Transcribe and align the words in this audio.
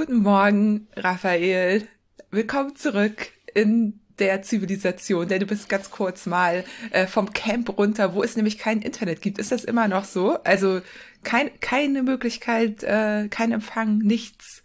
Guten 0.00 0.22
Morgen, 0.22 0.88
Raphael. 0.96 1.82
Willkommen 2.30 2.74
zurück 2.74 3.32
in 3.52 4.00
der 4.18 4.40
Zivilisation, 4.40 5.28
denn 5.28 5.40
du 5.40 5.46
bist 5.46 5.68
ganz 5.68 5.90
kurz 5.90 6.24
mal 6.24 6.64
äh, 6.90 7.06
vom 7.06 7.34
Camp 7.34 7.76
runter, 7.76 8.14
wo 8.14 8.22
es 8.22 8.34
nämlich 8.34 8.56
kein 8.56 8.80
Internet 8.80 9.20
gibt. 9.20 9.38
Ist 9.38 9.52
das 9.52 9.62
immer 9.62 9.88
noch 9.88 10.04
so? 10.04 10.38
Also 10.42 10.80
kein, 11.22 11.50
keine 11.60 12.02
Möglichkeit, 12.02 12.82
äh, 12.82 13.28
kein 13.28 13.52
Empfang, 13.52 13.98
nichts. 13.98 14.64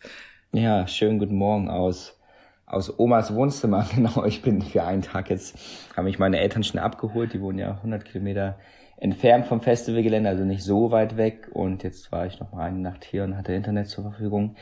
Ja, 0.53 0.88
schönen 0.88 1.20
guten 1.20 1.36
Morgen 1.36 1.70
aus, 1.70 2.17
aus 2.65 2.97
Omas 2.97 3.36
Wohnzimmer. 3.36 3.89
Genau, 3.93 4.23
ich 4.23 4.41
bin 4.41 4.61
für 4.61 4.86
einen 4.86 5.02
Tag 5.02 5.29
jetzt, 5.29 5.57
haben 5.97 6.05
mich 6.05 6.17
meine 6.17 6.39
Eltern 6.39 6.63
schon 6.63 6.79
abgeholt. 6.79 7.33
Die 7.33 7.41
wohnen 7.41 7.59
ja 7.59 7.71
100 7.71 8.05
Kilometer 8.05 8.57
entfernt 8.95 9.47
vom 9.47 9.59
Festivalgelände, 9.59 10.29
also 10.29 10.45
nicht 10.45 10.63
so 10.63 10.91
weit 10.91 11.17
weg. 11.17 11.49
Und 11.52 11.83
jetzt 11.83 12.13
war 12.13 12.25
ich 12.25 12.39
noch 12.39 12.54
mal 12.54 12.63
eine 12.63 12.79
Nacht 12.79 13.04
hier 13.04 13.25
und 13.25 13.36
hatte 13.36 13.52
Internet 13.52 13.89
zur 13.89 14.05
Verfügung 14.05 14.55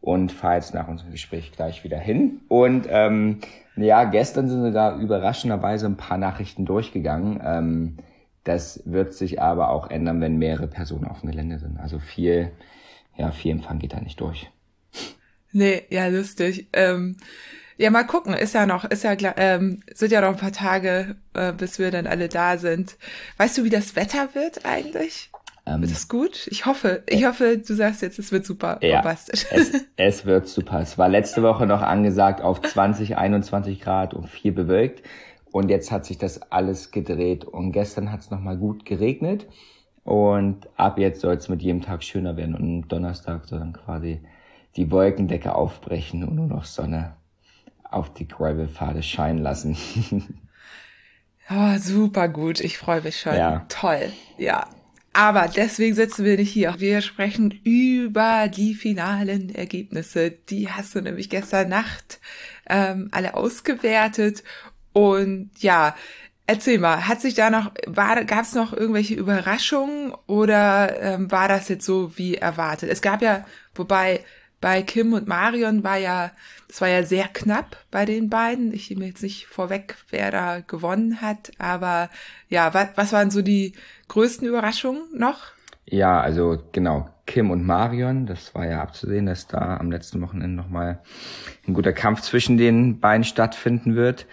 und 0.00 0.32
fahre 0.32 0.56
jetzt 0.56 0.74
nach 0.74 0.88
unserem 0.88 1.12
Gespräch 1.12 1.52
gleich 1.52 1.84
wieder 1.84 1.98
hin. 1.98 2.40
Und 2.48 2.86
ähm, 2.88 3.40
ja, 3.76 4.04
gestern 4.04 4.48
sind 4.48 4.62
sogar 4.62 4.98
überraschenderweise 4.98 5.86
ein 5.86 5.96
paar 5.96 6.18
Nachrichten 6.18 6.64
durchgegangen. 6.64 7.40
Ähm, 7.44 7.96
das 8.44 8.82
wird 8.86 9.14
sich 9.14 9.40
aber 9.40 9.70
auch 9.70 9.90
ändern, 9.90 10.20
wenn 10.20 10.38
mehrere 10.38 10.66
Personen 10.66 11.04
auf 11.04 11.20
dem 11.20 11.30
Gelände 11.30 11.58
sind. 11.58 11.78
Also 11.78 11.98
viel, 11.98 12.50
ja, 13.16 13.30
viel 13.30 13.52
Empfang 13.52 13.78
geht 13.78 13.92
da 13.92 14.00
nicht 14.00 14.20
durch. 14.20 14.50
Nee, 15.52 15.82
ja, 15.90 16.06
lustig. 16.06 16.68
Ähm, 16.72 17.16
ja, 17.76 17.90
mal 17.90 18.04
gucken. 18.04 18.34
Ist 18.34 18.54
ja 18.54 18.66
noch, 18.66 18.84
ist 18.84 19.04
ja 19.04 19.16
ähm, 19.36 19.82
sind 19.94 20.12
ja 20.12 20.20
noch 20.20 20.28
ein 20.30 20.36
paar 20.36 20.52
Tage, 20.52 21.16
äh, 21.34 21.52
bis 21.52 21.78
wir 21.78 21.90
dann 21.90 22.06
alle 22.06 22.28
da 22.28 22.56
sind. 22.56 22.96
Weißt 23.36 23.58
du, 23.58 23.64
wie 23.64 23.70
das 23.70 23.96
Wetter 23.96 24.34
wird 24.34 24.64
eigentlich? 24.64 25.29
Ähm, 25.70 25.82
wird 25.82 25.92
es 25.92 26.08
gut? 26.08 26.48
Ich 26.50 26.66
hoffe, 26.66 27.02
ich 27.06 27.24
hoffe, 27.24 27.58
du 27.58 27.74
sagst 27.74 28.02
jetzt, 28.02 28.18
es 28.18 28.32
wird 28.32 28.44
super 28.44 28.78
ja, 28.82 28.96
bombastisch. 28.96 29.46
Es, 29.50 29.72
es 29.96 30.26
wird 30.26 30.48
super. 30.48 30.80
Es 30.80 30.98
war 30.98 31.08
letzte 31.08 31.42
Woche 31.42 31.66
noch 31.66 31.82
angesagt 31.82 32.42
auf 32.42 32.60
20, 32.60 33.16
21 33.16 33.80
Grad 33.80 34.14
und 34.14 34.28
viel 34.28 34.52
bewölkt. 34.52 35.02
Und 35.52 35.68
jetzt 35.68 35.90
hat 35.90 36.04
sich 36.04 36.18
das 36.18 36.42
alles 36.50 36.90
gedreht. 36.90 37.44
Und 37.44 37.72
gestern 37.72 38.12
hat 38.12 38.20
es 38.20 38.30
nochmal 38.30 38.56
gut 38.56 38.84
geregnet. 38.84 39.46
Und 40.04 40.68
ab 40.76 40.98
jetzt 40.98 41.20
soll 41.20 41.34
es 41.34 41.48
mit 41.48 41.62
jedem 41.62 41.82
Tag 41.82 42.02
schöner 42.02 42.36
werden. 42.36 42.54
Und 42.54 42.62
am 42.62 42.88
Donnerstag 42.88 43.46
soll 43.46 43.58
dann 43.58 43.72
quasi 43.72 44.20
die 44.76 44.90
Wolkendecke 44.90 45.54
aufbrechen 45.54 46.24
und 46.24 46.36
nur 46.36 46.46
noch 46.46 46.64
Sonne 46.64 47.16
auf 47.82 48.12
die 48.12 48.28
Gravelpfade 48.28 49.02
scheinen 49.02 49.42
lassen. 49.42 49.76
oh, 51.50 51.76
super 51.78 52.28
gut. 52.28 52.60
Ich 52.60 52.78
freue 52.78 53.02
mich 53.02 53.20
schon. 53.20 53.34
Ja. 53.34 53.64
Toll. 53.68 54.12
Ja. 54.38 54.66
Aber 55.12 55.48
deswegen 55.48 55.94
sitzen 55.94 56.24
wir 56.24 56.36
nicht 56.36 56.52
hier. 56.52 56.76
Wir 56.78 57.00
sprechen 57.00 57.50
über 57.64 58.48
die 58.48 58.74
finalen 58.74 59.52
Ergebnisse. 59.52 60.30
Die 60.30 60.70
hast 60.70 60.94
du 60.94 61.00
nämlich 61.00 61.28
gestern 61.28 61.68
Nacht 61.68 62.20
ähm, 62.68 63.08
alle 63.10 63.34
ausgewertet. 63.34 64.44
Und 64.92 65.50
ja, 65.58 65.96
erzähl 66.46 66.78
mal, 66.78 67.06
hat 67.08 67.20
sich 67.20 67.34
da 67.34 67.50
noch, 67.50 67.72
gab 67.94 68.42
es 68.42 68.54
noch 68.54 68.72
irgendwelche 68.72 69.14
Überraschungen 69.14 70.12
oder 70.26 71.00
ähm, 71.00 71.30
war 71.30 71.48
das 71.48 71.68
jetzt 71.68 71.86
so 71.86 72.16
wie 72.16 72.36
erwartet? 72.36 72.90
Es 72.90 73.02
gab 73.02 73.22
ja, 73.22 73.44
wobei 73.74 74.24
bei 74.60 74.82
Kim 74.82 75.12
und 75.12 75.26
Marion 75.26 75.84
war 75.84 75.96
ja, 75.96 76.32
das 76.68 76.80
war 76.80 76.88
ja 76.88 77.02
sehr 77.02 77.28
knapp 77.28 77.78
bei 77.90 78.04
den 78.04 78.28
beiden. 78.28 78.74
Ich 78.74 78.90
nehme 78.90 79.06
jetzt 79.06 79.22
nicht 79.22 79.46
vorweg, 79.46 79.96
wer 80.10 80.30
da 80.30 80.60
gewonnen 80.60 81.20
hat, 81.20 81.50
aber 81.58 82.10
ja, 82.48 82.74
was, 82.74 82.88
was 82.96 83.12
waren 83.12 83.30
so 83.30 83.42
die 83.42 83.72
größten 84.10 84.46
Überraschungen 84.46 85.02
noch? 85.14 85.38
Ja, 85.86 86.20
also 86.20 86.58
genau, 86.72 87.08
Kim 87.26 87.50
und 87.50 87.64
Marion, 87.64 88.26
das 88.26 88.54
war 88.54 88.66
ja 88.66 88.82
abzusehen, 88.82 89.26
dass 89.26 89.46
da 89.46 89.76
am 89.76 89.90
letzten 89.90 90.20
Wochenende 90.20 90.56
nochmal 90.56 91.00
ein 91.66 91.74
guter 91.74 91.92
Kampf 91.92 92.20
zwischen 92.20 92.58
den 92.58 93.00
beiden 93.00 93.24
stattfinden 93.24 93.94
wird. 93.94 94.26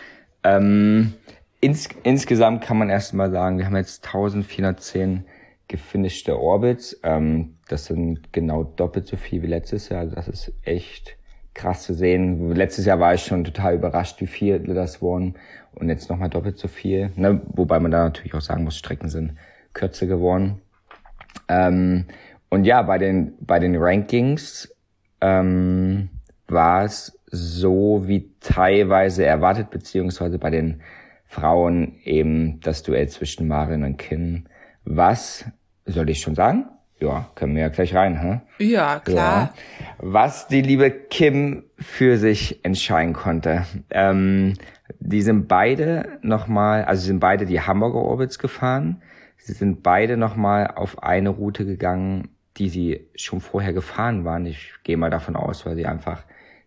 Ähm, 0.44 1.14
ins, 1.62 1.90
insgesamt 2.04 2.64
kann 2.64 2.78
man 2.78 2.90
erstmal 2.90 3.32
sagen, 3.32 3.60
wir 3.60 3.66
haben 3.66 3.76
jetzt 3.76 4.06
1410 4.06 5.26
gefinischte 5.68 6.40
Orbits. 6.40 7.00
Ähm, 7.04 7.58
das 7.68 7.86
sind 7.86 8.34
genau 8.34 8.64
doppelt 8.64 9.06
so 9.06 9.16
viel 9.16 9.44
wie 9.44 9.48
letztes 9.48 9.90
Jahr. 9.90 10.02
Also 10.02 10.16
das 10.16 10.28
ist 10.28 10.54
echt 10.64 11.18
krass 11.54 11.84
zu 11.84 11.94
sehen. 11.94 12.52
Letztes 12.56 12.86
Jahr 12.86 13.00
war 13.00 13.14
ich 13.14 13.24
schon 13.24 13.44
total 13.44 13.76
überrascht, 13.76 14.22
wie 14.22 14.28
viele 14.28 14.60
das 14.74 15.02
wurden. 15.02 15.36
Und 15.76 15.90
jetzt 15.90 16.10
nochmal 16.10 16.30
doppelt 16.30 16.58
so 16.58 16.68
viel. 16.68 17.12
Ne? 17.16 17.42
Wobei 17.48 17.80
man 17.80 17.92
da 17.92 18.04
natürlich 18.04 18.34
auch 18.34 18.42
sagen 18.42 18.64
muss, 18.64 18.78
Strecken 18.78 19.10
sind 19.10 19.34
kürzer 19.78 20.08
geworden. 20.08 20.62
Ähm, 21.48 22.06
und 22.50 22.66
ja, 22.66 22.82
bei 22.82 22.98
den, 22.98 23.34
bei 23.40 23.60
den 23.60 23.76
Rankings 23.78 24.74
ähm, 25.22 26.10
war 26.48 26.84
es 26.84 27.18
so 27.30 28.04
wie 28.06 28.32
teilweise 28.40 29.26
erwartet, 29.26 29.70
beziehungsweise 29.70 30.40
bei 30.40 30.50
den 30.50 30.82
Frauen 31.28 31.96
eben 32.04 32.60
das 32.62 32.84
Duell 32.84 33.08
zwischen 33.10 33.48
Marin 33.48 33.84
und 33.84 33.98
Kim, 33.98 34.46
was 34.86 35.46
soll 35.86 36.10
ich 36.10 36.22
schon 36.22 36.36
sagen? 36.36 36.66
Ja, 37.00 37.30
können 37.36 37.56
wir 37.56 37.64
ja 37.64 37.68
gleich 37.70 37.94
rein, 37.94 38.20
hä? 38.20 38.42
Ja, 38.64 39.00
klar. 39.00 39.54
Ja. 39.80 39.86
Was 40.00 40.48
die 40.48 40.62
liebe 40.62 40.90
Kim 40.90 41.64
für 41.78 42.18
sich 42.18 42.66
entscheiden 42.66 43.14
konnte. 43.14 43.66
Ähm, 43.92 44.54
die 45.00 45.22
sind 45.22 45.48
beide 45.48 46.18
nochmal, 46.22 46.86
also 46.86 47.06
sind 47.06 47.20
beide 47.20 47.46
die 47.46 47.62
Hamburger 47.62 48.00
Orbits 48.00 48.40
gefahren. 48.40 49.02
Sie 49.38 49.54
sind 49.54 49.84
beide 49.84 50.18
nochmal 50.18 50.68
auf 50.68 51.04
eine 51.04 51.30
Route 51.30 51.66
gegangen, 51.66 52.30
die 52.58 52.70
sie 52.70 53.08
schon 53.16 53.40
vorher 53.40 53.74
gefahren 53.74 54.26
waren. 54.26 54.46
Ich 54.46 54.74
gehe 54.84 54.98
mal 54.98 55.10
davon 55.10 55.36
aus, 55.36 55.66
weil 55.66 55.76
sie 55.76 55.86
einfach 55.86 56.24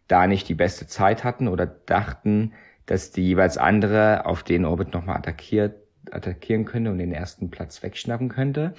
da 0.08 0.26
nicht 0.26 0.48
die 0.48 0.54
beste 0.54 0.86
Zeit 0.86 1.25
hatten 1.25 1.48
oder 1.48 1.66
dachten, 1.66 2.53
dass 2.86 3.10
die 3.10 3.22
jeweils 3.22 3.58
andere 3.58 4.26
auf 4.26 4.42
den 4.42 4.64
Orbit 4.64 4.92
nochmal 4.92 5.16
attackiert 5.16 5.75
attackieren 6.10 6.64
könnte 6.64 6.91
und 6.91 6.98
den 6.98 7.12
ersten 7.12 7.50
Platz 7.50 7.82
wegschnappen 7.82 8.28
könnte. 8.28 8.75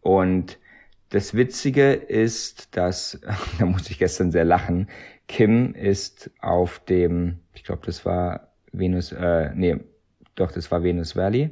Und 0.00 0.58
das 1.10 1.34
Witzige 1.34 1.92
ist, 1.92 2.76
dass, 2.76 3.20
da 3.58 3.66
musste 3.66 3.92
ich 3.92 3.98
gestern 3.98 4.30
sehr 4.30 4.44
lachen, 4.44 4.88
Kim 5.28 5.74
ist 5.74 6.30
auf 6.40 6.78
dem, 6.80 7.40
ich 7.54 7.64
glaube, 7.64 7.82
das 7.86 8.04
war 8.04 8.52
Venus, 8.72 9.12
äh, 9.12 9.50
nee, 9.54 9.76
doch, 10.34 10.52
das 10.52 10.70
war 10.70 10.82
Venus 10.82 11.16
Valley, 11.16 11.50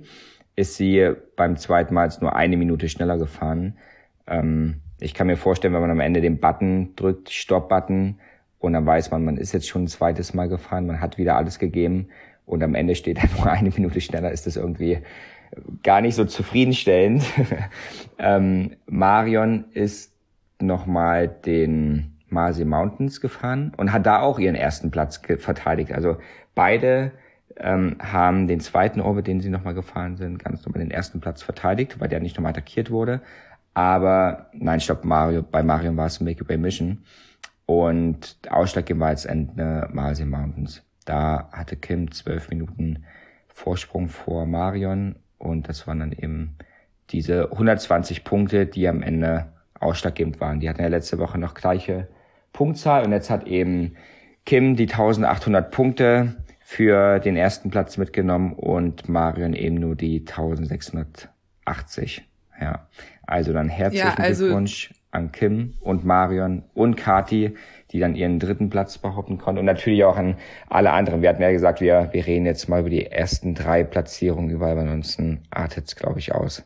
ist 0.57 0.77
sie 0.77 1.13
beim 1.37 1.57
zweiten 1.57 1.95
Mal 1.95 2.05
jetzt 2.05 2.23
nur 2.23 2.37
eine 2.37 2.57
Minute 2.57 2.89
schneller 2.89 3.19
gefahren. 3.19 3.77
Ähm, 4.27 4.81
ich 5.01 5.15
kann 5.15 5.27
mir 5.27 5.37
vorstellen, 5.37 5.75
wenn 5.75 5.81
man 5.81 5.91
am 5.91 6.01
Ende 6.01 6.21
den 6.21 6.39
Button 6.39 6.95
drückt, 6.97 7.31
Stop-Button, 7.31 8.19
und 8.65 8.73
dann 8.73 8.87
weiß 8.87 9.11
man, 9.11 9.25
man 9.25 9.37
ist 9.37 9.53
jetzt 9.53 9.69
schon 9.69 9.85
ein 9.85 9.89
zweites 9.89 10.33
Mal 10.33 10.49
gefahren, 10.49 10.87
man 10.87 11.01
hat 11.01 11.19
wieder 11.19 11.37
alles 11.37 11.59
gegeben 11.59 12.09
und 12.47 12.63
am 12.63 12.75
Ende 12.75 12.95
steht 12.95 13.19
nur 13.37 13.51
eine 13.51 13.71
Minute 13.71 14.01
schneller, 14.01 14.31
ist 14.31 14.47
das 14.47 14.57
irgendwie 14.57 15.01
gar 15.83 16.01
nicht 16.01 16.15
so 16.15 16.25
zufriedenstellend. 16.25 17.25
ähm, 18.19 18.77
Marion 18.87 19.67
ist 19.73 20.13
nochmal 20.61 21.29
den 21.29 22.17
Marsi 22.29 22.65
Mountains 22.65 23.21
gefahren 23.21 23.73
und 23.77 23.93
hat 23.93 24.07
da 24.07 24.21
auch 24.21 24.39
ihren 24.39 24.55
ersten 24.55 24.91
Platz 24.91 25.21
verteidigt. 25.39 25.93
Also 25.93 26.17
beide 26.55 27.13
ähm, 27.57 27.97
haben 28.01 28.47
den 28.47 28.61
zweiten 28.61 29.01
Orbit, 29.01 29.27
den 29.27 29.41
sie 29.41 29.51
nochmal 29.51 29.75
gefahren 29.75 30.17
sind, 30.17 30.43
ganz 30.43 30.65
normal 30.65 30.81
den 30.81 30.91
ersten 30.91 31.21
Platz 31.21 31.43
verteidigt, 31.43 32.01
weil 32.01 32.09
der 32.09 32.21
nicht 32.21 32.37
nochmal 32.37 32.51
attackiert 32.51 32.91
wurde. 32.91 33.21
Aber 33.75 34.51
nein, 34.53 34.79
glaube, 34.79 35.07
Mario, 35.07 35.43
bei 35.43 35.63
Marion 35.63 35.97
war 35.97 36.07
es 36.07 36.21
Make 36.21 36.45
Bay 36.45 36.57
Mission. 36.57 37.05
Und 37.67 38.39
ausschlaggebend 38.49 39.01
war 39.01 39.11
jetzt 39.11 39.25
Ende 39.25 39.89
Marsi 39.93 40.25
Mountains. 40.25 40.83
Da 41.05 41.49
hatte 41.53 41.77
Kim 41.77 42.11
zwölf 42.13 42.51
Minuten 42.51 43.05
Vorsprung 43.49 44.09
vor 44.09 44.47
Marion 44.47 45.17
und 45.39 45.69
das 45.69 45.87
waren 45.87 46.01
dann 46.01 46.13
eben 46.13 46.57
diese 47.11 47.53
120 47.53 48.25
Punkte, 48.25 48.67
die 48.67 48.89
am 48.89 49.03
Ende 49.03 49.53
ausschlaggebend 49.79 50.41
waren. 50.41 50.61
Die 50.61 50.69
hatten 50.69 50.83
ja 50.83 50.89
letzte 50.89 51.19
Woche 51.19 51.39
noch 51.39 51.55
gleiche 51.55 52.09
Punktzahl 52.53 53.05
und 53.05 53.13
jetzt 53.13 53.31
hat 53.31 53.47
eben 53.47 53.97
Kim 54.45 54.77
die 54.77 54.85
1800 54.85 55.71
Punkte 55.71 56.37
für 56.67 57.21
den 57.21 57.37
ersten 57.37 57.71
Platz 57.71 57.99
mitgenommen 57.99 58.55
und 58.55 59.07
Marion 59.07 59.53
eben 59.53 59.75
nur 59.75 59.97
die 59.97 60.21
1680. 60.21 62.27
Ja, 62.59 62.89
also 63.27 63.53
dann 63.53 63.69
herzlichen 63.69 64.07
ja, 64.07 64.15
also 64.15 64.47
Glückwunsch 64.47 64.95
an 65.11 65.31
Kim 65.31 65.75
und 65.81 66.07
Marion 66.07 66.65
und 66.73 66.97
Kati, 66.97 67.55
die 67.91 68.01
dann 68.01 68.17
ihren 68.17 68.41
dritten 68.41 68.71
Platz 68.71 68.97
behaupten 68.97 69.37
konnten. 69.37 69.59
Und 69.59 69.67
natürlich 69.67 70.05
auch 70.05 70.17
an 70.17 70.39
alle 70.71 70.93
anderen. 70.93 71.21
Wir 71.21 71.29
hatten 71.29 71.43
ja 71.43 71.53
gesagt, 71.53 71.83
wir, 71.83 72.09
wir 72.13 72.27
reden 72.27 72.47
jetzt 72.47 72.67
mal 72.69 72.81
über 72.81 72.91
die 72.91 73.07
ersten 73.07 73.55
drei 73.55 73.85
Platzierungen 73.85 74.49
überall. 74.49 74.79
Ansonsten 74.79 75.43
artet 75.51 75.89
es, 75.89 75.97
glaube 75.97 76.19
ich, 76.19 76.35
aus. 76.35 76.65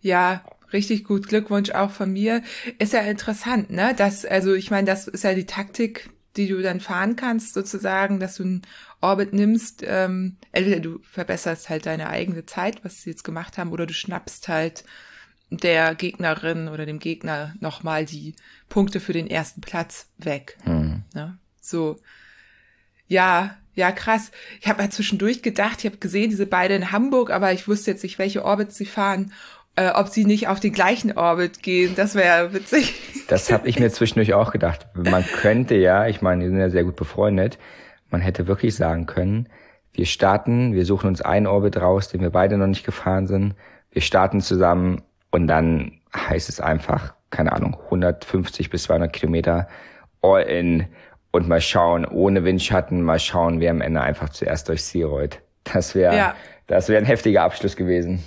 Ja, 0.00 0.42
richtig 0.72 1.04
gut. 1.04 1.28
Glückwunsch 1.28 1.70
auch 1.70 1.90
von 1.90 2.12
mir. 2.12 2.42
Ist 2.78 2.94
ja 2.94 3.00
interessant, 3.00 3.70
ne? 3.70 3.92
Das, 3.94 4.24
also 4.24 4.54
ich 4.54 4.70
meine, 4.70 4.86
das 4.86 5.06
ist 5.06 5.22
ja 5.22 5.34
die 5.34 5.46
Taktik, 5.46 6.10
die 6.36 6.48
du 6.48 6.62
dann 6.62 6.80
fahren 6.80 7.16
kannst, 7.16 7.54
sozusagen, 7.54 8.20
dass 8.20 8.36
du 8.36 8.44
einen 8.44 8.62
Orbit 9.00 9.32
nimmst. 9.32 9.82
Ähm, 9.84 10.36
entweder 10.52 10.80
du 10.80 11.00
verbesserst 11.02 11.68
halt 11.68 11.86
deine 11.86 12.08
eigene 12.08 12.46
Zeit, 12.46 12.84
was 12.84 13.02
sie 13.02 13.10
jetzt 13.10 13.24
gemacht 13.24 13.58
haben, 13.58 13.72
oder 13.72 13.86
du 13.86 13.94
schnappst 13.94 14.48
halt 14.48 14.84
der 15.50 15.94
Gegnerin 15.94 16.68
oder 16.68 16.84
dem 16.86 16.98
Gegner 16.98 17.54
nochmal 17.60 18.04
die 18.04 18.34
Punkte 18.68 19.00
für 19.00 19.12
den 19.12 19.28
ersten 19.28 19.60
Platz 19.60 20.08
weg. 20.18 20.58
Mhm. 20.64 21.04
Ne? 21.14 21.38
So, 21.60 21.98
ja, 23.06 23.56
ja, 23.74 23.92
krass. 23.92 24.32
Ich 24.60 24.66
habe 24.66 24.82
mal 24.82 24.90
zwischendurch 24.90 25.42
gedacht, 25.42 25.78
ich 25.78 25.86
habe 25.86 25.98
gesehen, 25.98 26.30
diese 26.30 26.46
beiden 26.46 26.82
in 26.82 26.92
Hamburg, 26.92 27.30
aber 27.30 27.52
ich 27.52 27.68
wusste 27.68 27.92
jetzt 27.92 28.02
nicht, 28.02 28.18
welche 28.18 28.44
Orbits 28.44 28.76
sie 28.76 28.86
fahren, 28.86 29.32
äh, 29.78 29.92
ob 29.94 30.08
sie 30.08 30.24
nicht 30.24 30.48
auf 30.48 30.58
den 30.58 30.72
gleichen 30.72 31.16
Orbit 31.16 31.62
gehen. 31.62 31.94
Das 31.94 32.16
wäre 32.16 32.52
witzig. 32.52 32.94
Das 33.28 33.52
habe 33.52 33.68
ich 33.68 33.78
mir 33.78 33.90
zwischendurch 33.90 34.34
auch 34.34 34.50
gedacht. 34.50 34.88
Man 34.94 35.24
könnte 35.24 35.76
ja, 35.76 36.08
ich 36.08 36.20
meine, 36.20 36.42
die 36.42 36.50
sind 36.50 36.58
ja 36.58 36.68
sehr 36.68 36.82
gut 36.82 36.96
befreundet, 36.96 37.58
man 38.10 38.20
hätte 38.20 38.48
wirklich 38.48 38.74
sagen 38.74 39.06
können, 39.06 39.48
wir 39.92 40.06
starten, 40.06 40.74
wir 40.74 40.84
suchen 40.84 41.08
uns 41.08 41.20
einen 41.20 41.46
Orbit 41.46 41.76
raus, 41.76 42.08
den 42.08 42.22
wir 42.22 42.30
beide 42.30 42.56
noch 42.56 42.66
nicht 42.66 42.84
gefahren 42.84 43.26
sind. 43.26 43.54
Wir 43.90 44.02
starten 44.02 44.40
zusammen 44.40 45.02
und 45.30 45.46
dann 45.46 46.00
heißt 46.16 46.48
es 46.48 46.60
einfach, 46.60 47.14
keine 47.30 47.52
Ahnung, 47.52 47.76
150 47.84 48.70
bis 48.70 48.84
200 48.84 49.12
Kilometer 49.12 49.68
all 50.22 50.42
in 50.42 50.86
und 51.30 51.48
mal 51.48 51.60
schauen, 51.60 52.04
ohne 52.04 52.44
Windschatten, 52.44 53.02
mal 53.02 53.18
schauen, 53.18 53.60
wer 53.60 53.70
am 53.70 53.80
Ende 53.80 54.00
einfach 54.00 54.30
zuerst 54.30 54.68
durchs 54.68 54.88
Ziel 54.88 55.04
rollt. 55.04 55.40
Das 55.64 55.94
wäre, 55.94 56.16
ja. 56.16 56.34
das 56.66 56.88
wäre 56.88 56.98
ein 56.98 57.06
heftiger 57.06 57.42
Abschluss 57.42 57.76
gewesen. 57.76 58.24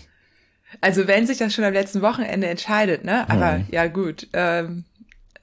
Also 0.79 1.07
wenn 1.07 1.27
sich 1.27 1.38
das 1.38 1.53
schon 1.53 1.65
am 1.65 1.73
letzten 1.73 2.01
Wochenende 2.01 2.47
entscheidet, 2.47 3.03
ne? 3.03 3.29
Aber 3.29 3.56
hm. 3.56 3.65
ja 3.69 3.88
gut, 3.88 4.27
ähm, 4.33 4.85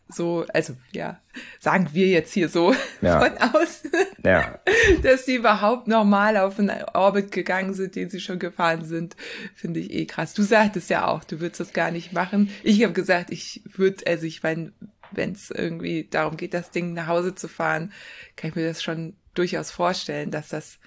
so, 0.08 0.46
also 0.54 0.74
ja, 0.92 1.20
sagen 1.60 1.90
wir 1.92 2.06
jetzt 2.06 2.32
hier 2.32 2.48
so 2.48 2.74
ja. 3.02 3.20
von 3.20 3.36
aus, 3.38 3.82
ja. 4.24 4.58
dass 5.02 5.26
sie 5.26 5.36
überhaupt 5.36 5.86
normal 5.86 6.36
auf 6.38 6.58
einen 6.58 6.82
Orbit 6.94 7.30
gegangen 7.30 7.74
sind, 7.74 7.94
den 7.94 8.08
sie 8.08 8.20
schon 8.20 8.38
gefahren 8.38 8.84
sind, 8.84 9.16
finde 9.54 9.80
ich 9.80 9.92
eh 9.92 10.06
krass. 10.06 10.32
Du 10.32 10.42
sagtest 10.42 10.88
ja 10.88 11.06
auch, 11.06 11.24
du 11.24 11.40
würdest 11.40 11.60
das 11.60 11.72
gar 11.72 11.90
nicht 11.90 12.12
machen. 12.12 12.50
Ich 12.62 12.82
habe 12.82 12.94
gesagt, 12.94 13.30
ich 13.30 13.62
würde, 13.66 14.06
also 14.06 14.24
ich 14.24 14.42
meine, 14.42 14.72
wenn 15.10 15.32
es 15.32 15.50
irgendwie 15.50 16.08
darum 16.10 16.36
geht, 16.36 16.54
das 16.54 16.70
Ding 16.70 16.94
nach 16.94 17.06
Hause 17.06 17.34
zu 17.34 17.48
fahren, 17.48 17.92
kann 18.36 18.50
ich 18.50 18.56
mir 18.56 18.66
das 18.66 18.82
schon 18.82 19.14
durchaus 19.34 19.70
vorstellen, 19.70 20.30
dass 20.30 20.48
das 20.48 20.78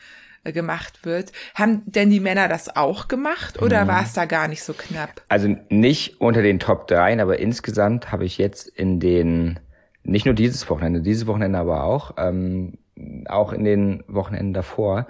gemacht 0.43 1.05
wird. 1.05 1.31
Haben 1.53 1.83
denn 1.85 2.09
die 2.09 2.19
Männer 2.19 2.47
das 2.47 2.75
auch 2.75 3.07
gemacht 3.07 3.61
oder 3.61 3.83
mhm. 3.83 3.87
war 3.89 4.03
es 4.03 4.13
da 4.13 4.25
gar 4.25 4.47
nicht 4.47 4.63
so 4.63 4.73
knapp? 4.73 5.21
Also 5.29 5.55
nicht 5.69 6.19
unter 6.19 6.41
den 6.41 6.59
Top 6.59 6.87
3, 6.87 7.21
aber 7.21 7.39
insgesamt 7.39 8.11
habe 8.11 8.25
ich 8.25 8.37
jetzt 8.37 8.67
in 8.67 8.99
den, 8.99 9.59
nicht 10.03 10.25
nur 10.25 10.33
dieses 10.33 10.67
Wochenende, 10.69 11.01
dieses 11.01 11.27
Wochenende 11.27 11.59
aber 11.59 11.83
auch, 11.83 12.15
ähm, 12.17 12.79
auch 13.27 13.53
in 13.53 13.63
den 13.63 14.03
Wochenenden 14.07 14.53
davor, 14.53 15.07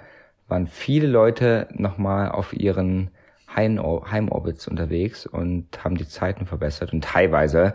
waren 0.48 0.66
viele 0.66 1.06
Leute 1.06 1.68
nochmal 1.72 2.30
auf 2.30 2.52
ihren 2.52 3.10
Heimorbits 3.54 4.68
unterwegs 4.68 5.26
und 5.26 5.84
haben 5.84 5.96
die 5.96 6.08
Zeiten 6.08 6.46
verbessert 6.46 6.92
und 6.92 7.04
teilweise 7.04 7.74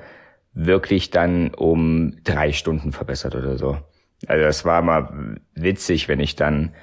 wirklich 0.53 1.11
dann 1.11 1.53
um 1.53 2.17
drei 2.23 2.51
Stunden 2.51 2.91
verbessert 2.91 3.35
oder 3.35 3.57
so. 3.57 3.77
Also 4.25 4.43
das 4.43 4.65
war 4.65 4.81
mal 4.81 5.37
witzig, 5.53 6.07
wenn 6.07 6.19
ich 6.19 6.35
dann 6.35 6.73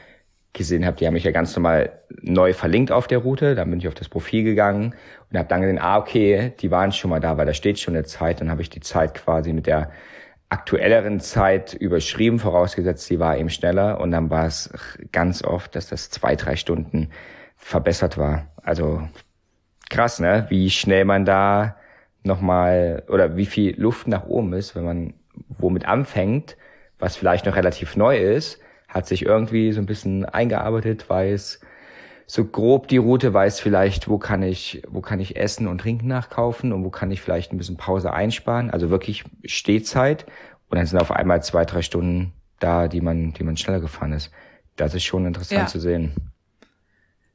gesehen 0.55 0.87
habe, 0.87 0.97
die 0.97 1.06
haben 1.06 1.15
mich 1.15 1.25
ja 1.25 1.33
ganz 1.33 1.55
normal 1.55 2.01
neu 2.23 2.55
verlinkt 2.55 2.91
auf 2.91 3.06
der 3.06 3.19
Route. 3.19 3.55
Dann 3.55 3.69
bin 3.69 3.81
ich 3.81 3.89
auf 3.89 3.95
das 3.95 4.09
Profil 4.09 4.45
gegangen 4.45 4.95
und 5.31 5.39
habe 5.39 5.49
dann 5.49 5.61
gesehen, 5.61 5.79
ah, 5.79 5.99
okay, 5.99 6.55
die 6.61 6.71
waren 6.71 6.93
schon 6.93 7.11
mal 7.11 7.21
da, 7.21 7.37
weil 7.37 7.45
da 7.45 7.53
steht 7.53 7.79
schon 7.79 7.95
eine 7.95 8.05
Zeit. 8.05 8.41
Dann 8.41 8.51
habe 8.51 8.62
ich 8.62 8.71
die 8.71 8.81
Zeit 8.81 9.15
quasi 9.15 9.53
mit 9.53 9.67
der 9.67 9.91
aktuelleren 10.49 11.19
Zeit 11.19 11.75
überschrieben, 11.75 12.39
vorausgesetzt, 12.39 13.06
sie 13.06 13.19
war 13.19 13.37
eben 13.37 13.51
schneller. 13.51 14.01
Und 14.01 14.12
dann 14.12 14.31
war 14.31 14.47
es 14.47 14.71
ganz 15.11 15.43
oft, 15.43 15.75
dass 15.75 15.89
das 15.89 16.09
zwei, 16.11 16.37
drei 16.37 16.55
Stunden 16.55 17.11
verbessert 17.56 18.17
war. 18.17 18.47
Also 18.62 19.03
krass, 19.91 20.21
ne? 20.21 20.47
Wie 20.49 20.71
schnell 20.71 21.05
man 21.05 21.25
da 21.25 21.77
nochmal 22.23 23.03
oder 23.09 23.37
wie 23.37 23.47
viel 23.47 23.79
Luft 23.79 24.06
nach 24.06 24.27
oben 24.27 24.53
ist, 24.53 24.77
wenn 24.77 24.85
man 24.85 25.15
womit 25.49 25.85
anfängt, 25.85 26.56
was 27.01 27.17
vielleicht 27.17 27.45
noch 27.45 27.56
relativ 27.56 27.97
neu 27.97 28.17
ist 28.17 28.61
hat 28.94 29.06
sich 29.06 29.26
irgendwie 29.26 29.73
so 29.73 29.81
ein 29.81 29.87
bisschen 29.87 30.25
eingearbeitet, 30.25 31.11
weiß 31.11 31.61
so 32.26 32.44
grob 32.44 32.88
die 32.88 32.96
Route, 32.96 33.35
weiß 33.35 33.61
vielleicht, 33.61 34.08
wo 34.08 34.19
kann 34.19 34.43
ich, 34.43 34.82
wo 34.88 35.00
kann 35.00 35.20
ich 35.20 35.37
Essen 35.37 35.69
und 35.69 35.79
Trinken 35.79 36.08
nachkaufen 36.08 36.73
und 36.73 36.85
wo 36.85 36.91
kann 36.91 37.11
ich 37.11 37.20
vielleicht 37.20 37.52
ein 37.52 37.58
bisschen 37.58 37.76
Pause 37.76 38.12
einsparen. 38.12 38.70
Also 38.70 38.88
wirklich 38.88 39.25
Stehzeit. 39.44 40.25
Und 40.70 40.79
dann 40.79 40.87
sind 40.87 41.00
auf 41.00 41.11
einmal 41.11 41.43
zwei, 41.43 41.64
drei 41.64 41.82
Stunden 41.82 42.32
da, 42.61 42.88
die 42.88 43.02
man, 43.02 43.35
die 43.35 43.44
man 43.44 43.56
schneller 43.56 43.81
gefahren 43.81 44.12
ist. 44.12 44.31
Das 44.76 44.94
ist 44.94 45.05
schon 45.05 45.26
interessant 45.26 45.61
ja. 45.61 45.67
zu 45.67 45.81
sehen. 45.81 46.14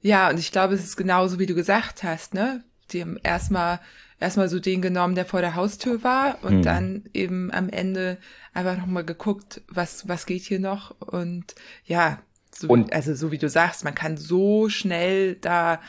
Ja, 0.02 0.30
und 0.30 0.40
ich 0.40 0.52
glaube, 0.52 0.74
es 0.74 0.84
ist 0.84 0.98
genauso, 0.98 1.40
wie 1.40 1.46
du 1.46 1.56
gesagt 1.56 2.04
hast, 2.04 2.34
ne? 2.34 2.64
Die 2.92 3.02
haben 3.02 3.18
erstmal 3.22 3.80
erstmal 4.20 4.50
so 4.50 4.60
den 4.60 4.82
genommen, 4.82 5.16
der 5.16 5.26
vor 5.26 5.42
der 5.42 5.56
Haustür 5.56 6.04
war 6.04 6.38
und 6.44 6.58
mhm. 6.58 6.62
dann 6.64 7.04
eben 7.14 7.52
am 7.52 7.70
Ende 7.70 8.18
einfach 8.54 8.78
nochmal 8.78 9.06
geguckt, 9.06 9.62
was, 9.70 10.08
was 10.08 10.26
geht 10.26 10.44
hier 10.44 10.60
noch 10.60 10.96
und 11.00 11.56
ja, 11.86 12.20
so, 12.52 12.68
und, 12.68 12.94
also 12.94 13.14
so 13.16 13.32
wie 13.32 13.38
du 13.38 13.48
sagst, 13.48 13.84
man 13.84 13.96
kann 13.96 14.18
so 14.18 14.70
schnell 14.70 15.36
da 15.36 15.80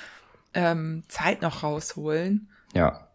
ähm, 0.55 1.03
Zeit 1.09 1.43
noch 1.43 1.63
rausholen. 1.63 2.49
Ja. 2.75 3.09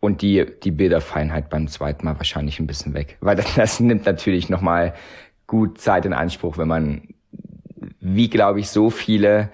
Und 0.00 0.22
die, 0.22 0.46
die 0.62 0.70
Bilderfeinheit 0.70 1.48
beim 1.48 1.68
zweiten 1.68 2.04
Mal 2.04 2.16
wahrscheinlich 2.16 2.60
ein 2.60 2.66
bisschen 2.66 2.94
weg. 2.94 3.16
Weil 3.20 3.36
das, 3.36 3.54
das 3.56 3.80
nimmt 3.80 4.04
natürlich 4.04 4.48
nochmal 4.48 4.94
gut 5.46 5.80
Zeit 5.80 6.04
in 6.06 6.12
Anspruch, 6.12 6.58
wenn 6.58 6.68
man, 6.68 7.14
wie 8.00 8.28
glaube 8.28 8.60
ich, 8.60 8.68
so 8.68 8.90
viele 8.90 9.50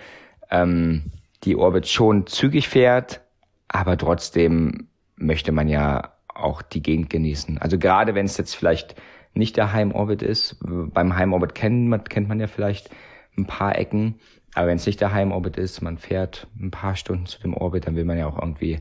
ähm, 0.50 1.12
die 1.44 1.56
Orbit 1.56 1.86
schon 1.86 2.26
zügig 2.26 2.68
fährt, 2.68 3.20
aber 3.68 3.96
trotzdem 3.96 4.88
möchte 5.24 5.52
man 5.52 5.68
ja 5.68 6.14
auch 6.28 6.62
die 6.62 6.82
Gegend 6.82 7.10
genießen. 7.10 7.58
Also 7.58 7.78
gerade 7.78 8.14
wenn 8.14 8.26
es 8.26 8.36
jetzt 8.36 8.54
vielleicht 8.54 8.96
nicht 9.34 9.56
der 9.56 9.72
Heimorbit 9.72 10.22
ist, 10.22 10.56
beim 10.60 11.16
Heimorbit 11.16 11.54
kennt 11.54 11.88
man, 11.88 12.04
kennt 12.04 12.28
man 12.28 12.40
ja 12.40 12.46
vielleicht 12.46 12.90
ein 13.36 13.46
paar 13.46 13.76
Ecken, 13.76 14.16
aber 14.54 14.68
wenn 14.68 14.76
es 14.76 14.86
nicht 14.86 15.00
der 15.00 15.12
Heimorbit 15.12 15.56
ist, 15.56 15.82
man 15.82 15.98
fährt 15.98 16.46
ein 16.60 16.70
paar 16.70 16.94
Stunden 16.94 17.26
zu 17.26 17.40
dem 17.40 17.54
Orbit, 17.54 17.86
dann 17.86 17.96
will 17.96 18.04
man 18.04 18.18
ja 18.18 18.26
auch 18.26 18.38
irgendwie 18.38 18.78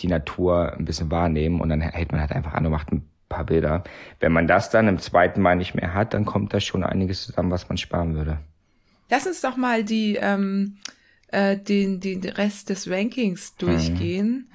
die 0.00 0.06
Natur 0.06 0.72
ein 0.74 0.84
bisschen 0.84 1.10
wahrnehmen 1.10 1.60
und 1.60 1.68
dann 1.68 1.80
hält 1.80 2.12
man 2.12 2.20
halt 2.20 2.32
einfach 2.32 2.54
an 2.54 2.64
und 2.64 2.72
macht 2.72 2.92
ein 2.92 3.08
paar 3.28 3.44
Bilder. 3.44 3.82
Wenn 4.20 4.32
man 4.32 4.46
das 4.46 4.70
dann 4.70 4.86
im 4.86 4.98
zweiten 4.98 5.42
Mal 5.42 5.56
nicht 5.56 5.74
mehr 5.74 5.92
hat, 5.94 6.14
dann 6.14 6.24
kommt 6.24 6.54
da 6.54 6.60
schon 6.60 6.84
einiges 6.84 7.24
zusammen, 7.24 7.50
was 7.50 7.68
man 7.68 7.78
sparen 7.78 8.14
würde. 8.14 8.38
Lass 9.10 9.26
uns 9.26 9.40
doch 9.40 9.56
mal 9.56 9.82
die 9.82 10.16
ähm, 10.20 10.76
äh, 11.28 11.56
den, 11.56 12.00
den 12.00 12.24
Rest 12.24 12.70
des 12.70 12.88
Rankings 12.88 13.56
durchgehen. 13.56 14.48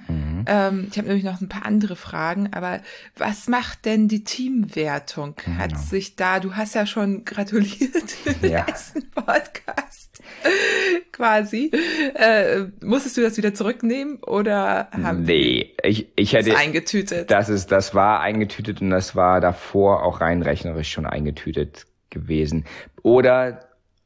Mhm. 0.44 0.48
Ähm, 0.48 0.86
ich 0.90 0.98
habe 0.98 1.08
nämlich 1.08 1.24
noch 1.24 1.40
ein 1.40 1.48
paar 1.48 1.66
andere 1.66 1.96
Fragen, 1.96 2.50
aber 2.52 2.80
was 3.16 3.48
macht 3.48 3.84
denn 3.84 4.08
die 4.08 4.24
Teamwertung? 4.24 5.34
Genau. 5.44 5.58
Hat 5.58 5.78
sich 5.78 6.16
da, 6.16 6.40
du 6.40 6.54
hast 6.54 6.74
ja 6.74 6.86
schon 6.86 7.24
gratuliert 7.24 8.14
im 8.24 8.50
ja. 8.50 8.64
ersten 8.66 9.10
Podcast 9.10 10.22
quasi. 11.12 11.70
Äh, 12.14 12.64
musstest 12.82 13.16
du 13.16 13.22
das 13.22 13.36
wieder 13.36 13.54
zurücknehmen 13.54 14.18
oder 14.22 14.88
haben 14.90 15.22
Nee, 15.22 15.74
ich, 15.82 16.08
ich 16.16 16.34
hätte. 16.34 16.50
Das 16.50 16.60
eingetütet. 16.60 17.30
Das 17.30 17.48
ist, 17.48 17.72
das 17.72 17.94
war 17.94 18.20
eingetütet 18.20 18.80
und 18.80 18.90
das 18.90 19.16
war 19.16 19.40
davor 19.40 20.02
auch 20.02 20.20
rein 20.20 20.42
rechnerisch 20.42 20.90
schon 20.90 21.06
eingetütet 21.06 21.86
gewesen. 22.10 22.64
Oder 23.02 23.60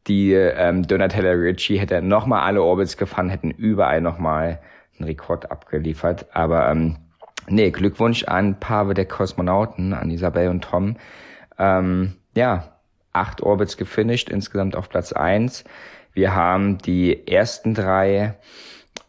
die 0.07 0.33
ähm, 0.33 0.87
Donatella 0.87 1.33
Ricci 1.33 1.77
hätte 1.79 2.01
nochmal 2.01 2.43
alle 2.43 2.63
Orbits 2.63 2.97
gefahren, 2.97 3.29
hätten 3.29 3.51
überall 3.51 4.01
nochmal 4.01 4.61
einen 4.99 5.09
Rekord 5.09 5.51
abgeliefert. 5.51 6.27
Aber 6.33 6.71
ähm, 6.71 6.97
nee, 7.49 7.71
Glückwunsch 7.71 8.25
an 8.25 8.59
Paare 8.61 8.95
der 8.95 9.07
Kosmonauten, 9.07 9.93
an 9.93 10.11
Isabel 10.11 10.49
und 10.49 10.63
Tom. 10.65 10.97
Ähm, 11.59 12.15
ja, 12.35 12.79
acht 13.13 13.43
Orbits 13.43 13.77
gefinisht, 13.77 14.29
insgesamt 14.29 14.77
auf 14.77 14.89
Platz 14.89 15.13
eins. 15.13 15.65
Wir 16.13 16.35
haben 16.35 16.79
die 16.79 17.27
ersten 17.27 17.75
drei 17.75 18.35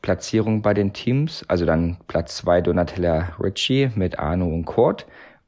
Platzierungen 0.02 0.62
bei 0.62 0.74
den 0.74 0.94
Teams, 0.94 1.44
also 1.48 1.66
dann 1.66 1.98
Platz 2.08 2.38
zwei 2.38 2.62
Donatella 2.62 3.34
Ricci 3.40 3.92
mit 3.96 4.20
Arno 4.20 4.48
und 4.48 4.66
Kurt. 4.66 5.06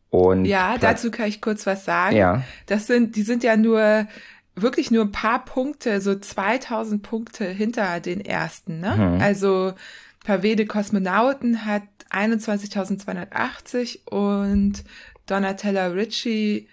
Und 0.10 0.45
ja, 0.45 0.75
Platz 0.77 1.01
dazu 1.01 1.12
kann 1.12 1.27
ich 1.27 1.41
kurz 1.41 1.65
was 1.65 1.86
sagen. 1.86 2.15
Ja. 2.15 2.43
Das 2.65 2.88
sind, 2.88 3.15
die 3.15 3.21
sind 3.21 3.43
ja 3.43 3.55
nur 3.55 4.07
wirklich 4.55 4.91
nur 4.91 5.05
ein 5.05 5.12
paar 5.12 5.45
Punkte, 5.45 6.01
so 6.01 6.15
2000 6.15 7.01
Punkte 7.01 7.45
hinter 7.45 8.00
den 8.00 8.19
ersten. 8.19 8.79
Ne? 8.79 8.95
Mhm. 8.98 9.21
Also 9.21 9.74
Pavede 10.24 10.66
Kosmonauten 10.66 11.66
hat 11.66 11.84
21.280 12.12 14.08
und 14.08 14.84
Donatella 15.25 15.88
Ritchie 15.88 16.68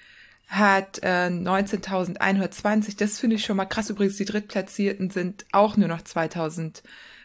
hat 0.49 0.99
äh, 1.03 1.29
19.120. 1.29 2.99
Das 2.99 3.19
finde 3.19 3.37
ich 3.37 3.45
schon 3.45 3.57
mal 3.57 3.67
krass. 3.67 3.91
Übrigens, 3.91 4.17
die 4.17 4.25
Drittplatzierten 4.25 5.11
sind 5.11 5.45
auch 5.53 5.77
nur 5.77 5.89
noch 5.89 6.03
2000 6.03 6.83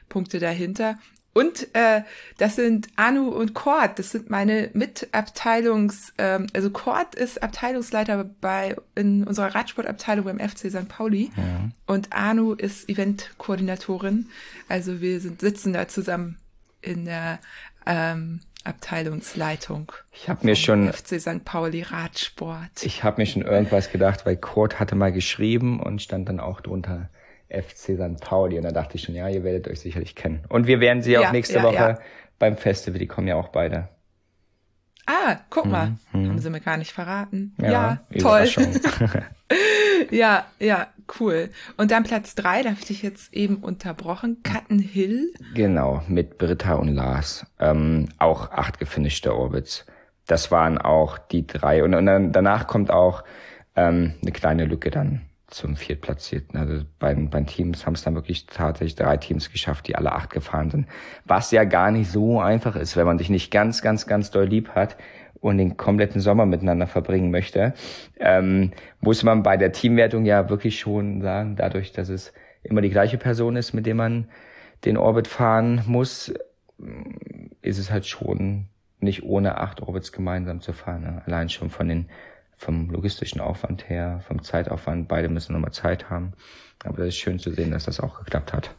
Punkte 0.10 0.40
dahinter. 0.40 1.00
Und 1.34 1.68
äh, 1.74 2.02
das 2.38 2.56
sind 2.56 2.90
Anu 2.96 3.30
und 3.30 3.56
Kort, 3.56 3.98
das 3.98 4.12
sind 4.12 4.30
meine 4.30 4.70
Mitabteilungs, 4.74 6.14
ähm, 6.20 6.48
also 6.54 6.70
Kort 6.70 7.16
ist 7.16 7.42
Abteilungsleiter 7.42 8.24
bei 8.40 8.76
in 8.94 9.24
unserer 9.24 9.56
Radsportabteilung 9.56 10.26
beim 10.26 10.40
FC 10.40 10.70
St. 10.70 10.88
Pauli 10.88 11.32
ja. 11.36 11.72
und 11.88 12.14
Anu 12.14 12.54
ist 12.54 12.88
Eventkoordinatorin. 12.88 14.30
Also 14.70 15.02
wir 15.02 15.20
sind 15.20 15.42
sitzen 15.42 15.74
da 15.74 15.88
zusammen 15.88 16.38
in 16.82 17.06
der 17.06 17.40
ähm, 17.88 18.42
Abteilungsleitung. 18.64 19.92
Ich 20.12 20.30
habe 20.30 20.46
mir 20.46 20.56
schon 20.56 20.92
FC 20.94 21.20
St. 21.20 21.44
Pauli 21.44 21.82
Radsport. 21.82 22.84
Ich 22.84 23.04
habe 23.04 23.22
mir 23.22 23.26
schon 23.26 23.42
irgendwas 23.42 23.92
gedacht, 23.92 24.26
weil 24.28 24.38
Kurt 24.38 24.80
hatte 24.80 24.96
mal 24.96 25.12
geschrieben 25.12 25.82
und 25.82 26.02
stand 26.02 26.30
dann 26.30 26.40
auch 26.40 26.62
drunter 26.62 27.10
FC 27.54 27.96
St. 27.96 28.20
Pauli 28.22 28.58
und 28.58 28.64
da 28.64 28.72
dachte 28.72 28.96
ich 28.96 29.04
schon, 29.04 29.16
ja, 29.16 29.30
ihr 29.30 29.44
werdet 29.44 29.68
euch 29.68 29.80
sicherlich 29.80 30.16
kennen. 30.16 30.44
Und 30.50 30.68
wir 30.68 30.80
werden 30.80 31.02
sie 31.02 31.14
ja, 31.14 31.22
auch 31.22 31.32
nächste 31.32 31.56
ja, 31.56 31.64
Woche 31.64 31.76
ja. 31.76 32.00
beim 32.40 32.58
Festival, 32.58 33.00
die 33.00 33.08
kommen 33.08 33.28
ja 33.28 33.36
auch 33.36 33.50
beide. 33.50 33.90
Ah, 35.06 35.38
guck 35.50 35.66
mal, 35.66 35.96
mhm. 36.14 36.30
haben 36.30 36.40
sie 36.40 36.50
mir 36.50 36.62
gar 36.62 36.78
nicht 36.78 36.94
verraten. 36.94 37.54
Ja, 37.58 38.00
ja 38.10 38.22
toll. 38.22 38.48
ja, 40.12 40.46
ja, 40.60 40.88
cool. 41.20 41.50
Und 41.76 41.92
dann 41.92 42.04
Platz 42.04 42.36
drei, 42.36 42.64
da 42.64 42.70
habe 42.70 42.80
ich 42.80 42.86
dich 42.86 43.02
jetzt 43.02 43.34
eben 43.34 43.58
unterbrochen, 43.58 44.44
Cutten 44.44 44.80
Hill. 44.80 45.34
Genau, 45.56 46.02
mit 46.08 46.38
Britta 46.38 46.76
und 46.76 46.88
Lars. 46.88 47.46
Ähm, 47.60 48.10
auch 48.18 48.52
acht 48.52 48.80
gefinischte 48.80 49.36
Orbits. 49.36 49.86
Das 50.26 50.52
waren 50.52 50.78
auch 50.78 51.18
die 51.18 51.46
drei. 51.46 51.84
Und, 51.84 51.94
und 51.94 52.06
dann, 52.06 52.32
danach 52.32 52.68
kommt 52.68 52.90
auch 52.90 53.26
ähm, 53.76 54.14
eine 54.22 54.32
kleine 54.32 54.64
Lücke 54.64 54.90
dann 54.90 55.22
zum 55.54 55.76
Viertplatzierten. 55.76 56.60
Also 56.60 56.84
bei, 57.00 57.14
bei 57.14 57.42
Teams 57.42 57.86
haben 57.86 57.94
es 57.94 58.04
dann 58.04 58.16
wirklich 58.16 58.48
tatsächlich 58.48 58.96
drei 58.96 59.18
Teams 59.18 59.52
geschafft, 59.52 59.88
die 59.88 59.96
alle 59.96 60.12
acht 60.12 60.30
gefahren 60.30 60.72
sind. 60.72 60.88
Was 61.26 61.52
ja 61.52 61.64
gar 61.64 61.92
nicht 61.92 62.10
so 62.10 62.40
einfach 62.40 62.76
ist, 62.76 62.98
wenn 62.98 63.06
man 63.06 63.18
sich 63.18 63.30
nicht 63.30 63.52
ganz, 63.52 63.82
ganz, 63.82 64.08
ganz 64.08 64.32
doll 64.32 64.46
lieb 64.46 64.70
hat 64.70 64.98
und 65.40 65.58
den 65.58 65.78
kompletten 65.78 66.22
Sommer 66.22 66.46
miteinander 66.46 66.88
verbringen 66.88 67.32
möchte, 67.32 67.74
ähm, 68.20 68.72
muss 69.00 69.24
man 69.24 69.44
bei 69.44 69.58
der 69.58 69.72
Teamwertung 69.72 70.26
ja 70.26 70.50
wirklich 70.50 70.80
schon 70.80 71.22
sagen, 71.22 71.56
dadurch, 71.56 71.92
dass 71.92 72.10
es 72.10 72.34
immer 72.64 72.82
die 72.82 72.90
gleiche 72.90 73.18
Person 73.18 73.56
ist, 73.56 73.74
mit 73.74 73.86
dem 73.86 73.98
man 73.98 74.30
den 74.86 74.98
Orbit 74.98 75.28
fahren 75.28 75.84
muss, 75.86 76.34
ist 77.62 77.78
es 77.78 77.92
halt 77.92 78.06
schon 78.06 78.68
nicht 79.00 79.24
ohne 79.24 79.58
acht 79.58 79.82
Orbits 79.82 80.12
gemeinsam 80.12 80.62
zu 80.62 80.74
fahren. 80.74 81.04
Ne? 81.04 81.22
Allein 81.26 81.50
schon 81.50 81.70
von 81.70 81.88
den 81.88 82.10
vom 82.64 82.90
logistischen 82.90 83.42
Aufwand 83.42 83.90
her, 83.90 84.22
vom 84.28 84.42
Zeitaufwand, 84.42 85.08
beide 85.08 85.30
müssen 85.30 85.54
nochmal 85.54 85.74
Zeit 85.74 86.10
haben. 86.10 86.34
Aber 86.84 86.98
das 86.98 87.10
ist 87.10 87.18
schön 87.18 87.40
zu 87.40 87.52
sehen, 87.52 87.72
dass 87.72 87.86
das 87.86 88.00
auch 88.00 88.20
geklappt 88.20 88.54
hat. 88.54 88.72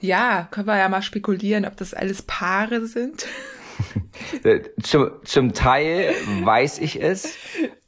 Ja, 0.00 0.48
können 0.50 0.66
wir 0.66 0.78
ja 0.78 0.88
mal 0.88 1.02
spekulieren, 1.02 1.66
ob 1.66 1.76
das 1.76 1.92
alles 1.92 2.22
Paare 2.22 2.86
sind. 2.86 3.26
zum, 4.82 5.10
zum 5.24 5.52
Teil 5.52 6.14
weiß 6.42 6.78
ich 6.78 7.02
es. 7.02 7.36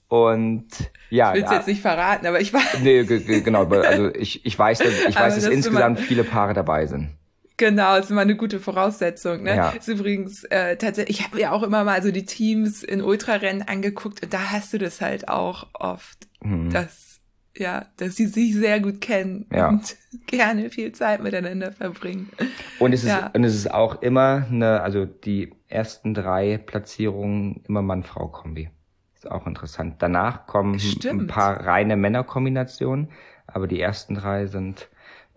Und 0.08 0.66
ja. 1.08 1.30
Ich 1.30 1.36
will 1.36 1.44
es 1.44 1.50
ja, 1.50 1.56
jetzt 1.56 1.68
nicht 1.68 1.80
verraten, 1.80 2.26
aber 2.26 2.40
ich 2.40 2.52
weiß. 2.52 2.80
Nee, 2.82 3.04
genau. 3.04 3.66
Also 3.66 4.14
ich, 4.14 4.44
ich 4.44 4.58
weiß, 4.58 4.78
dass, 4.78 5.04
ich 5.08 5.16
weiß, 5.16 5.36
dass 5.36 5.46
insgesamt 5.46 6.00
viele 6.00 6.24
Paare 6.24 6.52
dabei 6.52 6.86
sind. 6.86 7.16
Genau, 7.56 7.96
ist 7.96 8.10
immer 8.10 8.22
eine 8.22 8.36
gute 8.36 8.60
Voraussetzung. 8.60 9.42
Ne? 9.42 9.56
Ja. 9.56 9.70
Ist 9.70 9.88
übrigens 9.88 10.44
äh, 10.44 10.76
tatsächlich, 10.76 11.20
ich 11.20 11.24
habe 11.24 11.36
mir 11.36 11.52
auch 11.52 11.62
immer 11.62 11.84
mal 11.84 12.02
so 12.02 12.10
die 12.10 12.24
Teams 12.24 12.82
in 12.82 13.02
Ultrarennen 13.02 13.62
angeguckt 13.62 14.22
und 14.22 14.32
da 14.32 14.50
hast 14.50 14.72
du 14.72 14.78
das 14.78 15.00
halt 15.00 15.28
auch 15.28 15.68
oft, 15.74 16.26
mhm. 16.42 16.70
dass 16.70 17.12
ja, 17.56 17.86
dass 17.98 18.16
sie 18.16 18.26
sich 18.26 18.54
sehr 18.54 18.80
gut 18.80 19.00
kennen 19.00 19.46
ja. 19.52 19.68
und 19.68 19.96
gerne 20.26 20.70
viel 20.70 20.92
Zeit 20.92 21.22
miteinander 21.22 21.72
verbringen. 21.72 22.30
Und 22.78 22.92
es 22.92 23.04
ist 23.04 23.10
ja. 23.10 23.30
und 23.34 23.44
es 23.44 23.54
ist 23.54 23.70
auch 23.70 24.00
immer 24.00 24.46
eine, 24.50 24.80
also 24.80 25.04
die 25.04 25.52
ersten 25.68 26.14
drei 26.14 26.58
Platzierungen 26.58 27.62
immer 27.68 27.82
Mann-Frau-Kombi. 27.82 28.70
Ist 29.14 29.30
auch 29.30 29.46
interessant. 29.46 29.96
Danach 29.98 30.46
kommen 30.46 30.78
Stimmt. 30.80 31.22
ein 31.22 31.26
paar 31.26 31.64
reine 31.66 31.96
Männerkombinationen, 31.96 33.10
aber 33.46 33.66
die 33.66 33.80
ersten 33.80 34.14
drei 34.14 34.46
sind 34.46 34.88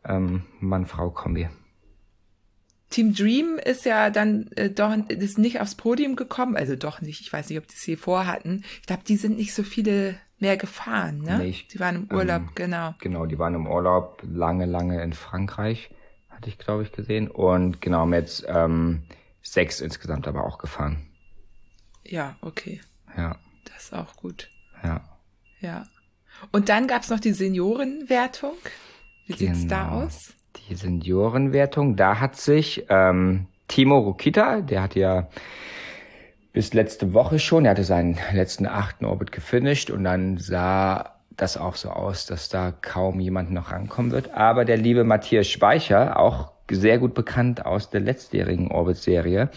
ähm, 0.05 0.43
Mann-Frau-Kombi. 0.59 1.49
Team 2.95 3.13
Dream 3.13 3.59
ist 3.61 3.83
ja 3.83 4.09
dann 4.09 4.47
äh, 4.55 4.69
doch 4.69 4.95
ist 5.09 5.37
nicht 5.37 5.59
aufs 5.59 5.75
Podium 5.75 6.15
gekommen, 6.15 6.55
also 6.55 6.77
doch 6.77 7.01
nicht. 7.01 7.19
Ich 7.19 7.33
weiß 7.33 7.49
nicht, 7.49 7.57
ob 7.57 7.67
die 7.67 7.75
es 7.75 7.81
hier 7.81 7.97
vorhatten. 7.97 8.63
Ich 8.79 8.87
glaube, 8.87 9.03
die 9.05 9.17
sind 9.17 9.35
nicht 9.35 9.53
so 9.53 9.63
viele 9.63 10.15
mehr 10.39 10.55
gefahren, 10.55 11.21
ne? 11.21 11.39
Nicht, 11.39 11.73
die 11.73 11.81
waren 11.81 11.95
im 11.97 12.15
Urlaub, 12.15 12.41
ähm, 12.43 12.49
genau. 12.55 12.95
Genau, 13.01 13.25
die 13.25 13.37
waren 13.37 13.53
im 13.53 13.67
Urlaub 13.67 14.23
lange, 14.25 14.65
lange 14.65 15.03
in 15.03 15.11
Frankreich, 15.11 15.89
hatte 16.29 16.47
ich 16.47 16.57
glaube 16.57 16.83
ich 16.83 16.93
gesehen. 16.93 17.29
Und 17.29 17.81
genau, 17.81 17.99
haben 17.99 18.13
jetzt 18.13 18.45
ähm, 18.47 19.03
sechs 19.41 19.81
insgesamt 19.81 20.25
aber 20.25 20.45
auch 20.45 20.57
gefahren. 20.57 21.05
Ja, 22.05 22.37
okay. 22.39 22.79
Ja. 23.17 23.37
Das 23.65 23.85
ist 23.85 23.93
auch 23.93 24.15
gut. 24.15 24.49
Ja. 24.83 25.03
Ja. 25.59 25.85
Und 26.53 26.69
dann 26.69 26.87
gab's 26.87 27.09
noch 27.09 27.19
die 27.19 27.33
Seniorenwertung. 27.33 28.55
Wie 29.25 29.33
genau. 29.33 29.53
sieht's 29.53 29.67
da 29.67 29.83
genau. 29.83 30.05
aus? 30.05 30.34
Die 30.57 30.75
Seniorenwertung, 30.75 31.95
da 31.95 32.19
hat 32.19 32.35
sich 32.35 32.85
ähm, 32.89 33.47
Timo 33.67 33.99
Rukita, 33.99 34.61
der 34.61 34.81
hat 34.81 34.95
ja 34.95 35.27
bis 36.53 36.73
letzte 36.73 37.13
Woche 37.13 37.39
schon, 37.39 37.65
er 37.65 37.71
hatte 37.71 37.83
seinen 37.83 38.17
letzten 38.33 38.65
achten 38.65 39.05
Orbit 39.05 39.31
gefinisht 39.31 39.89
und 39.89 40.03
dann 40.03 40.37
sah 40.37 41.15
das 41.35 41.57
auch 41.57 41.75
so 41.75 41.89
aus, 41.89 42.25
dass 42.25 42.49
da 42.49 42.71
kaum 42.71 43.19
jemand 43.19 43.51
noch 43.51 43.71
rankommen 43.71 44.11
wird. 44.11 44.33
Aber 44.33 44.63
der 44.63 44.77
liebe 44.77 45.03
Matthias 45.03 45.47
Speicher, 45.47 46.17
auch 46.17 46.53
sehr 46.71 46.97
gut 46.97 47.13
bekannt 47.13 47.65
aus 47.65 47.89
der 47.89 48.01
letztjährigen 48.01 48.71
Orbit-Serie, 48.71 49.49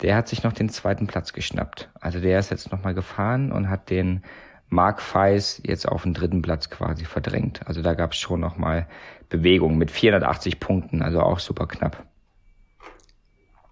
der 0.00 0.16
hat 0.16 0.28
sich 0.28 0.42
noch 0.42 0.52
den 0.52 0.68
zweiten 0.68 1.06
Platz 1.06 1.32
geschnappt. 1.32 1.90
Also 2.00 2.18
der 2.18 2.38
ist 2.38 2.50
jetzt 2.50 2.72
nochmal 2.72 2.94
gefahren 2.94 3.52
und 3.52 3.68
hat 3.68 3.90
den 3.90 4.22
Mark 4.68 5.02
Feis 5.02 5.60
jetzt 5.64 5.86
auf 5.86 6.02
den 6.02 6.14
dritten 6.14 6.40
Platz 6.42 6.70
quasi 6.70 7.04
verdrängt. 7.04 7.60
Also 7.66 7.82
da 7.82 7.94
gab 7.94 8.12
es 8.12 8.18
schon 8.18 8.40
nochmal 8.40 8.86
Bewegung 9.32 9.78
mit 9.78 9.90
480 9.90 10.60
Punkten, 10.60 11.02
also 11.02 11.20
auch 11.20 11.40
super 11.40 11.66
knapp. 11.66 12.06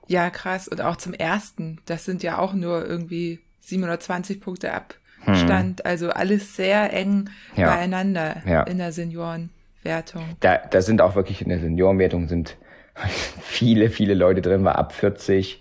Ja, 0.09 0.31
krass. 0.31 0.67
Und 0.67 0.81
auch 0.81 0.97
zum 0.97 1.12
ersten. 1.12 1.79
Das 1.85 2.05
sind 2.05 2.25
ja 2.25 2.38
auch 2.38 2.52
nur 2.52 2.85
irgendwie 2.85 3.38
720 3.61 4.40
Punkte 4.40 4.73
Abstand. 4.73 5.81
Hm. 5.81 5.87
Also 5.87 6.11
alles 6.11 6.57
sehr 6.57 6.93
eng 6.93 7.31
ja. 7.55 7.73
beieinander 7.73 8.43
ja. 8.45 8.62
in 8.64 8.79
der 8.79 8.90
Seniorenwertung. 8.90 10.25
Da, 10.40 10.57
da 10.57 10.83
sind 10.83 11.00
auch 11.00 11.14
wirklich 11.14 11.43
in 11.43 11.50
der 11.50 11.61
Seniorenwertung 11.61 12.26
sind 12.26 12.57
viele, 13.40 13.90
viele 13.90 14.14
Leute 14.14 14.40
drin, 14.40 14.64
war 14.64 14.76
ab 14.76 14.93
40. 14.95 15.61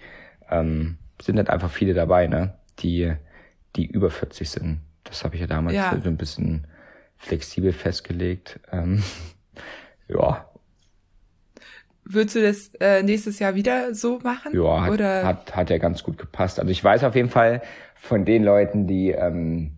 Ähm, 0.49 0.97
sind 1.21 1.37
halt 1.37 1.49
einfach 1.49 1.69
viele 1.69 1.93
dabei, 1.93 2.27
ne? 2.27 2.55
Die, 2.79 3.13
die 3.75 3.85
über 3.85 4.09
40 4.09 4.49
sind. 4.49 4.79
Das 5.03 5.23
habe 5.23 5.35
ich 5.35 5.41
ja 5.41 5.47
damals 5.47 5.75
ja. 5.75 5.95
so 6.01 6.09
ein 6.09 6.17
bisschen 6.17 6.65
flexibel 7.17 7.73
festgelegt. 7.73 8.59
Ähm, 8.71 9.03
ja. 10.09 10.45
Würdest 12.03 12.35
du 12.35 12.41
das 12.41 12.71
äh, 12.79 13.03
nächstes 13.03 13.37
Jahr 13.37 13.53
wieder 13.53 13.93
so 13.93 14.19
machen? 14.23 14.51
Ja, 14.55 14.81
hat, 14.81 14.91
oder? 14.91 15.23
hat, 15.23 15.55
hat 15.55 15.69
ja 15.69 15.77
ganz 15.77 16.03
gut 16.03 16.17
gepasst. 16.17 16.59
Also 16.59 16.71
ich 16.71 16.83
weiß 16.83 17.03
auf 17.03 17.15
jeden 17.15 17.29
Fall 17.29 17.61
von 17.95 18.25
den 18.25 18.43
Leuten, 18.43 18.87
die, 18.87 19.11
ähm, 19.11 19.73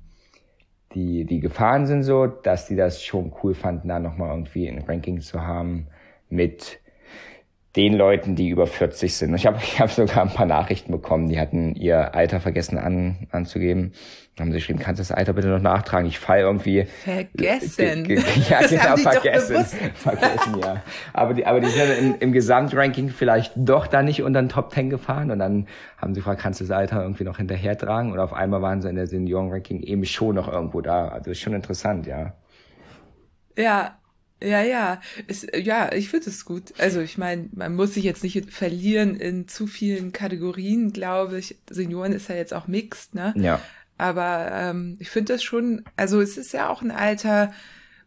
die, 0.94 1.26
die 1.26 1.42
gefahren 1.42 1.88
sind 1.88 2.04
so, 2.04 2.28
dass 2.28 2.68
die 2.68 2.78
das 2.78 3.04
schon 3.04 3.34
cool 3.44 3.54
fanden, 3.54 3.90
da 3.90 4.00
nochmal 4.00 4.30
irgendwie 4.30 4.68
ein 4.70 4.82
Ranking 4.82 5.20
zu 5.20 5.42
haben 5.42 5.88
mit 6.30 6.80
den 7.76 7.94
Leuten, 7.94 8.36
die 8.36 8.50
über 8.50 8.68
40 8.68 9.16
sind. 9.16 9.34
Ich 9.36 9.46
habe 9.46 9.58
ich 9.62 9.80
hab 9.80 9.92
sogar 9.92 10.24
ein 10.24 10.34
paar 10.34 10.46
Nachrichten 10.46 10.92
bekommen, 10.92 11.30
die 11.30 11.40
hatten 11.40 11.74
ihr 11.76 12.14
Alter 12.16 12.42
vergessen 12.42 12.78
an, 12.78 13.28
anzugeben. 13.32 13.94
Dann 14.36 14.48
haben 14.48 14.52
sie 14.54 14.60
geschrieben, 14.60 14.80
kannst 14.80 15.00
du 15.00 15.02
das 15.02 15.12
Alter 15.12 15.34
bitte 15.34 15.50
noch 15.50 15.62
nachtragen? 15.62 16.08
Ich 16.08 16.18
fall 16.18 16.40
irgendwie. 16.40 16.84
Vergessen. 16.86 18.06
ja, 18.50 18.62
das 18.62 18.72
genau, 18.72 18.98
vergessen. 18.98 19.66
vergessen, 19.94 20.60
ja. 20.62 20.84
Aber 21.14 21.34
die, 21.34 21.46
aber 21.46 21.60
die 21.60 21.68
sind 21.68 21.98
im, 22.00 22.16
im 22.20 22.32
Gesamtranking 22.32 23.10
vielleicht 23.10 23.54
doch 23.56 23.88
da 23.88 24.02
nicht 24.04 24.22
unter 24.22 24.42
den 24.42 24.50
Top 24.50 24.72
10 24.72 24.90
gefahren 24.90 25.32
und 25.32 25.40
dann 25.40 25.68
haben 25.98 26.14
sie 26.14 26.22
gefragt, 26.22 26.42
kannst 26.42 26.60
du 26.60 26.66
das 26.66 26.72
Alter 26.72 27.02
irgendwie 27.02 27.24
noch 27.24 27.38
hinterher 27.38 27.78
tragen? 27.78 28.12
Und 28.12 28.20
auf 28.20 28.34
einmal 28.34 28.62
waren 28.62 28.82
sie 28.82 28.90
in 28.90 28.96
der 28.96 29.08
Seniorenranking 29.08 29.82
eben 29.82 30.06
schon 30.06 30.36
noch 30.36 30.52
irgendwo 30.52 30.82
da. 30.82 31.10
Also 31.10 31.32
ist 31.32 31.40
schon 31.40 31.54
interessant, 31.54 32.08
ja. 32.08 32.34
Ja, 33.58 33.98
ja, 34.44 34.62
ja. 34.62 35.02
Es, 35.28 35.46
ja, 35.54 35.92
ich 35.94 36.10
finde 36.10 36.30
es 36.30 36.46
gut. 36.46 36.74
Also 36.78 37.00
ich 37.02 37.18
meine, 37.18 37.50
man 37.54 37.76
muss 37.76 37.94
sich 37.94 38.04
jetzt 38.04 38.24
nicht 38.24 38.52
verlieren 38.52 39.16
in 39.16 39.48
zu 39.48 39.68
vielen 39.68 40.12
Kategorien, 40.12 40.94
glaube 40.94 41.40
ich. 41.40 41.58
Senioren 41.70 42.14
ist 42.14 42.30
ja 42.30 42.36
jetzt 42.36 42.54
auch 42.54 42.68
mixed, 42.68 43.16
ne? 43.16 43.34
Ja. 43.38 43.62
Aber 43.98 44.50
ähm, 44.52 44.98
ich 45.00 45.12
finde 45.12 45.34
das 45.34 45.44
schon, 45.44 45.84
also 45.96 46.22
es 46.22 46.38
ist 46.38 46.54
ja 46.54 46.70
auch 46.70 46.82
ein 46.82 46.90
Alter, 46.90 47.54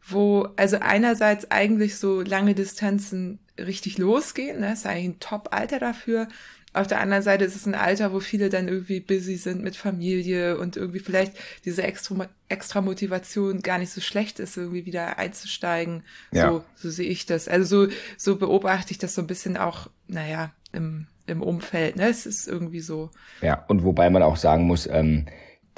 wo, 0.06 0.48
also 0.56 0.78
einerseits 0.80 1.50
eigentlich 1.52 1.96
so 1.96 2.20
lange 2.20 2.54
Distanzen 2.54 3.38
richtig 3.58 3.98
losgehen, 3.98 4.60
ne? 4.60 4.72
ist 4.72 4.86
eigentlich 4.86 5.16
ein 5.16 5.20
Top-Alter 5.20 5.78
dafür. 5.78 6.28
Auf 6.74 6.88
der 6.88 7.00
anderen 7.00 7.22
Seite 7.22 7.44
ist 7.44 7.54
es 7.54 7.66
ein 7.66 7.74
Alter, 7.74 8.12
wo 8.12 8.20
viele 8.20 8.50
dann 8.50 8.66
irgendwie 8.66 9.00
busy 9.00 9.36
sind 9.36 9.62
mit 9.62 9.76
Familie 9.76 10.58
und 10.58 10.76
irgendwie 10.76 10.98
vielleicht 10.98 11.32
diese 11.64 11.84
extra, 11.84 12.26
extra 12.48 12.80
Motivation 12.80 13.62
gar 13.62 13.78
nicht 13.78 13.90
so 13.90 14.00
schlecht 14.00 14.40
ist, 14.40 14.56
irgendwie 14.56 14.84
wieder 14.84 15.18
einzusteigen. 15.18 16.02
Ja. 16.32 16.50
So, 16.50 16.64
so 16.74 16.90
sehe 16.90 17.08
ich 17.08 17.26
das. 17.26 17.48
Also 17.48 17.86
so, 17.86 17.92
so 18.16 18.36
beobachte 18.36 18.90
ich 18.90 18.98
das 18.98 19.14
so 19.14 19.22
ein 19.22 19.28
bisschen 19.28 19.56
auch, 19.56 19.88
naja, 20.08 20.52
im, 20.72 21.06
im 21.26 21.42
Umfeld. 21.42 21.96
Ne? 21.96 22.08
Es 22.08 22.26
ist 22.26 22.48
irgendwie 22.48 22.80
so. 22.80 23.10
Ja, 23.40 23.64
und 23.68 23.84
wobei 23.84 24.10
man 24.10 24.24
auch 24.24 24.36
sagen 24.36 24.64
muss, 24.64 24.88
ähm, 24.88 25.26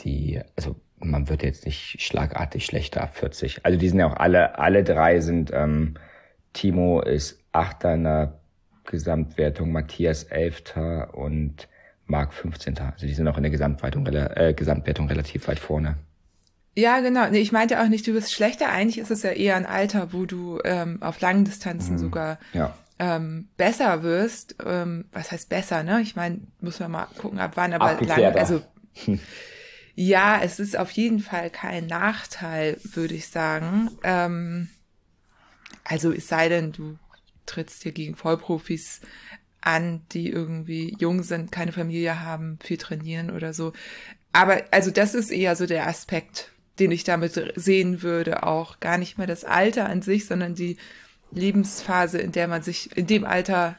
die, 0.00 0.40
also 0.56 0.76
man 0.98 1.28
wird 1.28 1.42
jetzt 1.42 1.66
nicht 1.66 2.00
schlagartig 2.00 2.64
schlechter 2.64 3.02
ab 3.02 3.16
40. 3.16 3.66
Also 3.66 3.78
die 3.78 3.88
sind 3.88 3.98
ja 3.98 4.06
auch 4.06 4.16
alle, 4.16 4.58
alle 4.58 4.82
drei 4.82 5.20
sind, 5.20 5.50
ähm, 5.52 5.94
Timo 6.54 7.02
ist 7.02 7.38
Achter 7.52 7.94
in 7.94 8.04
der 8.04 8.38
Gesamtwertung 8.87 9.73
Matthias 9.73 10.25
11. 10.25 10.75
und 11.12 11.69
Marc 12.07 12.33
15. 12.33 12.78
Also 12.78 13.07
die 13.07 13.14
sind 13.14 13.26
auch 13.28 13.37
in 13.37 13.43
der 13.43 13.50
Gesamtwertung, 13.50 14.07
äh, 14.07 14.55
Gesamtwertung 14.57 15.09
relativ 15.09 15.49
weit 15.49 15.59
vorne. 15.59 15.97
Ja, 16.76 17.00
genau. 17.00 17.28
Nee, 17.31 17.38
ich 17.38 17.52
meinte 17.52 17.81
auch 17.81 17.88
nicht, 17.88 18.07
du 18.07 18.12
bist 18.12 18.33
schlechter. 18.33 18.69
Eigentlich 18.69 18.99
ist 18.99 19.11
es 19.11 19.23
ja 19.23 19.31
eher 19.31 19.57
ein 19.57 19.66
Alter, 19.66 20.12
wo 20.12 20.26
du 20.26 20.61
ähm, 20.64 21.02
auf 21.02 21.21
langen 21.21 21.45
Distanzen 21.45 21.95
mhm. 21.95 21.99
sogar 21.99 22.38
ja. 22.52 22.75
ähm, 22.99 23.49
besser 23.57 24.02
wirst. 24.02 24.57
Ähm, 24.64 25.07
was 25.11 25.33
heißt 25.33 25.49
besser, 25.49 25.83
ne? 25.83 26.02
Ich 26.02 26.16
meine, 26.16 26.40
muss 26.61 26.78
man 26.78 26.90
mal 26.90 27.07
gucken, 27.19 27.38
ab 27.38 27.52
wann, 27.55 27.73
aber 27.73 28.00
lang, 28.05 28.37
also 28.37 28.62
ja, 29.95 30.40
es 30.43 30.61
ist 30.61 30.78
auf 30.78 30.90
jeden 30.90 31.21
Fall 31.21 31.49
kein 31.49 31.87
Nachteil, 31.87 32.76
würde 32.83 33.14
ich 33.14 33.28
sagen. 33.28 33.90
Ähm, 34.05 34.69
also 35.83 36.12
es 36.12 36.28
sei 36.28 36.50
denn, 36.50 36.73
du 36.73 36.99
trittst 37.46 37.82
hier 37.82 37.92
gegen 37.92 38.16
Vollprofis 38.16 39.00
an, 39.60 40.02
die 40.12 40.30
irgendwie 40.30 40.96
jung 40.98 41.22
sind, 41.22 41.50
keine 41.50 41.72
Familie 41.72 42.20
haben, 42.20 42.58
viel 42.62 42.76
trainieren 42.76 43.30
oder 43.30 43.52
so. 43.52 43.72
Aber 44.32 44.62
also 44.70 44.90
das 44.90 45.14
ist 45.14 45.30
eher 45.30 45.56
so 45.56 45.66
der 45.66 45.86
Aspekt, 45.86 46.52
den 46.78 46.90
ich 46.90 47.04
damit 47.04 47.52
sehen 47.56 48.02
würde, 48.02 48.42
auch 48.44 48.80
gar 48.80 48.98
nicht 48.98 49.18
mehr 49.18 49.26
das 49.26 49.44
Alter 49.44 49.88
an 49.88 50.02
sich, 50.02 50.26
sondern 50.26 50.54
die 50.54 50.76
Lebensphase, 51.32 52.18
in 52.18 52.32
der 52.32 52.46
man 52.48 52.62
sich 52.62 52.96
in 52.96 53.06
dem 53.06 53.24
Alter 53.24 53.76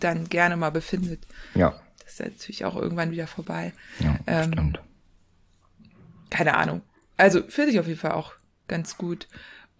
dann 0.00 0.28
gerne 0.28 0.56
mal 0.56 0.70
befindet. 0.70 1.26
Ja. 1.54 1.80
Das 2.02 2.14
ist 2.14 2.20
natürlich 2.20 2.64
auch 2.64 2.76
irgendwann 2.76 3.10
wieder 3.10 3.26
vorbei. 3.26 3.72
Ja, 4.00 4.18
ähm, 4.26 4.52
stimmt. 4.52 4.80
Keine 6.30 6.56
Ahnung. 6.56 6.82
Also 7.16 7.42
finde 7.42 7.72
ich 7.72 7.80
auf 7.80 7.86
jeden 7.86 8.00
Fall 8.00 8.12
auch 8.12 8.32
ganz 8.68 8.96
gut. 8.96 9.28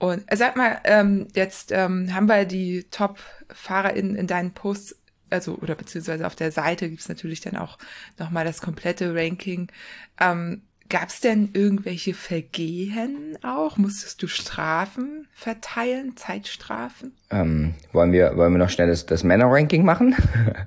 Und 0.03 0.25
äh, 0.27 0.37
sag 0.37 0.57
mal, 0.57 0.81
ähm, 0.83 1.29
jetzt 1.33 1.71
ähm, 1.71 2.13
haben 2.13 2.27
wir 2.27 2.45
die 2.45 2.89
Top-FahrerInnen 2.91 4.17
in 4.17 4.27
deinen 4.27 4.53
Posts 4.53 4.97
also 5.31 5.55
oder 5.55 5.77
beziehungsweise 5.77 6.27
auf 6.27 6.35
der 6.35 6.51
Seite 6.51 6.91
gibt's 6.91 7.09
natürlich 7.09 7.41
dann 7.41 7.57
auch 7.57 7.79
nochmal 8.19 8.45
das 8.45 8.61
komplette 8.61 9.15
Ranking. 9.15 9.71
Ähm, 10.19 10.63
Gab 10.93 11.09
es 11.09 11.21
denn 11.21 11.49
irgendwelche 11.55 12.13
Vergehen 12.13 13.39
auch? 13.43 13.79
Musstest 13.79 14.23
du 14.23 14.27
Strafen 14.27 15.27
verteilen, 15.33 16.19
Zeitstrafen? 16.19 17.15
Ähm, 17.31 17.73
wollen 17.95 18.13
wir 18.13 18.37
wollen 18.37 18.53
wir 18.53 18.59
noch 18.59 18.69
schnell 18.69 18.89
das, 18.89 19.07
das 19.07 19.25
Männer-Ranking 19.25 19.87
machen? 19.87 20.15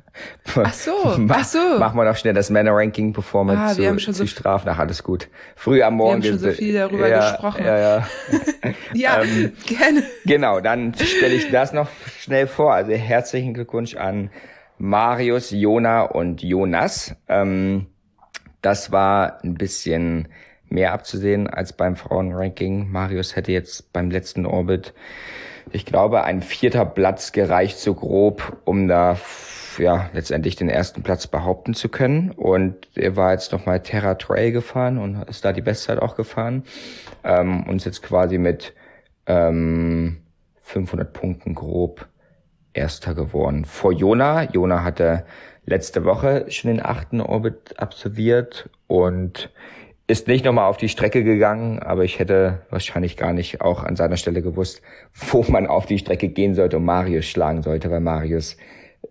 ach 0.55 0.74
so, 0.74 0.94
ach 1.29 1.44
so. 1.44 1.77
Machen 1.77 1.96
wir 1.96 2.05
noch 2.05 2.17
schnell 2.17 2.34
das 2.34 2.50
Männer-Ranking, 2.50 3.13
bevor 3.13 3.44
wir, 3.44 3.55
ah, 3.55 3.74
zu, 3.74 3.77
wir 3.77 3.88
haben 3.88 4.00
schon 4.00 4.15
zu 4.15 4.24
so 4.24 4.27
Strafen. 4.27 4.67
Ach, 4.67 4.79
alles 4.79 5.03
gut. 5.03 5.27
Früh 5.55 5.84
am 5.84 5.98
Morgen. 5.98 6.24
Wir 6.24 6.32
haben 6.32 6.39
schon 6.39 6.50
so 6.50 6.58
viel 6.58 6.74
darüber 6.74 7.08
ja, 7.08 7.29
gesprochen. 7.29 7.63
Ja, 7.63 7.77
ja. 7.77 8.08
ja, 8.96 9.22
ähm, 9.22 9.53
gerne. 9.67 10.03
Genau, 10.25 10.60
dann 10.60 10.96
stelle 10.96 11.36
ich 11.36 11.51
das 11.51 11.72
noch 11.72 11.89
schnell 12.17 12.48
vor. 12.48 12.74
Also 12.74 12.94
herzlichen 12.94 13.53
Glückwunsch 13.53 13.96
an 13.96 14.32
Marius, 14.79 15.51
Jona 15.51 16.01
und 16.01 16.41
Jonas. 16.41 17.15
Ähm, 17.27 17.86
das 18.65 18.91
war 18.91 19.43
ein 19.43 19.53
bisschen 19.53 20.27
mehr 20.69 20.93
abzusehen 20.93 21.48
als 21.48 21.74
beim 21.74 21.95
Frauenranking. 21.95 22.89
Marius 22.91 23.36
hätte 23.36 23.51
jetzt 23.51 23.93
beim 23.93 24.10
letzten 24.10 24.45
Orbit, 24.48 24.93
ich 25.72 25.86
glaube, 25.86 26.24
ein 26.24 26.41
vierter 26.41 26.86
Platz 26.86 27.31
gereicht, 27.31 27.77
so 27.77 27.93
grob, 27.93 28.57
um 28.65 28.88
da 28.88 29.19
ja 29.77 30.10
letztendlich 30.13 30.55
den 30.55 30.69
ersten 30.69 31.03
Platz 31.03 31.27
behaupten 31.27 31.75
zu 31.75 31.89
können. 31.89 32.31
Und 32.31 32.75
er 32.95 33.15
war 33.15 33.34
jetzt 33.34 33.51
nochmal 33.51 33.81
Terra 33.81 34.15
Trail 34.15 34.51
gefahren 34.51 34.98
und 34.98 35.22
ist 35.29 35.45
da 35.45 35.53
die 35.53 35.62
Bestzeit 35.62 36.00
auch 36.00 36.15
gefahren. 36.15 36.63
Ähm, 37.24 37.67
und 37.67 37.77
ist 37.77 37.86
jetzt 37.86 38.01
quasi 38.01 38.38
mit 38.39 38.74
ähm, 39.27 40.17
500 40.63 41.13
Punkten 41.13 41.53
grob 41.53 42.07
Erster 42.74 43.15
geworden. 43.15 43.63
Vor 43.63 43.93
Jona. 43.93 44.51
Jona 44.51 44.84
hatte 44.84 45.25
letzte 45.65 46.05
Woche 46.05 46.45
schon 46.50 46.72
den 46.72 46.86
achten 46.86 47.22
Orbit 47.22 47.75
absolviert 47.77 48.69
und 48.88 49.50
ist 50.07 50.27
nicht 50.27 50.45
nochmal 50.45 50.69
auf 50.69 50.77
die 50.77 50.89
Strecke 50.89 51.24
gegangen, 51.24 51.79
aber 51.79 52.03
ich 52.03 52.19
hätte 52.19 52.62
wahrscheinlich 52.69 53.17
gar 53.17 53.34
nicht 53.34 53.62
auch 53.62 53.84
an 53.84 53.95
seiner 53.95 54.17
Stelle 54.17 54.42
gewusst, 54.42 54.81
wo 55.31 55.44
man 55.48 55.68
auf 55.68 55.85
die 55.85 55.98
Strecke 55.98 56.29
gehen 56.29 56.53
sollte 56.53 56.77
und 56.77 56.85
Marius 56.85 57.25
schlagen 57.25 57.63
sollte, 57.63 57.90
weil 57.90 58.01
Marius 58.01 58.57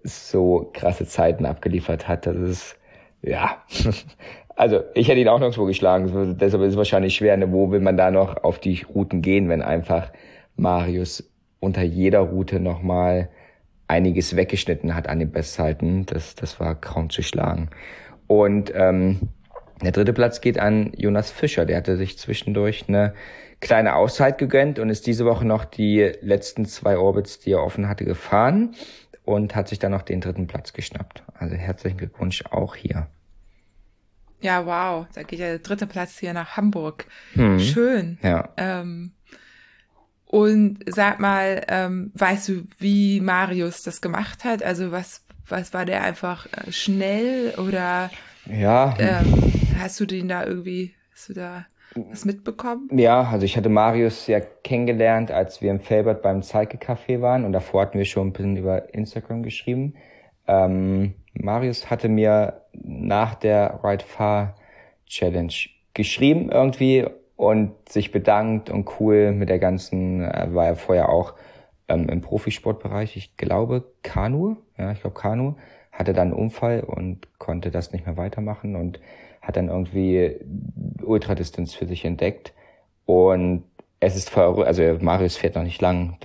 so 0.03 0.71
krasse 0.73 1.07
Zeiten 1.07 1.47
abgeliefert 1.47 2.09
hat. 2.09 2.27
Das 2.27 2.37
ist, 2.37 2.77
ja, 3.23 3.63
also 4.57 4.83
ich 4.95 5.09
hätte 5.09 5.21
ihn 5.21 5.29
auch 5.29 5.39
nirgendwo 5.39 5.65
geschlagen, 5.65 6.37
deshalb 6.39 6.63
ist 6.63 6.71
es 6.71 6.77
wahrscheinlich 6.77 7.17
schwer, 7.17 7.37
ne? 7.37 7.51
wo 7.51 7.71
will 7.71 7.81
man 7.81 7.97
da 7.97 8.11
noch 8.11 8.45
auf 8.45 8.61
die 8.61 8.85
Routen 8.95 9.23
gehen, 9.23 9.49
wenn 9.49 9.63
einfach 9.63 10.13
Marius 10.57 11.29
unter 11.59 11.83
jeder 11.83 12.21
Route 12.21 12.61
nochmal 12.61 13.31
einiges 13.95 14.35
weggeschnitten 14.35 14.95
hat 14.95 15.09
an 15.09 15.21
den 15.21 15.31
Bestzeiten. 15.31 16.05
Das, 16.07 16.35
das 16.35 16.59
war 16.59 16.75
kaum 16.75 17.11
zu 17.11 17.23
schlagen. 17.23 17.71
Und 18.27 18.73
ähm, 18.75 19.21
der 19.83 19.93
dritte 19.93 20.13
Platz 20.13 20.41
geht 20.41 20.59
an 20.59 20.93
Jonas 20.97 21.31
Fischer. 21.31 21.65
Der 21.65 21.77
hatte 21.77 21.97
sich 21.97 22.19
zwischendurch 22.19 22.87
eine 22.89 23.15
kleine 23.61 23.95
Auszeit 23.95 24.39
gegönnt 24.39 24.79
und 24.79 24.91
ist 24.91 25.07
diese 25.07 25.25
Woche 25.25 25.47
noch 25.47 25.65
die 25.65 26.13
letzten 26.21 26.67
zwei 26.67 26.99
Orbits, 26.99 27.39
die 27.39 27.53
er 27.53 27.63
offen 27.63 27.89
hatte, 27.89 28.05
gefahren 28.05 28.75
und 29.25 29.55
hat 29.55 29.69
sich 29.69 29.79
dann 29.79 29.93
noch 29.93 30.03
den 30.03 30.21
dritten 30.21 30.49
Platz 30.49 30.73
geschnappt. 30.73 31.23
Also 31.35 31.55
herzlichen 31.55 31.97
Glückwunsch 31.97 32.45
auch 32.51 32.75
hier. 32.75 33.07
Ja, 34.41 34.67
wow. 34.67 35.07
Da 35.15 35.23
geht 35.23 35.39
ja 35.39 35.47
der 35.47 35.61
dritte 35.61 35.87
Platz 35.87 36.19
hier 36.19 36.35
nach 36.35 36.57
Hamburg. 36.57 37.07
Hm. 37.35 37.59
Schön. 37.61 38.19
Ja. 38.23 38.51
Ähm, 38.57 39.13
und 40.35 40.79
sag 40.87 41.21
mal, 41.21 41.63
ähm, 41.69 42.11
weißt 42.15 42.49
du, 42.49 42.63
wie 42.81 43.21
Marius 43.21 43.85
das 43.85 44.01
gemacht 44.01 44.43
hat? 44.43 44.65
Also 44.65 44.91
was, 44.91 45.25
was 45.49 45.73
war 45.73 45.85
der 45.85 46.03
einfach 46.03 46.47
äh, 46.47 46.73
schnell 46.73 47.55
oder 47.57 48.11
ja. 48.51 48.97
Ähm, 48.99 49.53
hast 49.79 50.01
du 50.01 50.07
den 50.07 50.27
da 50.27 50.45
irgendwie, 50.45 50.93
hast 51.13 51.29
du 51.29 51.35
da 51.35 51.67
was 51.95 52.25
mitbekommen? 52.25 52.89
Ja, 52.93 53.23
also 53.31 53.47
ich 53.47 53.57
hatte 53.57 53.69
Marius 53.69 54.27
ja 54.27 54.41
kennengelernt, 54.41 55.31
als 55.31 55.63
wir 55.63 55.71
im 55.71 55.79
Felbert 55.79 56.21
beim 56.23 56.43
Zeike 56.43 56.79
Café 56.79 57.21
waren 57.21 57.45
und 57.45 57.53
davor 57.53 57.83
hatten 57.83 57.99
wir 57.99 58.05
schon 58.05 58.27
ein 58.27 58.33
bisschen 58.33 58.57
über 58.57 58.93
Instagram 58.93 59.45
geschrieben. 59.45 59.95
Ähm, 60.49 61.15
Marius 61.35 61.91
hatte 61.91 62.09
mir 62.09 62.63
nach 62.73 63.37
der 63.37 63.79
Ride 63.85 64.05
Far 64.05 64.57
Challenge 65.07 65.55
geschrieben 65.95 66.51
irgendwie 66.51 67.07
und 67.37 67.73
sich 67.89 68.13
bedankt 68.13 68.71
und 68.71 68.89
cool 69.01 69.33
mit 69.33 69.49
der 69.49 69.59
ganzen, 69.59 70.23
äh, 70.23 70.49
war 70.51 70.67
er 70.67 70.77
vorher 70.77 71.09
auch 71.09 71.35
ähm, 71.89 72.09
im 72.09 72.21
Profisportbereich, 72.21 73.17
ich 73.17 73.37
glaube 73.37 73.85
Kanu, 74.03 74.57
ja, 74.79 74.93
ich 74.93 75.01
glaube 75.01 75.19
Kanu, 75.19 75.55
hatte 75.93 76.13
dann 76.13 76.29
einen 76.29 76.41
Unfall 76.41 76.81
und 76.81 77.27
konnte 77.39 77.71
das 77.71 77.93
nicht 77.93 78.07
mehr 78.07 78.17
weitermachen 78.17 78.77
und 78.77 79.01
hat 79.41 79.57
dann 79.57 79.69
irgendwie 79.69 80.37
Ultradistanz 81.03 81.75
für 81.75 81.87
sich 81.87 82.05
entdeckt 82.05 82.55
und 83.05 83.65
es 84.01 84.17
ist 84.17 84.31
voll, 84.31 84.65
also 84.65 84.83
Marius 85.01 85.37
fährt 85.37 85.55
noch 85.55 85.63
nicht 85.63 85.81
lang, 85.81 86.17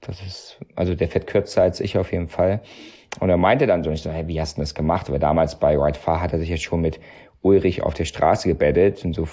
das 0.00 0.22
ist, 0.22 0.58
also 0.74 0.94
der 0.94 1.08
fährt 1.08 1.26
kürzer 1.26 1.62
als 1.62 1.80
ich 1.80 1.98
auf 1.98 2.12
jeden 2.12 2.28
Fall. 2.28 2.60
Und 3.20 3.30
er 3.30 3.36
meinte 3.36 3.66
dann 3.66 3.82
so, 3.82 3.90
ich 3.90 4.02
so, 4.02 4.10
hey, 4.10 4.28
wie 4.28 4.40
hast 4.40 4.56
du 4.56 4.62
das 4.62 4.74
gemacht? 4.74 5.10
Weil 5.10 5.18
damals 5.18 5.58
bei 5.58 5.76
Ride 5.76 5.98
Far 5.98 6.20
hat 6.20 6.32
er 6.32 6.38
sich 6.38 6.48
jetzt 6.48 6.62
schon 6.62 6.80
mit 6.80 7.00
Ulrich 7.42 7.82
auf 7.82 7.94
der 7.94 8.04
Straße 8.04 8.48
gebettelt 8.48 9.04
und 9.04 9.14
so 9.14 9.26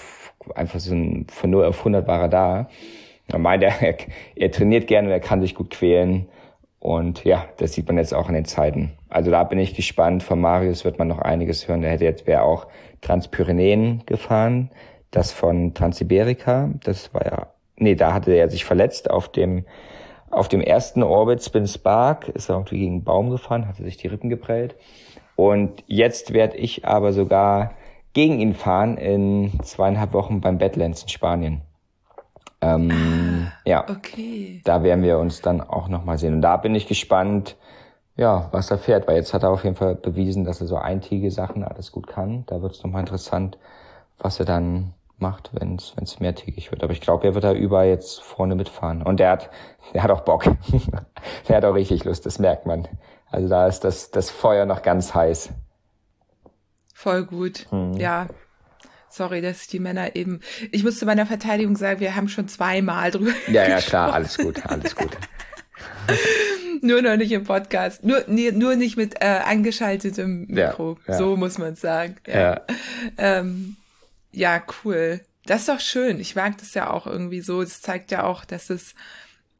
einfach 0.54 0.80
so 0.80 0.94
ein, 0.94 1.26
von 1.28 1.50
0 1.50 1.64
auf 1.64 1.78
100 1.78 2.06
war 2.06 2.22
er 2.22 2.28
da. 2.28 2.68
Er 3.28 3.38
meinte, 3.38 3.66
er, 3.80 3.96
er 4.36 4.50
trainiert 4.50 4.86
gerne, 4.86 5.10
er 5.10 5.20
kann 5.20 5.40
sich 5.40 5.54
gut 5.54 5.70
quälen. 5.70 6.28
Und 6.84 7.24
ja, 7.24 7.46
das 7.56 7.72
sieht 7.72 7.86
man 7.86 7.96
jetzt 7.96 8.12
auch 8.12 8.28
in 8.28 8.34
den 8.34 8.44
Zeiten. 8.44 8.92
Also 9.08 9.30
da 9.30 9.42
bin 9.44 9.58
ich 9.58 9.74
gespannt. 9.74 10.22
Von 10.22 10.40
Marius 10.40 10.84
wird 10.84 10.98
man 10.98 11.08
noch 11.08 11.18
einiges 11.18 11.66
hören. 11.66 11.80
Der 11.80 11.90
hätte 11.90 12.04
jetzt, 12.04 12.26
wäre 12.26 12.42
auch 12.42 12.66
Transpyrenäen 13.00 14.02
gefahren. 14.04 14.70
Das 15.10 15.32
von 15.32 15.72
Transsiberica. 15.72 16.70
Das 16.84 17.14
war 17.14 17.24
ja, 17.24 17.46
nee, 17.76 17.94
da 17.94 18.12
hatte 18.12 18.32
er 18.32 18.50
sich 18.50 18.66
verletzt 18.66 19.08
auf 19.08 19.32
dem, 19.32 19.64
auf 20.30 20.48
dem 20.48 20.60
ersten 20.60 21.02
Orbit 21.02 21.42
Spin 21.42 21.66
Spark. 21.66 22.28
Ist 22.28 22.50
er 22.50 22.56
irgendwie 22.56 22.80
gegen 22.80 22.92
einen 22.96 23.04
Baum 23.04 23.30
gefahren, 23.30 23.66
hatte 23.66 23.82
sich 23.82 23.96
die 23.96 24.08
Rippen 24.08 24.28
geprellt. 24.28 24.74
Und 25.36 25.82
jetzt 25.86 26.34
werde 26.34 26.58
ich 26.58 26.84
aber 26.84 27.14
sogar 27.14 27.72
gegen 28.14 28.40
ihn 28.40 28.54
fahren 28.54 28.96
in 28.96 29.60
zweieinhalb 29.62 30.12
Wochen 30.12 30.40
beim 30.40 30.58
Badlands 30.58 31.02
in 31.02 31.08
Spanien. 31.08 31.62
Ähm, 32.60 32.90
ah, 32.90 33.52
ja, 33.66 33.84
okay. 33.88 34.62
da 34.64 34.82
werden 34.82 35.04
wir 35.04 35.18
uns 35.18 35.42
dann 35.42 35.60
auch 35.60 35.88
nochmal 35.88 36.16
sehen. 36.16 36.34
Und 36.34 36.42
da 36.42 36.56
bin 36.56 36.74
ich 36.74 36.86
gespannt, 36.86 37.56
ja, 38.16 38.48
was 38.52 38.70
er 38.70 38.78
fährt, 38.78 39.06
weil 39.06 39.16
jetzt 39.16 39.34
hat 39.34 39.42
er 39.42 39.50
auf 39.50 39.64
jeden 39.64 39.76
Fall 39.76 39.96
bewiesen, 39.96 40.44
dass 40.44 40.60
er 40.60 40.66
so 40.66 40.76
eintägige 40.76 41.30
Sachen 41.30 41.64
alles 41.64 41.92
gut 41.92 42.06
kann. 42.06 42.44
Da 42.46 42.62
wird 42.62 42.72
es 42.72 42.82
nochmal 42.82 43.00
interessant, 43.00 43.58
was 44.18 44.38
er 44.38 44.46
dann 44.46 44.94
macht, 45.18 45.50
wenn 45.52 45.76
es 45.76 46.20
mehrtägig 46.20 46.70
wird. 46.70 46.82
Aber 46.82 46.92
ich 46.92 47.00
glaube, 47.00 47.26
er 47.26 47.34
wird 47.34 47.44
da 47.44 47.52
überall 47.52 47.86
jetzt 47.86 48.22
vorne 48.22 48.54
mitfahren. 48.54 49.02
Und 49.02 49.20
der 49.20 49.30
hat, 49.30 49.50
der 49.92 50.02
hat 50.02 50.10
auch 50.10 50.20
Bock. 50.20 50.44
der 51.48 51.56
hat 51.56 51.64
auch 51.64 51.74
richtig 51.74 52.04
Lust, 52.04 52.24
das 52.24 52.38
merkt 52.38 52.66
man. 52.66 52.88
Also 53.30 53.48
da 53.48 53.66
ist 53.66 53.84
das, 53.84 54.10
das 54.10 54.30
Feuer 54.30 54.64
noch 54.64 54.82
ganz 54.82 55.14
heiß. 55.14 55.50
Voll 56.94 57.24
gut. 57.24 57.66
Mhm. 57.70 57.94
Ja. 57.94 58.28
Sorry, 59.10 59.40
dass 59.42 59.62
ich 59.62 59.68
die 59.68 59.78
Männer 59.78 60.16
eben. 60.16 60.40
Ich 60.72 60.82
muss 60.82 60.98
zu 60.98 61.06
meiner 61.06 61.26
Verteidigung 61.26 61.76
sagen, 61.76 62.00
wir 62.00 62.16
haben 62.16 62.28
schon 62.28 62.48
zweimal 62.48 63.10
drüber. 63.10 63.32
Ja, 63.48 63.68
ja, 63.68 63.80
klar, 63.80 64.12
alles 64.12 64.38
gut, 64.38 64.64
alles 64.66 64.96
gut. 64.96 65.10
nur 66.80 67.02
noch 67.02 67.16
nicht 67.16 67.32
im 67.32 67.44
Podcast. 67.44 68.04
Nur, 68.04 68.24
nee, 68.26 68.50
nur 68.50 68.76
nicht 68.76 68.96
mit 68.96 69.16
äh, 69.20 69.40
angeschaltetem 69.44 70.46
Mikro. 70.48 70.98
Ja, 71.06 71.12
ja. 71.12 71.18
So 71.18 71.36
muss 71.36 71.58
man 71.58 71.76
sagen. 71.76 72.16
Ja. 72.26 72.40
Ja. 72.40 72.60
Ähm, 73.18 73.76
ja, 74.32 74.62
cool. 74.84 75.20
Das 75.46 75.60
ist 75.60 75.68
doch 75.68 75.80
schön. 75.80 76.20
Ich 76.20 76.34
mag 76.34 76.58
das 76.58 76.74
ja 76.74 76.90
auch 76.90 77.06
irgendwie 77.06 77.40
so. 77.40 77.62
Das 77.62 77.82
zeigt 77.82 78.10
ja 78.10 78.24
auch, 78.24 78.44
dass 78.44 78.70
es 78.70 78.94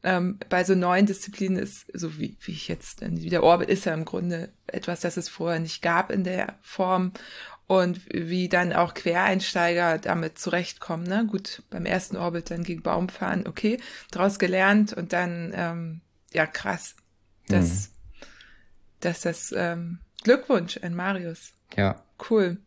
ähm, 0.05 0.37
bei 0.49 0.63
so 0.63 0.75
neuen 0.75 1.07
Disziplinen 1.07 1.57
ist, 1.57 1.87
so 1.93 2.19
wie, 2.19 2.37
wie 2.41 2.51
ich 2.51 2.67
jetzt, 2.67 3.01
wie 3.01 3.29
der 3.29 3.43
Orbit 3.43 3.69
ist 3.69 3.85
ja 3.85 3.93
im 3.93 4.05
Grunde 4.05 4.49
etwas, 4.67 4.99
das 4.99 5.17
es 5.17 5.29
vorher 5.29 5.59
nicht 5.59 5.81
gab 5.81 6.11
in 6.11 6.23
der 6.23 6.59
Form 6.61 7.11
und 7.65 8.01
wie 8.13 8.47
dann 8.47 8.71
auch 8.71 8.93
Quereinsteiger 8.93 9.97
damit 9.97 10.37
zurechtkommen. 10.37 11.07
Ne? 11.07 11.25
Gut, 11.25 11.63
beim 11.71 11.87
ersten 11.87 12.17
Orbit 12.17 12.51
dann 12.51 12.63
gegen 12.63 12.83
Baum 12.83 13.09
fahren, 13.09 13.47
okay, 13.47 13.79
draus 14.11 14.37
gelernt 14.37 14.93
und 14.93 15.11
dann, 15.11 15.51
ähm, 15.55 16.01
ja, 16.31 16.45
krass. 16.45 16.95
Das, 17.47 17.65
mhm. 17.65 18.25
dass 18.99 19.21
das 19.21 19.53
ähm, 19.57 19.99
Glückwunsch 20.23 20.77
an 20.83 20.93
Marius. 20.93 21.53
Ja. 21.75 22.03
Cool. 22.29 22.57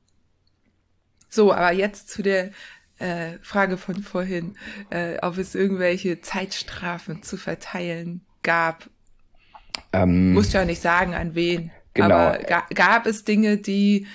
So, 1.28 1.52
aber 1.52 1.72
jetzt 1.72 2.08
zu 2.08 2.22
der 2.22 2.50
äh, 2.98 3.38
Frage 3.42 3.76
von 3.76 4.02
vorhin, 4.02 4.56
äh, 4.90 5.18
ob 5.22 5.38
es 5.38 5.54
irgendwelche 5.54 6.20
Zeitstrafen 6.20 7.22
zu 7.22 7.36
verteilen 7.36 8.22
gab. 8.42 8.88
Ähm, 9.92 10.32
Musst 10.32 10.52
ja 10.52 10.64
nicht 10.64 10.82
sagen, 10.82 11.14
an 11.14 11.34
wen. 11.34 11.70
Genau. 11.94 12.14
Aber 12.14 12.38
ga, 12.38 12.64
gab 12.74 13.06
es 13.06 13.24
Dinge, 13.24 13.58
die 13.58 14.06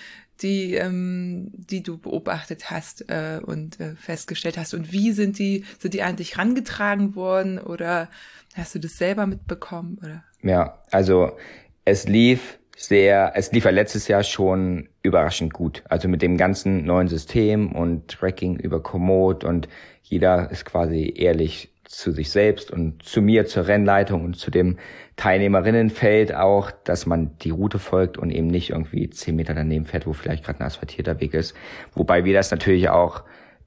die, 0.42 0.74
ähm, 0.76 1.52
die 1.54 1.84
du 1.84 1.98
beobachtet 1.98 2.70
hast 2.70 3.10
äh, 3.10 3.40
und 3.44 3.80
äh, 3.80 3.96
festgestellt 3.96 4.58
hast? 4.58 4.74
Und 4.74 4.92
wie 4.92 5.12
sind 5.12 5.40
die, 5.40 5.64
sind 5.80 5.94
die 5.94 6.04
an 6.04 6.16
dich 6.16 6.38
rangetragen 6.38 7.16
worden 7.16 7.60
oder 7.60 8.10
hast 8.56 8.76
du 8.76 8.80
das 8.80 8.98
selber 8.98 9.26
mitbekommen? 9.26 10.00
Oder? 10.04 10.24
Ja, 10.42 10.80
also 10.92 11.38
es 11.86 12.08
lief 12.08 12.60
sehr, 12.76 13.34
es 13.36 13.52
lief 13.52 13.66
ja 13.66 13.72
letztes 13.72 14.08
Jahr 14.08 14.24
schon 14.24 14.90
überraschend 15.02 15.54
gut. 15.54 15.84
Also 15.90 16.08
mit 16.08 16.22
dem 16.22 16.38
ganzen 16.38 16.86
neuen 16.86 17.08
System 17.08 17.72
und 17.72 18.08
Tracking 18.08 18.58
über 18.58 18.82
Komoot 18.82 19.44
und 19.44 19.68
jeder 20.02 20.52
ist 20.52 20.66
quasi 20.66 21.14
ehrlich 21.16 21.74
zu 21.86 22.12
sich 22.12 22.32
selbst 22.32 22.72
und 22.72 23.04
zu 23.04 23.22
mir, 23.22 23.46
zur 23.46 23.68
Rennleitung 23.68 24.24
und 24.26 24.36
zu 24.36 24.50
dem 24.50 24.78
Teilnehmerinnenfeld 25.16 26.34
auch, 26.34 26.72
dass 26.72 27.06
man 27.06 27.38
die 27.40 27.52
Route 27.52 27.78
folgt 27.78 28.18
und 28.18 28.32
eben 28.32 28.48
nicht 28.48 28.72
irgendwie 28.72 29.10
zehn 29.10 29.36
Meter 29.36 29.54
daneben 29.54 29.86
fährt, 29.86 30.08
wo 30.08 30.14
vielleicht 30.14 30.44
gerade 30.44 30.60
ein 30.62 30.66
asphaltierter 30.66 31.20
Weg 31.20 31.34
ist. 31.36 31.54
Wobei 31.94 32.26
wir 32.26 32.34
das 32.34 32.50
natürlich 32.50 32.90
auch 32.90 33.24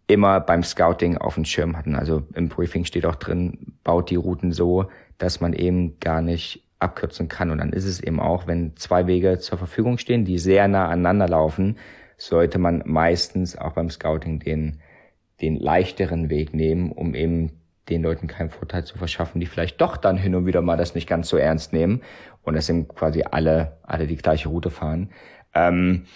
immer 0.08 0.40
beim 0.40 0.62
Scouting 0.62 1.18
auf 1.18 1.34
dem 1.34 1.44
Schirm 1.44 1.76
hatten. 1.76 1.94
Also 1.94 2.22
im 2.34 2.48
Briefing 2.48 2.84
steht 2.84 3.06
auch 3.06 3.16
drin, 3.16 3.76
baut 3.84 4.10
die 4.10 4.16
Routen 4.16 4.52
so, 4.52 4.86
dass 5.18 5.40
man 5.40 5.52
eben 5.52 5.98
gar 6.00 6.22
nicht 6.22 6.65
abkürzen 6.78 7.28
kann. 7.28 7.50
Und 7.50 7.58
dann 7.58 7.72
ist 7.72 7.84
es 7.84 8.00
eben 8.00 8.20
auch, 8.20 8.46
wenn 8.46 8.76
zwei 8.76 9.06
Wege 9.06 9.38
zur 9.38 9.58
Verfügung 9.58 9.98
stehen, 9.98 10.24
die 10.24 10.38
sehr 10.38 10.68
nah 10.68 10.88
aneinander 10.88 11.28
laufen, 11.28 11.78
sollte 12.18 12.58
man 12.58 12.82
meistens 12.86 13.56
auch 13.56 13.72
beim 13.72 13.90
Scouting 13.90 14.40
den, 14.40 14.80
den 15.40 15.56
leichteren 15.56 16.30
Weg 16.30 16.54
nehmen, 16.54 16.92
um 16.92 17.14
eben 17.14 17.60
den 17.88 18.02
Leuten 18.02 18.26
keinen 18.26 18.50
Vorteil 18.50 18.84
zu 18.84 18.98
verschaffen, 18.98 19.40
die 19.40 19.46
vielleicht 19.46 19.80
doch 19.80 19.96
dann 19.96 20.16
hin 20.16 20.34
und 20.34 20.46
wieder 20.46 20.60
mal 20.60 20.76
das 20.76 20.94
nicht 20.94 21.08
ganz 21.08 21.28
so 21.28 21.36
ernst 21.36 21.72
nehmen 21.72 22.02
und 22.42 22.56
es 22.56 22.66
sind 22.66 22.88
quasi 22.88 23.24
alle, 23.30 23.78
alle 23.82 24.06
die 24.06 24.16
gleiche 24.16 24.48
Route 24.48 24.70
fahren. 24.70 25.10
Ähm, 25.54 26.06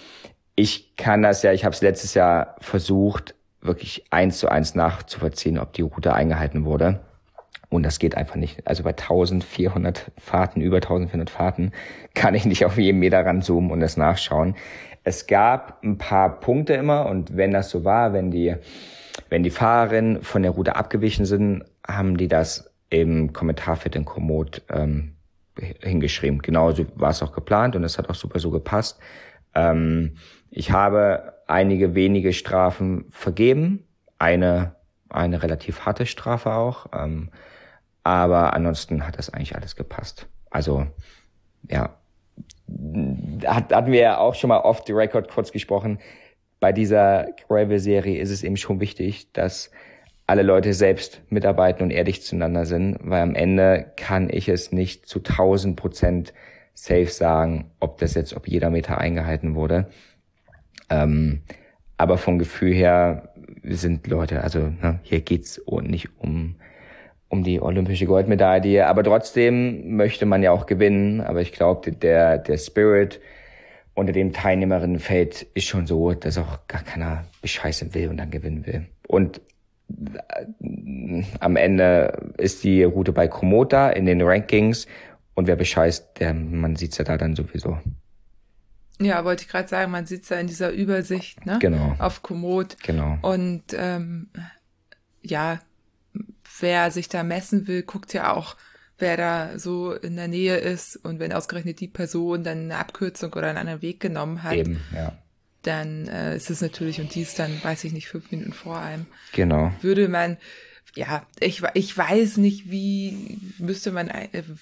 ich 0.56 0.96
kann 0.96 1.22
das 1.22 1.42
ja, 1.42 1.52
ich 1.52 1.64
habe 1.64 1.74
es 1.74 1.80
letztes 1.80 2.14
Jahr 2.14 2.56
versucht, 2.58 3.34
wirklich 3.60 4.04
eins 4.10 4.38
zu 4.38 4.48
eins 4.48 4.74
nachzuvollziehen, 4.74 5.58
ob 5.58 5.72
die 5.72 5.82
Route 5.82 6.14
eingehalten 6.14 6.64
wurde. 6.64 7.00
Und 7.70 7.85
das 7.85 7.98
geht 7.98 8.16
einfach 8.16 8.37
nicht. 8.37 8.66
Also 8.66 8.83
bei 8.83 8.90
1400 8.90 10.11
Fahrten, 10.18 10.61
über 10.61 10.78
1400 10.78 11.30
Fahrten, 11.30 11.72
kann 12.14 12.35
ich 12.35 12.44
nicht 12.44 12.64
auf 12.64 12.76
jeden 12.76 12.98
Meter 12.98 13.24
ranzoomen 13.24 13.70
und 13.70 13.80
das 13.80 13.96
nachschauen. 13.96 14.56
Es 15.04 15.26
gab 15.26 15.83
ein 15.83 15.96
paar 15.96 16.40
Punkte 16.40 16.74
immer 16.74 17.06
und 17.06 17.37
wenn 17.37 17.52
das 17.52 17.70
so 17.70 17.85
war, 17.85 18.12
wenn 18.12 18.30
die 18.30 18.56
wenn 19.28 19.42
die 19.42 19.50
Fahrerinnen 19.50 20.22
von 20.22 20.42
der 20.42 20.52
Route 20.52 20.76
abgewichen 20.76 21.24
sind, 21.24 21.64
haben 21.87 22.16
die 22.16 22.28
das 22.28 22.72
im 22.90 23.33
Kommentarfeld 23.33 23.94
in 23.94 24.04
Komoot 24.04 24.62
ähm, 24.68 25.14
hingeschrieben. 25.80 26.40
Genauso 26.40 26.87
war 26.96 27.11
es 27.11 27.22
auch 27.22 27.33
geplant 27.33 27.76
und 27.76 27.85
es 27.85 27.98
hat 27.98 28.09
auch 28.11 28.14
super 28.14 28.40
so 28.40 28.50
gepasst. 28.50 28.98
Ähm, 29.54 30.16
ich 30.50 30.72
habe 30.72 31.35
einige 31.46 31.94
wenige 31.94 32.33
Strafen 32.33 33.04
vergeben, 33.11 33.85
eine 34.18 34.74
eine 35.11 35.42
relativ 35.42 35.85
harte 35.85 36.06
Strafe 36.06 36.52
auch, 36.54 36.87
ähm, 36.92 37.30
aber 38.04 38.54
ansonsten 38.54 39.06
hat 39.06 39.18
das 39.18 39.30
eigentlich 39.30 39.54
alles 39.54 39.76
gepasst. 39.76 40.28
Also 40.50 40.86
ja, 41.68 41.96
hat, 43.46 43.72
hatten 43.72 43.92
wir 43.92 44.00
ja 44.00 44.18
auch 44.18 44.34
schon 44.34 44.48
mal 44.48 44.60
off 44.60 44.82
the 44.86 44.92
record 44.92 45.30
kurz 45.30 45.52
gesprochen 45.52 45.98
bei 46.60 46.72
dieser 46.72 47.28
Gravel-Serie 47.48 48.20
ist 48.20 48.30
es 48.30 48.44
eben 48.44 48.58
schon 48.58 48.80
wichtig, 48.80 49.32
dass 49.32 49.70
alle 50.26 50.42
Leute 50.42 50.74
selbst 50.74 51.22
mitarbeiten 51.30 51.82
und 51.82 51.90
ehrlich 51.90 52.22
zueinander 52.22 52.66
sind, 52.66 52.98
weil 53.02 53.22
am 53.22 53.34
Ende 53.34 53.90
kann 53.96 54.28
ich 54.30 54.48
es 54.48 54.70
nicht 54.70 55.06
zu 55.06 55.18
1000 55.18 55.74
Prozent 55.74 56.32
safe 56.74 57.06
sagen, 57.06 57.72
ob 57.80 57.98
das 57.98 58.14
jetzt, 58.14 58.36
ob 58.36 58.46
jeder 58.46 58.70
Meter 58.70 58.98
eingehalten 58.98 59.56
wurde. 59.56 59.90
Ähm, 60.88 61.42
aber 61.96 62.16
vom 62.16 62.38
Gefühl 62.38 62.72
her 62.72 63.34
sind 63.64 64.06
Leute, 64.06 64.42
also 64.44 64.60
ne, 64.60 65.00
hier 65.02 65.20
geht's 65.20 65.60
nicht 65.82 66.10
um 66.18 66.56
um 67.30 67.44
die 67.44 67.62
olympische 67.62 68.06
Goldmedaille, 68.06 68.86
aber 68.86 69.02
trotzdem 69.02 69.96
möchte 69.96 70.26
man 70.26 70.42
ja 70.42 70.50
auch 70.50 70.66
gewinnen. 70.66 71.22
Aber 71.22 71.40
ich 71.40 71.52
glaube, 71.52 71.92
der 71.92 72.36
der 72.36 72.58
Spirit 72.58 73.20
unter 73.94 74.12
den 74.12 74.32
Teilnehmerinnenfeld 74.32 75.46
ist 75.54 75.66
schon 75.66 75.86
so, 75.86 76.12
dass 76.12 76.38
auch 76.38 76.66
gar 76.68 76.82
keiner 76.82 77.24
bescheißen 77.40 77.94
will 77.94 78.08
und 78.08 78.18
dann 78.18 78.30
gewinnen 78.30 78.66
will. 78.66 78.86
Und 79.06 79.40
äh, 79.88 81.22
am 81.38 81.56
Ende 81.56 82.32
ist 82.36 82.64
die 82.64 82.82
Route 82.82 83.12
bei 83.12 83.28
Komoda 83.28 83.90
in 83.90 84.06
den 84.06 84.22
Rankings 84.22 84.86
und 85.34 85.46
wer 85.46 85.56
bescheißt, 85.56 86.18
der, 86.20 86.34
man 86.34 86.76
sieht's 86.76 86.98
ja 86.98 87.04
da 87.04 87.16
dann 87.16 87.36
sowieso. 87.36 87.78
Ja, 89.00 89.24
wollte 89.24 89.44
ich 89.44 89.48
gerade 89.48 89.68
sagen, 89.68 89.90
man 89.90 90.04
sieht's 90.04 90.28
ja 90.28 90.38
in 90.38 90.46
dieser 90.46 90.70
Übersicht, 90.70 91.46
ne? 91.46 91.58
Genau. 91.60 91.94
Auf 91.98 92.22
Komoot. 92.22 92.76
Genau. 92.82 93.18
Und 93.22 93.62
ähm, 93.72 94.28
ja, 95.22 95.60
wer 96.60 96.90
sich 96.90 97.08
da 97.08 97.22
messen 97.22 97.66
will, 97.66 97.82
guckt 97.82 98.12
ja 98.12 98.32
auch 98.32 98.56
wer 99.00 99.16
da 99.16 99.58
so 99.58 99.92
in 99.92 100.16
der 100.16 100.28
Nähe 100.28 100.56
ist 100.56 100.96
und 100.96 101.18
wenn 101.18 101.32
ausgerechnet 101.32 101.80
die 101.80 101.88
Person 101.88 102.44
dann 102.44 102.58
eine 102.64 102.76
Abkürzung 102.76 103.32
oder 103.32 103.48
einen 103.48 103.58
anderen 103.58 103.82
Weg 103.82 104.00
genommen 104.00 104.42
hat, 104.42 104.54
Eben, 104.54 104.80
ja. 104.94 105.18
dann 105.62 106.06
äh, 106.08 106.36
ist 106.36 106.50
es 106.50 106.60
natürlich, 106.60 107.00
und 107.00 107.14
die 107.14 107.22
ist 107.22 107.38
dann, 107.38 107.62
weiß 107.62 107.84
ich 107.84 107.92
nicht, 107.92 108.08
fünf 108.08 108.30
Minuten 108.30 108.52
vor 108.52 108.78
einem. 108.78 109.06
Genau. 109.32 109.72
Würde 109.80 110.08
man, 110.08 110.36
ja, 110.94 111.26
ich, 111.40 111.62
ich 111.74 111.96
weiß 111.96 112.36
nicht, 112.36 112.70
wie 112.70 113.38
müsste 113.58 113.90
man, 113.90 114.10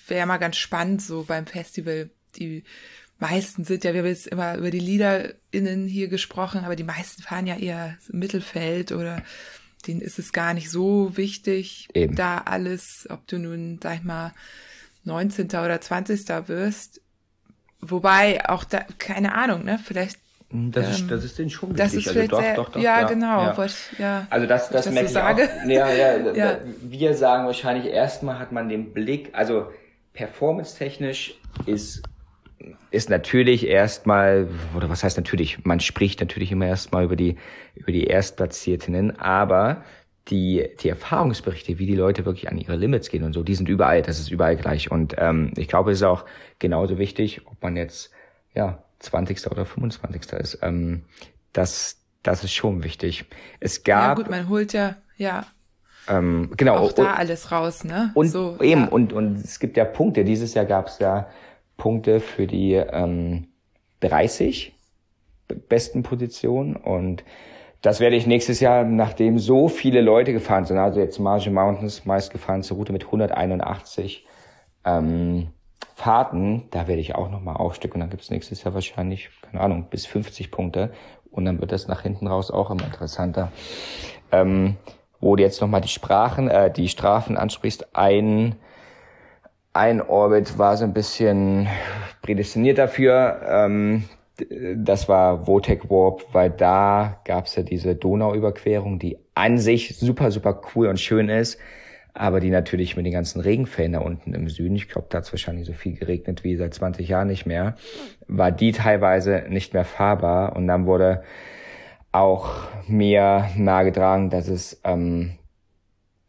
wäre 0.06 0.26
mal 0.26 0.38
ganz 0.38 0.56
spannend 0.56 1.02
so 1.02 1.24
beim 1.24 1.46
Festival, 1.46 2.10
die 2.36 2.64
meisten 3.18 3.64
sind 3.64 3.84
ja, 3.84 3.92
wir 3.92 4.00
haben 4.00 4.08
jetzt 4.08 4.28
immer 4.28 4.56
über 4.56 4.70
die 4.70 4.78
LiederInnen 4.78 5.86
hier 5.88 6.08
gesprochen, 6.08 6.64
aber 6.64 6.76
die 6.76 6.84
meisten 6.84 7.22
fahren 7.22 7.46
ja 7.46 7.56
eher 7.56 7.96
Mittelfeld 8.10 8.92
oder 8.92 9.22
denen 9.88 10.00
ist 10.00 10.18
es 10.18 10.32
gar 10.32 10.54
nicht 10.54 10.70
so 10.70 11.16
wichtig, 11.16 11.88
Eben. 11.94 12.14
da 12.14 12.38
alles, 12.38 13.06
ob 13.10 13.26
du 13.26 13.38
nun, 13.38 13.80
sag 13.82 13.96
ich 13.96 14.04
mal, 14.04 14.32
19. 15.04 15.46
oder 15.46 15.80
20. 15.80 16.28
wirst. 16.46 17.00
Wobei 17.80 18.48
auch 18.48 18.64
da, 18.64 18.84
keine 18.98 19.34
Ahnung, 19.34 19.64
ne, 19.64 19.78
vielleicht 19.82 20.18
das 20.50 20.90
ist, 20.90 21.00
ähm, 21.00 21.08
das 21.08 21.24
ist 21.24 21.38
denen 21.38 21.50
schon 21.50 21.70
wichtig. 21.70 21.84
Das 21.84 21.94
ist 21.94 22.08
also 22.08 22.26
doch, 22.26 22.40
sehr, 22.40 22.54
doch, 22.54 22.68
doch, 22.70 22.80
ja, 22.80 23.02
ja, 23.02 23.06
genau. 23.06 23.42
Ja. 23.42 23.56
Wollt, 23.56 23.74
ja, 23.98 24.26
also 24.30 24.46
das, 24.46 24.70
das, 24.70 24.86
das 24.86 24.94
merke 24.94 25.08
so 25.08 25.18
ich 25.18 25.24
sage. 25.24 25.42
auch. 25.42 25.68
Ja, 25.68 25.92
ja, 25.92 26.32
ja. 26.34 26.58
Wir 26.82 27.14
sagen 27.14 27.46
wahrscheinlich 27.46 27.92
erstmal 27.92 28.38
hat 28.38 28.50
man 28.50 28.68
den 28.68 28.94
Blick, 28.94 29.30
also 29.32 29.70
performance-technisch 30.14 31.38
ist 31.66 32.02
ist 32.90 33.10
natürlich 33.10 33.66
erstmal, 33.66 34.48
oder 34.76 34.90
was 34.90 35.04
heißt 35.04 35.16
natürlich, 35.16 35.64
man 35.64 35.80
spricht 35.80 36.20
natürlich 36.20 36.50
immer 36.50 36.66
erstmal 36.66 37.04
über 37.04 37.16
die, 37.16 37.36
über 37.74 37.92
die 37.92 38.04
Erstplatzierten, 38.04 39.18
aber 39.18 39.82
die, 40.28 40.68
die 40.80 40.88
Erfahrungsberichte, 40.88 41.78
wie 41.78 41.86
die 41.86 41.94
Leute 41.94 42.24
wirklich 42.24 42.48
an 42.50 42.58
ihre 42.58 42.76
Limits 42.76 43.08
gehen 43.08 43.24
und 43.24 43.32
so, 43.32 43.42
die 43.42 43.54
sind 43.54 43.68
überall, 43.68 44.02
das 44.02 44.18
ist 44.18 44.30
überall 44.30 44.56
gleich. 44.56 44.90
Und 44.90 45.14
ähm, 45.18 45.52
ich 45.56 45.68
glaube, 45.68 45.92
es 45.92 45.98
ist 45.98 46.02
auch 46.04 46.24
genauso 46.58 46.98
wichtig, 46.98 47.42
ob 47.46 47.62
man 47.62 47.76
jetzt 47.76 48.10
ja 48.54 48.82
20. 48.98 49.50
oder 49.50 49.64
25. 49.64 50.32
ist. 50.32 50.58
Ähm, 50.62 51.04
das, 51.52 51.96
das 52.22 52.44
ist 52.44 52.52
schon 52.52 52.82
wichtig. 52.82 53.24
Es 53.60 53.84
gab. 53.84 54.18
Ja 54.18 54.22
gut, 54.22 54.30
man 54.30 54.48
holt 54.48 54.72
ja, 54.72 54.96
ja. 55.16 55.46
Ähm, 56.08 56.50
genau. 56.56 56.76
Auch 56.76 56.92
da 56.92 57.02
und, 57.02 57.18
alles 57.18 57.52
raus, 57.52 57.84
ne? 57.84 58.10
Und 58.14 58.28
so, 58.28 58.58
eben, 58.60 58.82
ja. 58.82 58.88
und, 58.88 59.12
und 59.12 59.36
es 59.44 59.60
gibt 59.60 59.76
ja 59.76 59.84
Punkte. 59.84 60.24
Dieses 60.24 60.54
Jahr 60.54 60.64
gab 60.64 60.88
es 60.88 60.98
ja 60.98 61.28
Punkte 61.78 62.20
für 62.20 62.46
die 62.46 62.74
ähm, 62.74 63.46
30 64.00 64.74
besten 65.70 66.02
Positionen. 66.02 66.76
Und 66.76 67.24
das 67.80 68.00
werde 68.00 68.16
ich 68.16 68.26
nächstes 68.26 68.60
Jahr, 68.60 68.84
nachdem 68.84 69.38
so 69.38 69.68
viele 69.68 70.02
Leute 70.02 70.34
gefahren 70.34 70.66
sind, 70.66 70.76
also 70.76 71.00
jetzt 71.00 71.18
Marge 71.18 71.50
Mountains 71.50 72.04
meist 72.04 72.30
gefahren 72.30 72.62
zur 72.62 72.76
Route 72.76 72.92
mit 72.92 73.06
181 73.06 74.26
ähm, 74.84 75.48
Fahrten, 75.94 76.64
da 76.70 76.86
werde 76.86 77.00
ich 77.00 77.14
auch 77.14 77.30
nochmal 77.30 77.56
aufstücken. 77.56 77.96
Und 77.96 78.00
dann 78.00 78.10
gibt 78.10 78.22
es 78.22 78.30
nächstes 78.30 78.62
Jahr 78.62 78.74
wahrscheinlich, 78.74 79.30
keine 79.42 79.60
Ahnung, 79.60 79.86
bis 79.88 80.04
50 80.06 80.50
Punkte. 80.50 80.92
Und 81.30 81.44
dann 81.44 81.60
wird 81.60 81.72
das 81.72 81.88
nach 81.88 82.02
hinten 82.02 82.26
raus 82.26 82.50
auch 82.50 82.70
immer 82.70 82.84
interessanter. 82.84 83.52
Ähm, 84.32 84.76
wo 85.20 85.36
du 85.36 85.42
jetzt 85.42 85.60
nochmal 85.60 85.80
die 85.80 85.88
Sprachen, 85.88 86.48
äh, 86.48 86.70
die 86.70 86.88
Strafen 86.88 87.36
ansprichst, 87.36 87.96
ein, 87.96 88.56
ein 89.78 90.02
Orbit 90.02 90.58
war 90.58 90.76
so 90.76 90.84
ein 90.84 90.92
bisschen 90.92 91.68
prädestiniert 92.20 92.78
dafür. 92.78 93.40
Ähm, 93.48 94.04
das 94.76 95.08
war 95.08 95.46
Votec 95.46 95.88
Warp, 95.88 96.26
weil 96.32 96.50
da 96.50 97.20
gab's 97.24 97.54
ja 97.56 97.62
diese 97.62 97.94
Donauüberquerung, 97.94 98.98
die 98.98 99.18
an 99.34 99.58
sich 99.58 99.96
super, 99.96 100.30
super 100.30 100.60
cool 100.74 100.88
und 100.88 100.98
schön 100.98 101.28
ist, 101.28 101.58
aber 102.12 102.40
die 102.40 102.50
natürlich 102.50 102.96
mit 102.96 103.06
den 103.06 103.12
ganzen 103.12 103.40
Regenfällen 103.40 103.92
da 103.92 104.00
unten 104.00 104.34
im 104.34 104.48
Süden, 104.48 104.74
ich 104.74 104.88
glaube, 104.88 105.06
da 105.10 105.18
hat's 105.18 105.32
wahrscheinlich 105.32 105.66
so 105.66 105.72
viel 105.72 105.94
geregnet 105.94 106.42
wie 106.42 106.56
seit 106.56 106.74
20 106.74 107.08
Jahren 107.08 107.28
nicht 107.28 107.46
mehr, 107.46 107.76
war 108.26 108.50
die 108.50 108.72
teilweise 108.72 109.44
nicht 109.48 109.74
mehr 109.74 109.84
fahrbar 109.84 110.56
und 110.56 110.66
dann 110.66 110.86
wurde 110.86 111.22
auch 112.10 112.68
mir 112.88 113.48
nahegetragen, 113.56 114.30
dass 114.30 114.48
es, 114.48 114.80
ähm, 114.84 115.37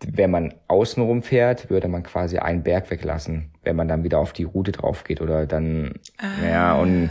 wenn 0.06 0.32
man 0.32 0.54
außenrum 0.68 1.24
fährt, 1.24 1.70
würde 1.70 1.88
man 1.88 2.04
quasi 2.04 2.38
einen 2.38 2.64
Berg 2.64 2.90
weglassen, 2.90 3.52
wenn 3.64 3.76
man 3.76 3.88
dann 3.88 4.04
wieder 4.04 4.20
auf 4.20 4.34
die 4.34 4.44
Route 4.44 4.72
drauf 4.72 5.04
geht 5.04 5.22
oder 5.22 5.46
dann, 5.46 5.96
ah. 6.18 6.28
ja, 6.44 6.76
und, 6.76 7.10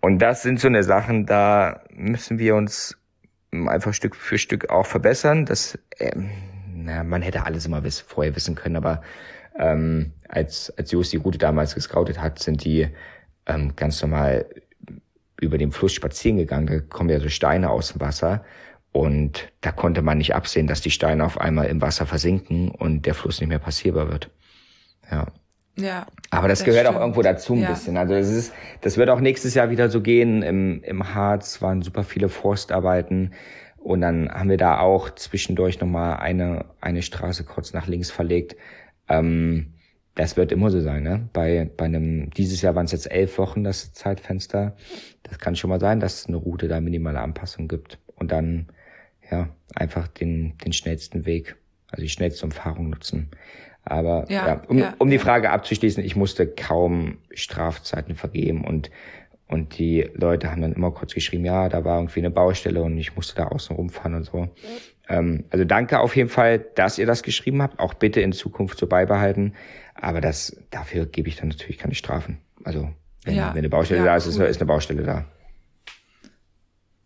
und 0.00 0.18
das 0.20 0.42
sind 0.42 0.60
so 0.60 0.68
eine 0.68 0.82
Sachen, 0.82 1.26
da 1.26 1.82
müssen 1.92 2.38
wir 2.38 2.54
uns 2.54 2.96
einfach 3.52 3.94
Stück 3.94 4.14
für 4.14 4.38
Stück 4.38 4.70
auch 4.70 4.86
verbessern. 4.86 5.44
Das, 5.44 5.78
ähm, 5.98 6.30
na, 6.72 7.02
man 7.02 7.22
hätte 7.22 7.44
alles 7.44 7.66
immer 7.66 7.82
wiss, 7.82 8.00
vorher 8.00 8.36
wissen 8.36 8.54
können, 8.54 8.76
aber 8.76 9.02
ähm, 9.58 10.12
als, 10.28 10.72
als 10.78 10.92
Jos 10.92 11.10
die 11.10 11.16
Route 11.16 11.38
damals 11.38 11.74
gescoutet 11.74 12.20
hat, 12.20 12.38
sind 12.38 12.64
die 12.64 12.88
ähm, 13.46 13.74
ganz 13.74 14.00
normal 14.00 14.46
über 15.40 15.58
den 15.58 15.72
Fluss 15.72 15.92
spazieren 15.92 16.38
gegangen. 16.38 16.66
Da 16.66 16.80
kommen 16.80 17.10
ja 17.10 17.18
so 17.18 17.28
Steine 17.28 17.70
aus 17.70 17.92
dem 17.92 18.00
Wasser. 18.00 18.44
Und 18.92 19.52
da 19.60 19.70
konnte 19.72 20.02
man 20.02 20.18
nicht 20.18 20.34
absehen, 20.34 20.66
dass 20.66 20.80
die 20.80 20.90
Steine 20.90 21.24
auf 21.24 21.40
einmal 21.40 21.66
im 21.66 21.80
Wasser 21.80 22.06
versinken 22.06 22.70
und 22.70 23.06
der 23.06 23.14
Fluss 23.14 23.40
nicht 23.40 23.48
mehr 23.48 23.58
passierbar 23.58 24.10
wird. 24.10 24.30
Ja. 25.10 25.26
Ja. 25.76 26.06
Aber 26.30 26.48
das, 26.48 26.58
das 26.58 26.66
gehört 26.66 26.86
stimmt. 26.86 26.96
auch 26.96 27.00
irgendwo 27.00 27.22
dazu 27.22 27.54
ein 27.54 27.62
ja. 27.62 27.70
bisschen. 27.70 27.96
Also 27.96 28.14
das 28.14 28.28
ist, 28.28 28.52
das 28.80 28.96
wird 28.96 29.08
auch 29.08 29.20
nächstes 29.20 29.54
Jahr 29.54 29.70
wieder 29.70 29.88
so 29.88 30.00
gehen. 30.00 30.42
Im, 30.42 30.82
im 30.82 31.14
Harz 31.14 31.62
waren 31.62 31.82
super 31.82 32.02
viele 32.02 32.28
Forstarbeiten. 32.28 33.32
Und 33.78 34.02
dann 34.02 34.30
haben 34.30 34.50
wir 34.50 34.58
da 34.58 34.78
auch 34.80 35.10
zwischendurch 35.14 35.80
nochmal 35.80 36.18
eine, 36.18 36.66
eine 36.80 37.02
Straße 37.02 37.44
kurz 37.44 37.72
nach 37.72 37.86
links 37.86 38.10
verlegt. 38.10 38.56
Ähm, 39.08 39.74
das 40.14 40.36
wird 40.36 40.52
immer 40.52 40.70
so 40.70 40.80
sein, 40.80 41.02
ne? 41.02 41.28
Bei, 41.32 41.70
bei 41.76 41.86
einem, 41.86 42.30
dieses 42.30 42.60
Jahr 42.60 42.74
waren 42.74 42.84
es 42.84 42.92
jetzt 42.92 43.10
elf 43.10 43.38
Wochen, 43.38 43.64
das 43.64 43.92
Zeitfenster. 43.94 44.76
Das 45.22 45.38
kann 45.38 45.56
schon 45.56 45.70
mal 45.70 45.80
sein, 45.80 46.00
dass 46.00 46.20
es 46.20 46.26
eine 46.26 46.36
Route 46.36 46.68
da 46.68 46.80
minimale 46.80 47.20
Anpassung 47.20 47.68
gibt. 47.68 47.98
Und 48.16 48.32
dann, 48.32 48.66
ja, 49.30 49.48
einfach 49.74 50.08
den, 50.08 50.56
den 50.58 50.72
schnellsten 50.72 51.26
Weg, 51.26 51.56
also 51.90 52.02
die 52.02 52.08
schnellste 52.08 52.44
Umfahrung 52.46 52.90
nutzen. 52.90 53.30
Aber 53.82 54.26
ja, 54.28 54.46
ja 54.46 54.62
um, 54.68 54.78
ja, 54.78 54.94
um 54.98 55.10
die 55.10 55.18
Frage 55.18 55.50
abzuschließen, 55.50 56.04
ich 56.04 56.16
musste 56.16 56.46
kaum 56.46 57.18
Strafzeiten 57.32 58.14
vergeben 58.14 58.64
und 58.64 58.90
und 59.50 59.78
die 59.78 60.08
Leute 60.14 60.48
haben 60.48 60.62
dann 60.62 60.74
immer 60.74 60.92
kurz 60.92 61.12
geschrieben, 61.12 61.44
ja, 61.44 61.68
da 61.68 61.84
war 61.84 61.98
irgendwie 61.98 62.20
eine 62.20 62.30
Baustelle 62.30 62.84
und 62.84 62.96
ich 62.96 63.16
musste 63.16 63.34
da 63.34 63.48
außen 63.48 63.74
rumfahren 63.74 64.14
und 64.14 64.22
so. 64.22 64.48
Ähm, 65.08 65.44
also 65.50 65.64
danke 65.64 65.98
auf 65.98 66.14
jeden 66.14 66.28
Fall, 66.28 66.60
dass 66.60 66.98
ihr 66.98 67.06
das 67.06 67.24
geschrieben 67.24 67.60
habt. 67.60 67.80
Auch 67.80 67.94
bitte 67.94 68.20
in 68.20 68.30
Zukunft 68.30 68.78
so 68.78 68.86
beibehalten. 68.86 69.54
Aber 69.94 70.20
das, 70.20 70.56
dafür 70.70 71.04
gebe 71.04 71.28
ich 71.28 71.34
dann 71.34 71.48
natürlich 71.48 71.78
keine 71.78 71.96
Strafen. 71.96 72.38
Also, 72.62 72.90
wenn, 73.24 73.34
ja, 73.34 73.50
wenn 73.50 73.58
eine 73.58 73.68
Baustelle 73.68 74.00
ja, 74.00 74.06
da 74.06 74.16
ist, 74.16 74.28
cool. 74.38 74.44
ist 74.44 74.60
eine 74.60 74.66
Baustelle 74.66 75.02
da. 75.02 75.24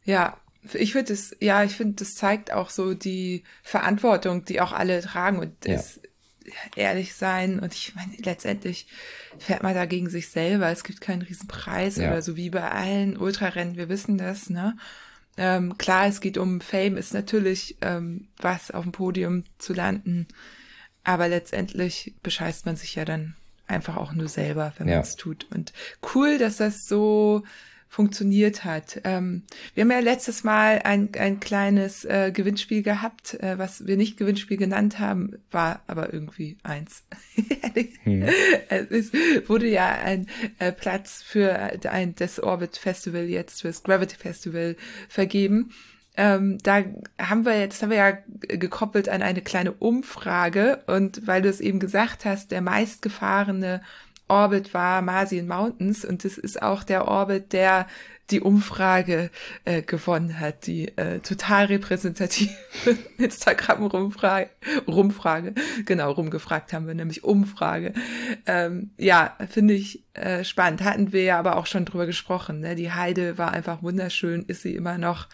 Ja, 0.04 0.36
ich 0.72 0.92
finde 0.92 1.12
es, 1.12 1.36
ja, 1.40 1.62
ich 1.64 1.72
finde, 1.72 1.96
das 1.96 2.14
zeigt 2.14 2.52
auch 2.52 2.70
so 2.70 2.94
die 2.94 3.42
Verantwortung, 3.62 4.44
die 4.44 4.60
auch 4.60 4.72
alle 4.72 5.00
tragen 5.02 5.38
und 5.38 5.52
ja. 5.66 5.80
ehrlich 6.76 7.14
sein. 7.14 7.60
Und 7.60 7.74
ich 7.74 7.94
meine, 7.94 8.12
letztendlich 8.18 8.86
fährt 9.38 9.62
man 9.62 9.74
da 9.74 9.84
gegen 9.84 10.08
sich 10.08 10.28
selber. 10.28 10.68
Es 10.70 10.84
gibt 10.84 11.00
keinen 11.00 11.22
Riesenpreis 11.22 11.96
ja. 11.96 12.08
oder 12.08 12.22
so 12.22 12.36
wie 12.36 12.50
bei 12.50 12.70
allen 12.70 13.16
Ultrarennen. 13.16 13.76
Wir 13.76 13.88
wissen 13.88 14.18
das, 14.18 14.48
ne? 14.50 14.76
Ähm, 15.36 15.76
klar, 15.78 16.06
es 16.06 16.20
geht 16.20 16.38
um 16.38 16.60
Fame, 16.60 16.96
ist 16.96 17.12
natürlich 17.12 17.76
ähm, 17.80 18.28
was 18.36 18.70
auf 18.70 18.84
dem 18.84 18.92
Podium 18.92 19.44
zu 19.58 19.72
landen. 19.74 20.28
Aber 21.02 21.28
letztendlich 21.28 22.14
bescheißt 22.22 22.66
man 22.66 22.76
sich 22.76 22.94
ja 22.94 23.04
dann 23.04 23.34
einfach 23.66 23.96
auch 23.96 24.12
nur 24.12 24.28
selber, 24.28 24.72
wenn 24.78 24.88
ja. 24.88 24.94
man 24.94 25.02
es 25.02 25.16
tut. 25.16 25.46
Und 25.50 25.72
cool, 26.14 26.38
dass 26.38 26.58
das 26.58 26.86
so 26.86 27.42
funktioniert 27.94 28.64
hat. 28.64 29.00
Ähm, 29.04 29.44
wir 29.74 29.82
haben 29.82 29.90
ja 29.92 30.00
letztes 30.00 30.42
Mal 30.42 30.80
ein, 30.82 31.10
ein 31.16 31.38
kleines 31.38 32.04
äh, 32.04 32.32
Gewinnspiel 32.34 32.82
gehabt, 32.82 33.34
äh, 33.34 33.56
was 33.56 33.86
wir 33.86 33.96
nicht 33.96 34.16
Gewinnspiel 34.16 34.56
genannt 34.56 34.98
haben, 34.98 35.36
war 35.52 35.80
aber 35.86 36.12
irgendwie 36.12 36.58
eins. 36.64 37.04
hm. 38.02 38.24
Es 38.68 39.12
wurde 39.46 39.68
ja 39.68 39.92
ein 39.92 40.26
äh, 40.58 40.72
Platz 40.72 41.22
für 41.22 41.54
ein, 41.88 42.16
das 42.16 42.40
Orbit 42.40 42.78
Festival 42.78 43.26
jetzt, 43.26 43.60
fürs 43.60 43.84
Gravity 43.84 44.16
Festival 44.16 44.74
vergeben. 45.08 45.70
Ähm, 46.16 46.58
da 46.64 46.82
haben 47.20 47.44
wir 47.44 47.60
jetzt, 47.60 47.80
haben 47.80 47.90
wir 47.90 47.96
ja 47.96 48.18
gekoppelt 48.40 49.08
an 49.08 49.22
eine 49.22 49.40
kleine 49.40 49.70
Umfrage 49.70 50.82
und 50.88 51.28
weil 51.28 51.42
du 51.42 51.48
es 51.48 51.60
eben 51.60 51.78
gesagt 51.78 52.24
hast, 52.24 52.50
der 52.50 52.60
meistgefahrene 52.60 53.82
Orbit 54.28 54.72
war 54.72 55.02
Marsian 55.02 55.46
Mountains 55.46 56.04
und 56.04 56.24
das 56.24 56.38
ist 56.38 56.62
auch 56.62 56.82
der 56.82 57.08
Orbit, 57.08 57.52
der 57.52 57.86
die 58.30 58.40
Umfrage 58.40 59.30
äh, 59.66 59.82
gewonnen 59.82 60.40
hat, 60.40 60.66
die 60.66 60.88
äh, 60.96 61.20
total 61.20 61.66
repräsentative 61.66 62.50
Instagram-Rumfrage, 63.18 64.48
Rumfrage, 64.88 65.54
genau, 65.84 66.10
rumgefragt 66.12 66.72
haben 66.72 66.86
wir, 66.86 66.94
nämlich 66.94 67.22
Umfrage. 67.22 67.92
Ähm, 68.46 68.92
ja, 68.96 69.36
finde 69.50 69.74
ich 69.74 70.04
äh, 70.14 70.42
spannend. 70.42 70.82
Hatten 70.82 71.12
wir 71.12 71.22
ja 71.22 71.38
aber 71.38 71.56
auch 71.56 71.66
schon 71.66 71.84
drüber 71.84 72.06
gesprochen. 72.06 72.60
Ne? 72.60 72.74
Die 72.76 72.92
Heide 72.92 73.36
war 73.36 73.52
einfach 73.52 73.82
wunderschön, 73.82 74.44
ist 74.46 74.62
sie 74.62 74.74
immer 74.74 74.96
noch. 74.96 75.28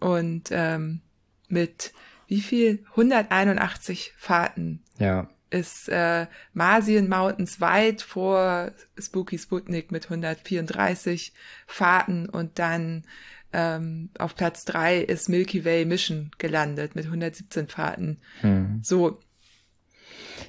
Und 0.00 0.48
ähm, 0.50 1.02
mit 1.48 1.92
wie 2.26 2.40
viel? 2.40 2.84
181 2.90 4.14
Fahrten. 4.16 4.82
Ja. 4.98 5.28
Ist 5.54 5.88
äh, 5.88 6.26
Marsian 6.52 7.08
Mountains 7.08 7.60
weit 7.60 8.02
vor 8.02 8.72
Spooky 8.98 9.38
Sputnik 9.38 9.92
mit 9.92 10.04
134 10.06 11.32
Fahrten 11.66 12.28
und 12.28 12.58
dann 12.58 13.04
ähm, 13.52 14.10
auf 14.18 14.34
Platz 14.34 14.64
drei 14.64 14.98
ist 14.98 15.28
Milky 15.28 15.64
Way 15.64 15.84
Mission 15.84 16.32
gelandet 16.38 16.96
mit 16.96 17.04
117 17.04 17.68
Fahrten. 17.68 18.18
Hm. 18.40 18.80
So. 18.82 19.20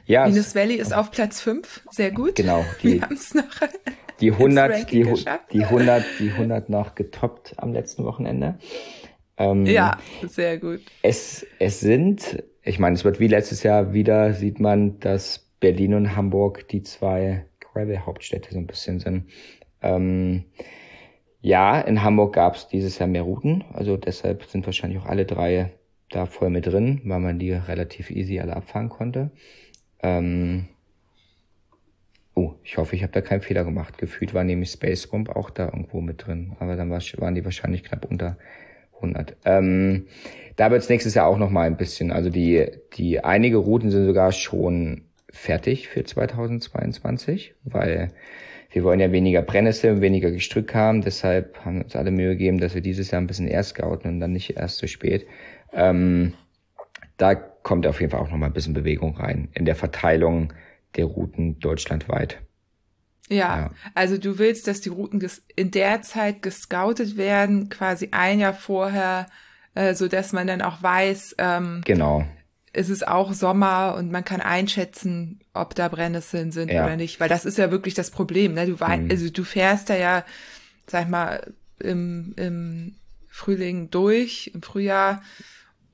Ja, 0.07 0.25
Venus 0.25 0.55
Valley 0.55 0.75
ist 0.75 0.91
auf 0.91 1.11
Platz 1.11 1.39
fünf, 1.39 1.81
sehr 1.91 2.09
gut. 2.09 2.35
Genau. 2.35 2.65
Die, 2.81 2.93
Wir 2.93 3.01
haben 3.03 3.13
es 3.13 3.35
noch. 3.35 3.43
Die 4.21 4.31
100, 4.31 4.91
die, 4.91 5.03
die 5.51 5.63
100, 5.65 6.03
die 6.19 6.31
100 6.31 6.69
noch 6.69 6.95
getoppt 6.95 7.53
am 7.57 7.73
letzten 7.73 8.05
Wochenende. 8.05 8.57
Ähm, 9.37 9.65
ja, 9.65 9.99
sehr 10.25 10.57
gut. 10.57 10.81
Es, 11.01 11.45
es 11.59 11.81
sind, 11.81 12.43
ich 12.65 12.79
meine, 12.79 12.95
es 12.95 13.05
wird 13.05 13.19
wie 13.19 13.27
letztes 13.27 13.61
Jahr 13.63 13.93
wieder, 13.93 14.33
sieht 14.33 14.59
man, 14.59 14.99
dass 14.99 15.51
Berlin 15.59 15.93
und 15.93 16.15
Hamburg 16.15 16.67
die 16.67 16.81
zwei 16.81 17.45
Gravel-Hauptstädte 17.59 18.51
so 18.51 18.57
ein 18.57 18.67
bisschen 18.67 18.99
sind. 18.99 19.25
Ähm, 19.81 20.45
ja, 21.41 21.79
in 21.79 22.01
Hamburg 22.01 22.33
gab 22.33 22.55
es 22.55 22.67
dieses 22.67 22.97
Jahr 22.97 23.07
mehr 23.07 23.21
Routen, 23.21 23.63
also 23.71 23.97
deshalb 23.97 24.43
sind 24.45 24.65
wahrscheinlich 24.65 24.99
auch 24.99 25.05
alle 25.05 25.25
drei 25.25 25.73
da 26.09 26.25
voll 26.25 26.49
mit 26.49 26.65
drin, 26.65 27.01
weil 27.05 27.19
man 27.19 27.37
die 27.37 27.51
relativ 27.51 28.09
easy 28.09 28.39
alle 28.39 28.55
abfahren 28.55 28.89
konnte. 28.89 29.29
Ähm, 30.01 30.67
oh, 32.33 32.53
ich 32.63 32.77
hoffe, 32.77 32.95
ich 32.95 33.03
habe 33.03 33.13
da 33.13 33.21
keinen 33.21 33.41
Fehler 33.41 33.63
gemacht. 33.63 33.99
Gefühlt 33.99 34.33
war 34.33 34.43
nämlich 34.43 34.71
Space 34.71 35.11
Rump 35.11 35.29
auch 35.29 35.51
da 35.51 35.65
irgendwo 35.65 36.01
mit 36.01 36.25
drin, 36.25 36.55
aber 36.59 36.75
dann 36.75 36.89
waren 36.89 37.35
die 37.35 37.45
wahrscheinlich 37.45 37.83
knapp 37.83 38.05
unter 38.05 38.37
100. 38.95 39.37
Ähm, 39.45 40.07
da 40.55 40.71
wird 40.71 40.81
es 40.81 40.89
nächstes 40.89 41.15
Jahr 41.15 41.27
auch 41.27 41.37
noch 41.37 41.49
mal 41.49 41.67
ein 41.67 41.77
bisschen, 41.77 42.11
also 42.11 42.29
die, 42.29 42.65
die 42.93 43.23
einige 43.23 43.57
Routen 43.57 43.91
sind 43.91 44.05
sogar 44.05 44.31
schon 44.31 45.05
fertig 45.29 45.89
für 45.89 46.03
2022, 46.03 47.55
weil 47.63 48.09
wir 48.71 48.83
wollen 48.83 48.99
ja 48.99 49.11
weniger 49.11 49.41
Brennnessel, 49.41 50.01
weniger 50.01 50.31
Gestrück 50.31 50.73
haben, 50.73 51.01
deshalb 51.01 51.63
haben 51.63 51.77
wir 51.77 51.83
uns 51.85 51.95
alle 51.95 52.11
Mühe 52.11 52.31
gegeben, 52.31 52.59
dass 52.59 52.73
wir 52.73 52.81
dieses 52.81 53.11
Jahr 53.11 53.21
ein 53.21 53.27
bisschen 53.27 53.47
erst 53.47 53.71
scouten 53.71 54.11
und 54.11 54.19
dann 54.19 54.31
nicht 54.31 54.57
erst 54.57 54.77
zu 54.77 54.87
spät. 54.87 55.25
Ähm, 55.73 56.33
da 57.17 57.35
kommt 57.35 57.87
auf 57.87 57.99
jeden 57.99 58.11
Fall 58.11 58.21
auch 58.21 58.29
noch 58.29 58.37
mal 58.37 58.47
ein 58.47 58.53
bisschen 58.53 58.73
Bewegung 58.73 59.17
rein 59.17 59.49
in 59.53 59.65
der 59.65 59.75
Verteilung 59.75 60.53
der 60.95 61.05
Routen 61.05 61.59
deutschlandweit. 61.59 62.41
Ja, 63.29 63.57
ja, 63.57 63.71
also 63.95 64.17
du 64.17 64.37
willst, 64.37 64.67
dass 64.67 64.81
die 64.81 64.89
Routen 64.89 65.27
in 65.55 65.71
der 65.71 66.01
Zeit 66.03 66.41
gescoutet 66.41 67.17
werden, 67.17 67.69
quasi 67.69 68.09
ein 68.11 68.39
Jahr 68.39 68.53
vorher, 68.53 69.27
äh, 69.73 69.95
so 69.95 70.07
dass 70.07 70.31
man 70.31 70.45
dann 70.45 70.61
auch 70.61 70.83
weiß, 70.83 71.35
ähm, 71.39 71.81
genau. 71.85 72.23
ist 72.71 72.89
es 72.89 73.01
auch 73.01 73.33
Sommer 73.33 73.95
und 73.97 74.11
man 74.11 74.23
kann 74.23 74.41
einschätzen, 74.41 75.39
ob 75.53 75.73
da 75.73 75.87
Brennnesseln 75.87 76.51
sind 76.51 76.71
ja. 76.71 76.85
oder 76.85 76.97
nicht, 76.97 77.19
weil 77.19 77.29
das 77.29 77.45
ist 77.45 77.57
ja 77.57 77.71
wirklich 77.71 77.95
das 77.95 78.11
Problem. 78.11 78.53
Ne? 78.53 78.67
Du, 78.67 78.73
mhm. 78.73 79.09
also 79.09 79.29
du 79.29 79.43
fährst 79.43 79.89
da 79.89 79.95
ja, 79.95 80.23
sag 80.85 81.03
ich 81.03 81.09
mal, 81.09 81.53
im, 81.79 82.33
im 82.37 82.95
Frühling 83.27 83.89
durch, 83.89 84.51
im 84.53 84.61
Frühjahr 84.61 85.23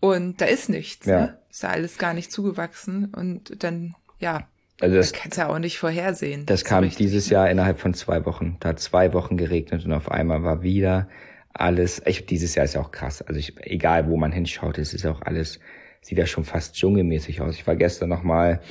und 0.02 0.42
da 0.42 0.46
ist 0.46 0.68
nichts. 0.68 1.06
Ja. 1.06 1.22
Ne? 1.22 1.38
Ist 1.50 1.64
ja 1.64 1.70
alles 1.70 1.98
gar 1.98 2.14
nicht 2.14 2.32
zugewachsen 2.32 3.06
und 3.06 3.64
dann, 3.64 3.96
ja, 4.20 4.48
also 4.82 4.96
das, 4.96 5.12
das 5.12 5.22
kannst 5.22 5.38
du 5.38 5.42
ja 5.42 5.50
auch 5.50 5.60
nicht 5.60 5.78
vorhersehen. 5.78 6.46
Das, 6.46 6.62
das 6.62 6.70
kam 6.70 6.90
dieses 6.90 7.30
Jahr 7.30 7.50
innerhalb 7.50 7.80
von 7.80 7.94
zwei 7.94 8.26
Wochen. 8.26 8.58
Da 8.60 8.70
hat 8.70 8.80
zwei 8.80 9.14
Wochen 9.14 9.38
geregnet 9.38 9.86
und 9.86 9.94
auf 9.94 10.12
einmal 10.12 10.44
war 10.44 10.64
wieder 10.64 11.08
alles, 11.54 12.02
ich, 12.06 12.26
dieses 12.26 12.56
Jahr 12.56 12.66
ist 12.66 12.76
ja 12.76 12.82
auch 12.82 12.92
krass. 12.92 13.22
Also 13.22 13.40
ich, 13.40 13.56
egal 13.62 14.10
wo 14.10 14.18
man 14.18 14.32
hinschaut, 14.32 14.78
es 14.78 14.94
ist 14.94 15.06
auch 15.06 15.22
alles, 15.22 15.60
sieht 16.02 16.18
ja 16.18 16.26
schon 16.26 16.46
fast 16.46 16.76
dschungelmäßig 16.76 17.42
aus. 17.42 17.56
Ich 17.56 17.68
war 17.68 17.76
gestern 17.76 18.10
nochmal 18.10 18.62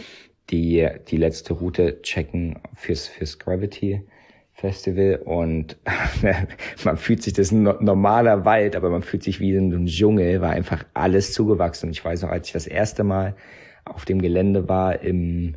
die, 0.51 0.89
die 1.09 1.17
letzte 1.17 1.55
Route 1.55 2.03
checken 2.03 2.59
fürs, 2.75 3.07
fürs 3.07 3.39
Gravity 3.39 4.03
Festival 4.53 5.21
und 5.25 5.79
man 6.85 6.97
fühlt 6.97 7.23
sich, 7.23 7.33
das 7.33 7.47
ist 7.47 7.53
ein 7.53 7.63
normaler 7.63 8.45
Wald, 8.45 8.77
aber 8.77 8.91
man 8.91 9.03
fühlt 9.03 9.23
sich 9.23 9.41
wie 9.41 9.53
in 9.55 9.73
einem 9.73 9.87
Dschungel, 9.87 10.41
war 10.41 10.51
einfach 10.51 10.85
alles 10.93 11.33
zugewachsen. 11.33 11.87
Und 11.87 11.93
ich 11.93 12.05
weiß 12.05 12.23
noch, 12.23 12.31
als 12.31 12.49
ich 12.49 12.53
das 12.53 12.67
erste 12.67 13.05
Mal 13.05 13.37
auf 13.85 14.05
dem 14.05 14.21
Gelände 14.21 14.69
war 14.69 15.01
im, 15.01 15.55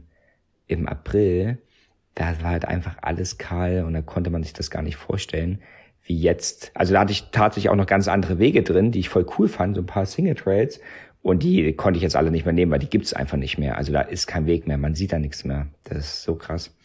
im 0.74 0.88
April, 0.88 1.58
da 2.16 2.42
war 2.42 2.52
halt 2.52 2.66
einfach 2.66 2.98
alles 3.02 3.38
kahl 3.38 3.84
und 3.86 3.94
da 3.94 4.02
konnte 4.02 4.30
man 4.30 4.44
sich 4.44 4.54
das 4.54 4.70
gar 4.70 4.82
nicht 4.82 4.98
vorstellen 4.98 5.60
wie 6.06 6.18
jetzt. 6.18 6.72
Also 6.74 6.94
da 6.94 7.00
hatte 7.02 7.12
ich 7.12 7.30
tatsächlich 7.32 7.70
auch 7.70 7.76
noch 7.76 7.86
ganz 7.86 8.08
andere 8.08 8.40
Wege 8.40 8.62
drin, 8.62 8.92
die 8.92 9.00
ich 9.00 9.10
voll 9.10 9.26
cool 9.38 9.48
fand, 9.48 9.76
so 9.76 9.82
ein 9.82 9.88
paar 9.88 10.06
Single 10.06 10.36
Trails. 10.36 10.80
Und 11.22 11.44
die 11.44 11.74
konnte 11.74 11.98
ich 11.98 12.04
jetzt 12.04 12.18
alle 12.18 12.32
nicht 12.32 12.44
mehr 12.44 12.54
nehmen, 12.54 12.72
weil 12.72 12.80
die 12.80 12.90
gibt's 12.90 13.14
einfach 13.14 13.38
nicht 13.38 13.58
mehr. 13.58 13.78
Also 13.78 13.94
da 13.94 14.02
ist 14.02 14.28
kein 14.28 14.46
Weg 14.46 14.68
mehr, 14.68 14.78
man 14.78 14.94
sieht 14.94 15.14
da 15.14 15.20
nichts 15.20 15.46
mehr. 15.46 15.68
Das 15.86 16.00
ist 16.00 16.24
so 16.24 16.36
krass. 16.36 16.76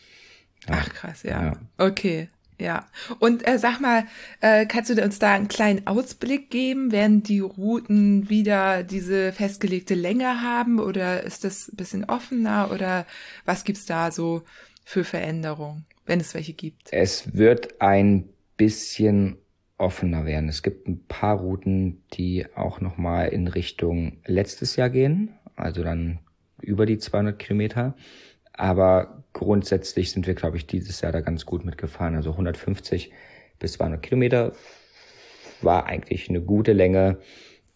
Ja. 0.69 0.77
Ach 0.79 0.89
krass, 0.91 1.25
ja. 1.25 1.47
ja. 1.47 1.53
Okay. 1.77 2.29
Ja. 2.59 2.89
Und 3.21 3.47
äh, 3.47 3.59
sag 3.59 3.81
mal, 3.81 4.05
äh, 4.41 4.67
kannst 4.67 4.91
du 4.91 5.03
uns 5.03 5.19
da 5.21 5.33
einen 5.33 5.47
kleinen 5.47 5.87
Ausblick 5.87 6.51
geben? 6.51 6.91
Werden 6.91 7.23
die 7.23 7.41
Routen 7.41 8.29
wieder 8.29 8.83
diese 8.83 9.33
festgelegte 9.33 9.95
Länge 9.95 10.43
haben 10.43 10.81
oder 10.81 11.23
ist 11.23 11.45
das 11.45 11.69
ein 11.69 11.77
bisschen 11.77 12.05
offener 12.05 12.71
oder 12.73 13.07
was 13.45 13.65
gibt's 13.65 13.87
da 13.87 14.11
so 14.11 14.43
für 14.85 15.05
Veränderungen, 15.05 15.85
wenn 16.05 16.19
es 16.19 16.35
welche 16.35 16.53
gibt? 16.53 16.89
Es 16.93 17.37
wird 17.37 17.81
ein 17.81 18.29
bisschen 18.57 19.39
offener 19.79 20.27
werden. 20.27 20.49
Es 20.49 20.65
gibt 20.65 20.89
ein 20.89 21.05
paar 21.07 21.39
Routen, 21.39 22.03
die 22.15 22.47
auch 22.57 22.81
nochmal 22.81 23.29
in 23.29 23.47
Richtung 23.47 24.19
letztes 24.27 24.75
Jahr 24.75 24.91
gehen, 24.91 25.31
also 25.55 25.85
dann 25.85 26.19
über 26.61 26.87
die 26.87 26.99
200 26.99 27.39
Kilometer. 27.39 27.95
Aber 28.53 29.23
grundsätzlich 29.39 30.11
sind 30.11 30.27
wir, 30.27 30.35
glaube 30.35 30.57
ich, 30.57 30.67
dieses 30.67 31.01
Jahr 31.01 31.13
da 31.13 31.21
ganz 31.21 31.47
gut 31.47 31.65
mitgefahren. 31.65 32.17
Also 32.17 32.33
150 32.33 33.13
bis 33.59 33.73
200 33.75 34.03
Kilometer 34.03 34.53
war 35.63 35.87
eigentlich 35.87 36.29
eine 36.29 36.41
gute 36.41 36.73
Länge, 36.73 37.19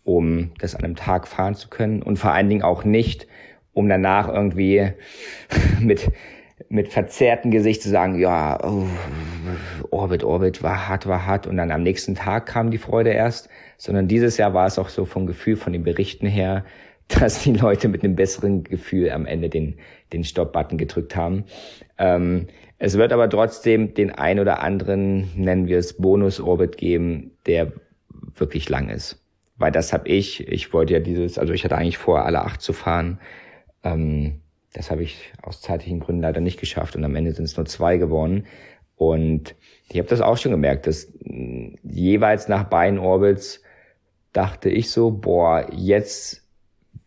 um 0.05 0.53
das 0.59 0.75
an 0.75 0.85
einem 0.85 0.97
Tag 0.97 1.27
fahren 1.27 1.55
zu 1.55 1.69
können. 1.69 2.03
Und 2.03 2.19
vor 2.19 2.33
allen 2.33 2.49
Dingen 2.49 2.63
auch 2.63 2.85
nicht, 2.85 3.27
um 3.73 3.89
danach 3.89 4.29
irgendwie 4.29 4.93
mit 5.81 6.13
mit 6.69 6.89
verzerrtem 6.89 7.51
Gesicht 7.51 7.83
zu 7.83 7.89
sagen, 7.89 8.19
ja, 8.19 8.59
oh, 8.65 8.87
Orbit, 9.91 10.25
Orbit 10.25 10.63
war 10.63 10.89
hart, 10.89 11.07
war 11.07 11.27
hart. 11.27 11.47
Und 11.47 11.57
dann 11.57 11.71
am 11.71 11.83
nächsten 11.83 12.15
Tag 12.15 12.47
kam 12.47 12.71
die 12.71 12.79
Freude 12.79 13.11
erst, 13.11 13.49
sondern 13.77 14.09
dieses 14.09 14.37
Jahr 14.37 14.55
war 14.55 14.67
es 14.67 14.79
auch 14.79 14.89
so 14.89 15.05
vom 15.05 15.27
Gefühl, 15.27 15.57
von 15.57 15.73
den 15.73 15.85
Berichten 15.85 16.27
her, 16.27 16.65
dass 17.09 17.43
die 17.43 17.53
Leute 17.53 17.89
mit 17.89 18.05
einem 18.05 18.17
besseren 18.17 18.65
Gefühl 18.65 19.11
am 19.11 19.27
Ende 19.27 19.51
den, 19.51 19.77
den 20.13 20.25
Stop-Button 20.25 20.79
gedrückt 20.79 21.17
haben. 21.17 21.45
Ähm, 21.99 22.49
es 22.79 22.99
wird 22.99 23.13
aber 23.13 23.31
trotzdem 23.31 23.95
den 23.95 24.11
ein 24.11 24.41
oder 24.41 24.61
anderen, 24.61 25.31
nennen 25.37 25.69
wir 25.69 25.79
es 25.79 25.97
Bonus-Orbit 25.97 26.77
geben, 26.77 27.33
der 27.47 27.73
wirklich 28.35 28.69
lang 28.69 28.89
ist. 28.89 29.23
Weil 29.57 29.73
das 29.73 29.93
habe 29.93 30.09
ich, 30.09 30.49
ich 30.49 30.73
wollte 30.73 30.95
ja 30.95 31.01
dieses, 31.01 31.39
also 31.39 31.53
ich 31.53 31.65
hatte 31.65 31.77
eigentlich 31.77 31.99
vor, 31.99 32.25
alle 32.25 32.43
acht 32.43 32.61
zu 32.61 32.73
fahren. 32.73 33.21
Ähm, 33.85 34.41
das 34.73 34.91
habe 34.91 35.03
ich 35.03 35.33
aus 35.43 35.61
zeitlichen 35.61 36.01
Gründen 36.01 36.23
leider 36.23 36.41
nicht 36.41 36.59
geschafft 36.59 36.97
und 36.97 37.05
am 37.05 37.15
Ende 37.15 37.33
sind 37.33 37.45
es 37.45 37.57
nur 37.57 37.67
zwei 37.67 37.99
geworden. 37.99 38.47
Und 38.97 39.55
ich 39.89 39.99
habe 39.99 40.09
das 40.09 40.21
auch 40.21 40.37
schon 40.37 40.53
gemerkt, 40.53 40.87
dass 40.87 41.13
mm, 41.25 41.75
jeweils 41.83 42.49
nach 42.49 42.65
beiden 42.65 42.99
Orbits 42.99 43.63
dachte 44.33 44.71
ich 44.71 44.91
so, 44.91 45.11
boah, 45.11 45.67
jetzt 45.73 46.43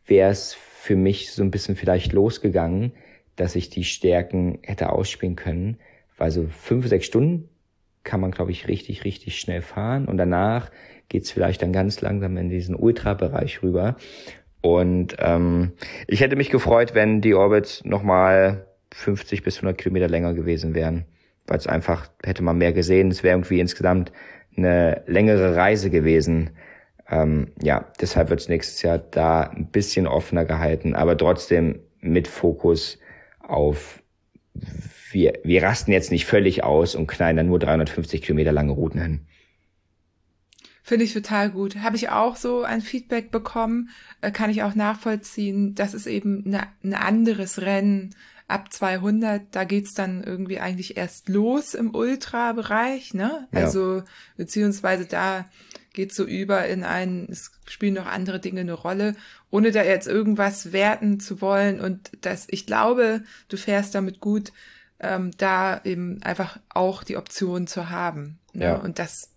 wäre 0.06 0.32
es 0.32 0.54
für 0.86 0.96
mich 0.96 1.32
so 1.32 1.42
ein 1.42 1.50
bisschen 1.50 1.76
vielleicht 1.76 2.14
losgegangen, 2.14 2.92
dass 3.38 3.56
ich 3.56 3.72
die 3.72 3.84
Stärken 3.84 4.60
hätte 4.62 4.92
ausspielen 4.92 5.36
können. 5.36 5.78
Weil 6.16 6.30
so 6.30 6.46
fünf, 6.46 6.88
sechs 6.88 7.08
Stunden 7.08 7.50
kann 8.04 8.22
man, 8.22 8.30
glaube 8.30 8.52
ich, 8.52 8.68
richtig, 8.68 9.04
richtig 9.04 9.40
schnell 9.40 9.64
fahren. 9.64 10.06
Und 10.06 10.18
danach 10.18 10.70
geht's 11.10 11.32
vielleicht 11.32 11.64
dann 11.64 11.74
ganz 11.74 12.02
langsam 12.02 12.38
in 12.38 12.50
diesen 12.50 12.76
Ultra-Bereich 12.76 13.64
rüber. 13.64 13.96
Und 14.62 15.16
ähm, 15.18 15.72
ich 16.06 16.22
hätte 16.22 16.36
mich 16.36 16.52
gefreut, 16.52 16.94
wenn 16.94 17.20
die 17.20 17.34
Orbits 17.34 17.84
nochmal 17.84 18.68
50 18.94 19.42
bis 19.42 19.58
100 19.58 19.80
Kilometer 19.80 20.08
länger 20.08 20.36
gewesen 20.36 20.76
wären, 20.76 21.06
weil 21.48 21.58
es 21.58 21.66
einfach 21.66 22.12
hätte 22.24 22.44
man 22.44 22.60
mehr 22.60 22.74
gesehen. 22.74 23.10
Es 23.10 23.24
wäre 23.24 23.36
irgendwie 23.36 23.60
insgesamt 23.60 24.12
eine 24.56 25.02
längere 25.08 25.56
Reise 25.56 25.90
gewesen. 25.90 26.52
Ähm, 27.10 27.52
ja, 27.62 27.86
deshalb 28.02 28.30
wird 28.30 28.42
es 28.42 28.50
nächstes 28.50 28.82
Jahr 28.82 28.98
da 28.98 29.42
ein 29.42 29.68
bisschen 29.68 30.08
offener 30.08 30.46
gehalten, 30.46 30.96
aber 30.96 31.18
trotzdem 31.18 31.80
mit 32.00 32.28
Fokus 32.28 33.00
auf 33.40 34.02
wir, 35.12 35.40
wir 35.44 35.64
rasten 35.64 35.92
jetzt 35.92 36.12
nicht 36.12 36.26
völlig 36.26 36.64
aus 36.64 36.96
und 36.96 37.08
knallen 37.08 37.38
dann 37.38 37.48
nur 37.48 37.60
350 37.60 38.22
Kilometer 38.22 38.52
lange 38.52 38.72
Routen 38.72 39.02
hin. 39.02 39.28
Finde 40.84 41.06
ich 41.06 41.14
total 41.14 41.50
gut. 41.50 41.78
Habe 41.78 41.96
ich 41.96 42.10
auch 42.10 42.36
so 42.36 42.64
ein 42.64 42.82
Feedback 42.82 43.32
bekommen, 43.32 43.90
äh, 44.22 44.32
kann 44.32 44.52
ich 44.52 44.62
auch 44.62 44.76
nachvollziehen. 44.76 45.74
Das 45.74 45.94
ist 45.94 46.06
eben 46.06 46.44
eine, 46.46 46.68
ein 46.84 46.94
anderes 46.94 47.62
Rennen 47.62 48.14
ab 48.48 48.72
200. 48.72 49.44
Da 49.52 49.64
geht's 49.64 49.96
dann 49.96 50.24
irgendwie 50.24 50.60
eigentlich 50.60 50.96
erst 50.96 51.28
los 51.30 51.74
im 51.74 51.96
Ultra-Bereich, 51.96 53.16
ne? 53.16 53.48
Ja. 53.52 53.62
Also, 53.62 54.04
beziehungsweise 54.38 55.06
da 55.06 55.46
geht's 55.96 56.16
so 56.16 56.24
über 56.24 56.68
in 56.68 56.84
einen, 56.84 57.28
es 57.32 57.52
spielen 57.68 57.96
noch 57.96 58.06
andere 58.06 58.40
Dinge 58.40 58.62
eine 58.62 58.74
Rolle, 58.74 59.16
ohne 59.50 59.72
da 59.72 59.84
jetzt 59.84 60.08
irgendwas 60.08 60.72
werten 60.72 61.20
zu 61.20 61.42
wollen. 61.42 61.80
Und 61.80 62.12
das, 62.22 62.46
ich 62.50 62.68
glaube, 62.68 63.24
du 63.50 63.58
fährst 63.58 63.96
damit 63.96 64.20
gut, 64.20 64.52
ähm, 65.00 65.32
da 65.38 65.82
eben 65.84 66.22
einfach 66.22 66.60
auch 66.70 67.04
die 67.04 67.18
Option 67.18 67.66
zu 67.66 67.90
haben. 67.90 68.38
Ne? 68.54 68.66
Ja. 68.66 68.76
Und 68.76 69.00
das 69.00 69.32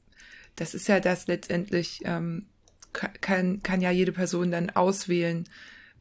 das 0.58 0.74
ist 0.74 0.88
ja 0.88 1.00
das 1.00 1.26
letztendlich, 1.28 2.00
ähm, 2.04 2.46
kann, 2.92 3.62
kann 3.62 3.80
ja 3.80 3.90
jede 3.90 4.12
Person 4.12 4.50
dann 4.50 4.70
auswählen, 4.70 5.48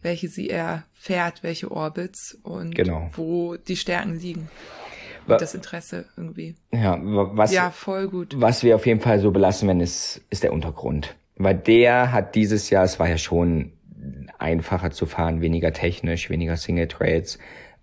welche 0.02 0.30
sie 0.30 0.48
eher 0.48 0.86
fährt, 0.94 1.44
welche 1.44 1.72
Orbits 1.72 2.38
und 2.44 2.74
genau. 2.74 3.12
wo 3.14 3.56
die 3.56 3.78
Stärken 3.78 4.20
liegen. 4.20 4.50
Und 5.34 5.42
das 5.42 5.54
Interesse 5.54 6.06
irgendwie. 6.16 6.56
Ja, 6.72 6.98
was, 7.02 7.54
ja, 7.54 7.70
voll 7.72 8.08
gut. 8.08 8.36
Was 8.38 8.64
wir 8.64 8.76
auf 8.76 8.86
jeden 8.86 9.02
Fall 9.02 9.20
so 9.20 9.32
belassen 9.32 9.68
werden, 9.68 9.82
ist, 9.82 10.22
ist 10.30 10.44
der 10.44 10.54
Untergrund. 10.54 11.16
Weil 11.36 11.56
der 11.56 12.12
hat 12.12 12.36
dieses 12.36 12.70
Jahr, 12.70 12.84
es 12.84 13.00
war 13.00 13.10
ja 13.10 13.18
schon 13.18 13.74
einfacher 14.40 14.92
zu 14.92 15.06
fahren, 15.06 15.42
weniger 15.42 15.74
technisch, 15.74 16.30
weniger 16.30 16.58
Single 16.58 16.88
Trails, 16.88 17.40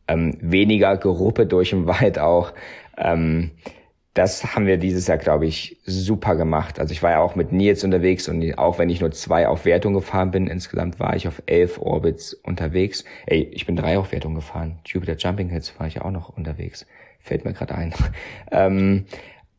ähm, 0.09 0.37
weniger 0.40 0.96
Geruppe 0.96 1.46
durch 1.46 1.70
den 1.70 1.87
Wald 1.87 2.18
auch. 2.18 2.52
Ähm, 2.96 3.52
das 4.14 4.54
haben 4.54 4.66
wir 4.66 4.76
dieses 4.76 5.09
Jahr, 5.09 5.18
glaube 5.18 5.46
ich, 5.46 5.76
super 5.85 6.37
gemacht. 6.37 6.78
Also 6.78 6.92
ich 6.92 7.02
war 7.02 7.11
ja 7.11 7.18
auch 7.20 7.35
mit 7.35 7.50
Nils 7.50 7.83
unterwegs 7.83 8.28
und 8.28 8.57
auch 8.59 8.78
wenn 8.78 8.88
ich 8.88 9.00
nur 9.00 9.11
zwei 9.11 9.48
auf 9.48 9.64
Wertung 9.64 9.92
gefahren 9.94 10.30
bin, 10.30 10.46
insgesamt 10.46 11.00
war 11.00 11.16
ich 11.16 11.26
auf 11.26 11.42
elf 11.46 11.80
Orbits 11.80 12.33
unterwegs. 12.33 13.04
Ey, 13.26 13.42
ich 13.52 13.66
bin 13.66 13.74
drei 13.74 13.98
auf 13.98 14.12
Wertung 14.12 14.37
gefahren. 14.37 14.78
Jupiter 14.87 15.16
Jumping 15.16 15.48
Hits 15.48 15.78
war 15.80 15.88
ich 15.88 16.00
auch 16.00 16.12
noch 16.12 16.28
unterwegs. 16.28 16.87
Fällt 17.24 17.46
mir 17.46 17.54
gerade 17.54 17.74
ein. 17.74 17.94
ähm, 18.52 19.06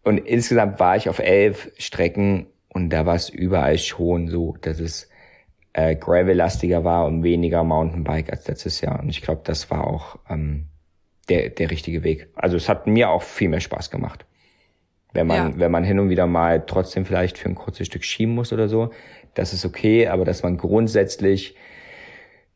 und 0.04 0.20
insgesamt 0.20 0.80
war 0.80 0.96
ich 0.96 1.10
auf 1.10 1.18
elf 1.18 1.72
Strecken 1.80 2.46
und 2.70 2.92
da 2.92 3.08
war 3.08 3.16
es 3.16 3.30
überall 3.30 3.80
schon 3.80 4.28
so, 4.28 4.56
dass 4.62 4.80
es 4.80 5.10
äh, 5.74 5.96
Gravel-lastiger 5.96 6.84
war 6.84 7.08
und 7.08 7.24
weniger 7.24 7.64
Mountainbike 7.64 8.32
als 8.32 8.48
letztes 8.48 8.82
Jahr. 8.82 9.00
Und 9.00 9.10
ich 9.10 9.24
glaube, 9.24 9.42
das 9.44 9.72
war 9.72 9.88
auch 9.88 10.20
ähm, 10.30 10.68
der, 11.28 11.50
der 11.50 11.72
richtige 11.72 12.04
Weg. 12.04 12.30
Also 12.36 12.56
es 12.56 12.70
hat 12.70 12.86
mir 12.86 13.10
auch 13.10 13.24
viel 13.24 13.50
mehr 13.50 13.62
Spaß 13.62 13.90
gemacht. 13.90 14.28
Wenn 15.12 15.26
man, 15.26 15.54
ja. 15.54 15.60
wenn 15.60 15.72
man 15.72 15.84
hin 15.84 15.98
und 15.98 16.10
wieder 16.10 16.28
mal 16.28 16.66
trotzdem 16.68 17.04
vielleicht 17.04 17.40
für 17.40 17.50
ein 17.50 17.56
kurzes 17.56 17.88
Stück 17.88 18.04
schieben 18.04 18.36
muss 18.36 18.54
oder 18.54 18.70
so, 18.70 18.92
das 19.34 19.54
ist 19.54 19.66
okay, 19.66 20.08
aber 20.08 20.24
dass 20.24 20.44
man 20.44 20.58
grundsätzlich 20.58 21.56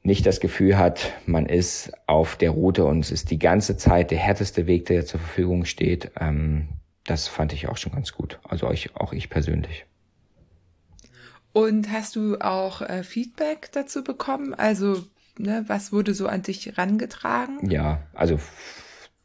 nicht 0.01 0.25
das 0.25 0.39
Gefühl 0.39 0.77
hat, 0.77 1.13
man 1.25 1.45
ist 1.45 1.91
auf 2.07 2.35
der 2.35 2.51
Route 2.51 2.85
und 2.85 2.99
es 2.99 3.11
ist 3.11 3.31
die 3.31 3.39
ganze 3.39 3.77
Zeit 3.77 4.11
der 4.11 4.17
härteste 4.17 4.65
Weg, 4.65 4.85
der 4.85 5.05
zur 5.05 5.19
Verfügung 5.19 5.65
steht, 5.65 6.11
ähm, 6.19 6.69
das 7.05 7.27
fand 7.27 7.53
ich 7.53 7.67
auch 7.67 7.77
schon 7.77 7.91
ganz 7.91 8.13
gut. 8.13 8.39
Also 8.43 8.67
auch 8.67 8.71
ich, 8.71 8.95
auch 8.95 9.13
ich 9.13 9.29
persönlich. 9.29 9.85
Und 11.51 11.91
hast 11.91 12.15
du 12.15 12.37
auch 12.39 12.81
äh, 12.81 13.03
Feedback 13.03 13.69
dazu 13.73 14.03
bekommen? 14.03 14.53
Also 14.53 15.03
ne, 15.37 15.63
was 15.67 15.91
wurde 15.91 16.13
so 16.13 16.27
an 16.27 16.43
dich 16.43 16.77
rangetragen? 16.77 17.69
Ja, 17.69 18.03
also 18.13 18.39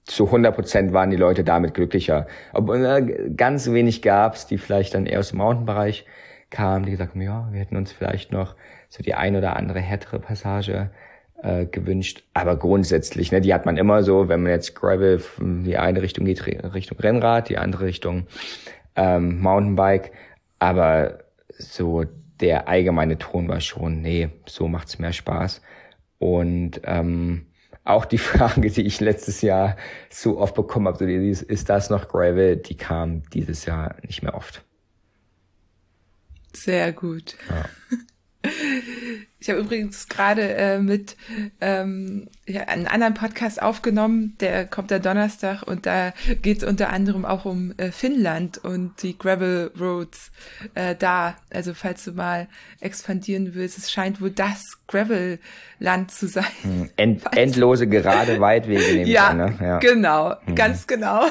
zu 0.07 0.27
100 0.27 0.55
Prozent 0.55 0.93
waren 0.93 1.11
die 1.11 1.17
Leute 1.17 1.45
damit 1.45 1.75
glücklicher. 1.75 2.27
Obwohl 2.53 2.85
äh, 2.85 3.31
ganz 3.31 3.71
wenig 3.71 4.03
gab's, 4.03 4.47
die 4.47 4.59
vielleicht 4.59 4.95
dann 4.95 5.07
eher 5.07 5.21
aus 5.21 5.31
dem 5.31 5.39
Mountainbereich 5.39 6.07
kamen, 6.55 6.87
die 6.87 6.93
gesagt 6.93 7.13
haben, 7.13 7.21
ja, 7.21 7.49
wir 7.51 7.61
hätten 7.61 7.77
uns 7.77 7.93
vielleicht 7.93 8.33
noch 8.33 8.55
so 8.89 9.03
die 9.03 9.15
ein 9.15 9.37
oder 9.37 9.57
andere 9.57 9.81
härtere 9.81 10.21
Passage 10.21 10.91
äh, 11.43 11.67
gewünscht. 11.67 12.23
Aber 12.33 12.57
grundsätzlich, 12.57 13.33
ne, 13.33 13.41
die 13.41 13.53
hat 13.53 13.67
man 13.67 13.77
immer 13.77 14.03
so, 14.03 14.29
wenn 14.29 14.43
man 14.43 14.53
jetzt 14.53 14.75
Gravel, 14.75 15.21
die 15.41 15.77
eine 15.77 16.01
Richtung 16.01 16.25
geht 16.25 16.47
Richtung 16.47 16.99
Rennrad, 16.99 17.49
die 17.49 17.59
andere 17.59 17.87
Richtung 17.87 18.27
ähm, 18.97 19.41
Mountainbike. 19.41 20.13
Aber 20.61 21.19
so 21.59 22.05
der 22.41 22.69
allgemeine 22.69 23.19
Ton 23.19 23.49
war 23.49 23.61
schon, 23.61 24.01
nee, 24.01 24.29
so 24.47 24.69
macht's 24.69 24.99
mehr 24.99 25.13
Spaß. 25.13 25.61
Und 26.19 26.81
ähm, 26.85 27.47
auch 27.83 28.05
die 28.05 28.19
Frage, 28.31 28.71
die 28.71 28.83
ich 28.83 29.01
letztes 29.01 29.43
Jahr 29.43 29.77
so 30.11 30.39
oft 30.39 30.55
bekommen 30.55 30.87
habe, 30.87 30.99
so 30.99 31.07
dieses, 31.07 31.43
ist 31.43 31.69
das 31.69 31.91
noch 31.91 32.09
Gravel, 32.09 32.57
die 32.57 32.77
kam 32.77 33.23
dieses 33.31 33.67
Jahr 33.67 33.97
nicht 34.07 34.23
mehr 34.23 34.35
oft. 34.35 34.65
Sehr 36.55 36.93
gut. 36.93 37.37
Ja. 37.49 37.65
Ich 39.45 39.51
habe 39.51 39.61
übrigens 39.61 40.09
gerade 40.09 40.55
äh, 40.55 40.79
mit 40.79 41.17
ähm, 41.61 42.29
ja, 42.47 42.63
einen 42.63 42.87
anderen 42.87 43.13
Podcast 43.13 43.61
aufgenommen, 43.61 44.37
der 44.41 44.67
kommt 44.67 44.91
am 44.91 45.03
Donnerstag 45.03 45.63
und 45.63 45.85
da 45.85 46.15
geht 46.41 46.59
es 46.59 46.65
unter 46.65 46.91
anderem 46.91 47.27
auch 47.27 47.45
um 47.45 47.75
äh, 47.77 47.91
Finnland 47.91 48.57
und 48.57 49.03
die 49.03 49.19
Gravel 49.19 49.71
Roads 49.79 50.33
äh, 50.75 50.95
da. 50.95 51.37
Also 51.53 51.75
falls 51.75 52.05
du 52.05 52.13
mal 52.13 52.49
expandieren 52.81 53.55
willst, 53.55 53.77
es 53.77 53.93
scheint 53.93 54.23
wohl 54.23 54.31
das 54.31 54.63
Gravel-Land 54.89 56.11
zu 56.11 56.27
sein. 56.27 56.47
Hm, 56.63 56.91
end, 56.97 57.23
endlose 57.37 57.87
gerade 57.89 58.41
Weitwege 58.41 58.95
nehmen 58.95 59.11
ja, 59.11 59.35
ne? 59.35 59.59
ja, 59.61 59.79
genau, 59.79 60.37
mhm. 60.47 60.55
ganz 60.55 60.87
genau. 60.87 61.27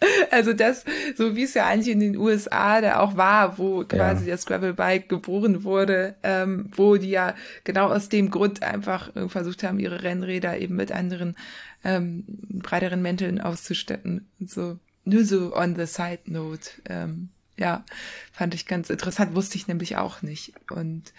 Also 0.30 0.52
das, 0.52 0.84
so 1.16 1.36
wie 1.36 1.44
es 1.44 1.54
ja 1.54 1.66
eigentlich 1.66 1.88
in 1.88 2.00
den 2.00 2.16
USA 2.16 2.80
da 2.80 3.00
auch 3.00 3.16
war, 3.16 3.58
wo 3.58 3.84
quasi 3.84 4.26
ja. 4.26 4.32
das 4.32 4.44
Gravelbike 4.44 5.08
geboren 5.08 5.64
wurde, 5.64 6.16
ähm, 6.22 6.70
wo 6.74 6.96
die 6.96 7.10
ja 7.10 7.34
genau 7.64 7.88
aus 7.88 8.08
dem 8.08 8.30
Grund 8.30 8.62
einfach 8.62 9.10
versucht 9.28 9.62
haben, 9.62 9.78
ihre 9.78 10.02
Rennräder 10.02 10.58
eben 10.58 10.76
mit 10.76 10.92
anderen 10.92 11.36
ähm, 11.84 12.24
breiteren 12.50 13.00
Mänteln 13.00 13.40
auszustatten. 13.40 14.28
So 14.40 14.78
nur 15.04 15.24
so 15.24 15.56
on 15.56 15.76
the 15.76 15.86
side 15.86 16.20
note. 16.26 16.70
Ähm, 16.88 17.30
ja, 17.56 17.84
fand 18.32 18.54
ich 18.54 18.66
ganz 18.66 18.90
interessant, 18.90 19.34
wusste 19.34 19.56
ich 19.56 19.68
nämlich 19.68 19.96
auch 19.96 20.20
nicht. 20.20 20.52
Und 20.70 21.14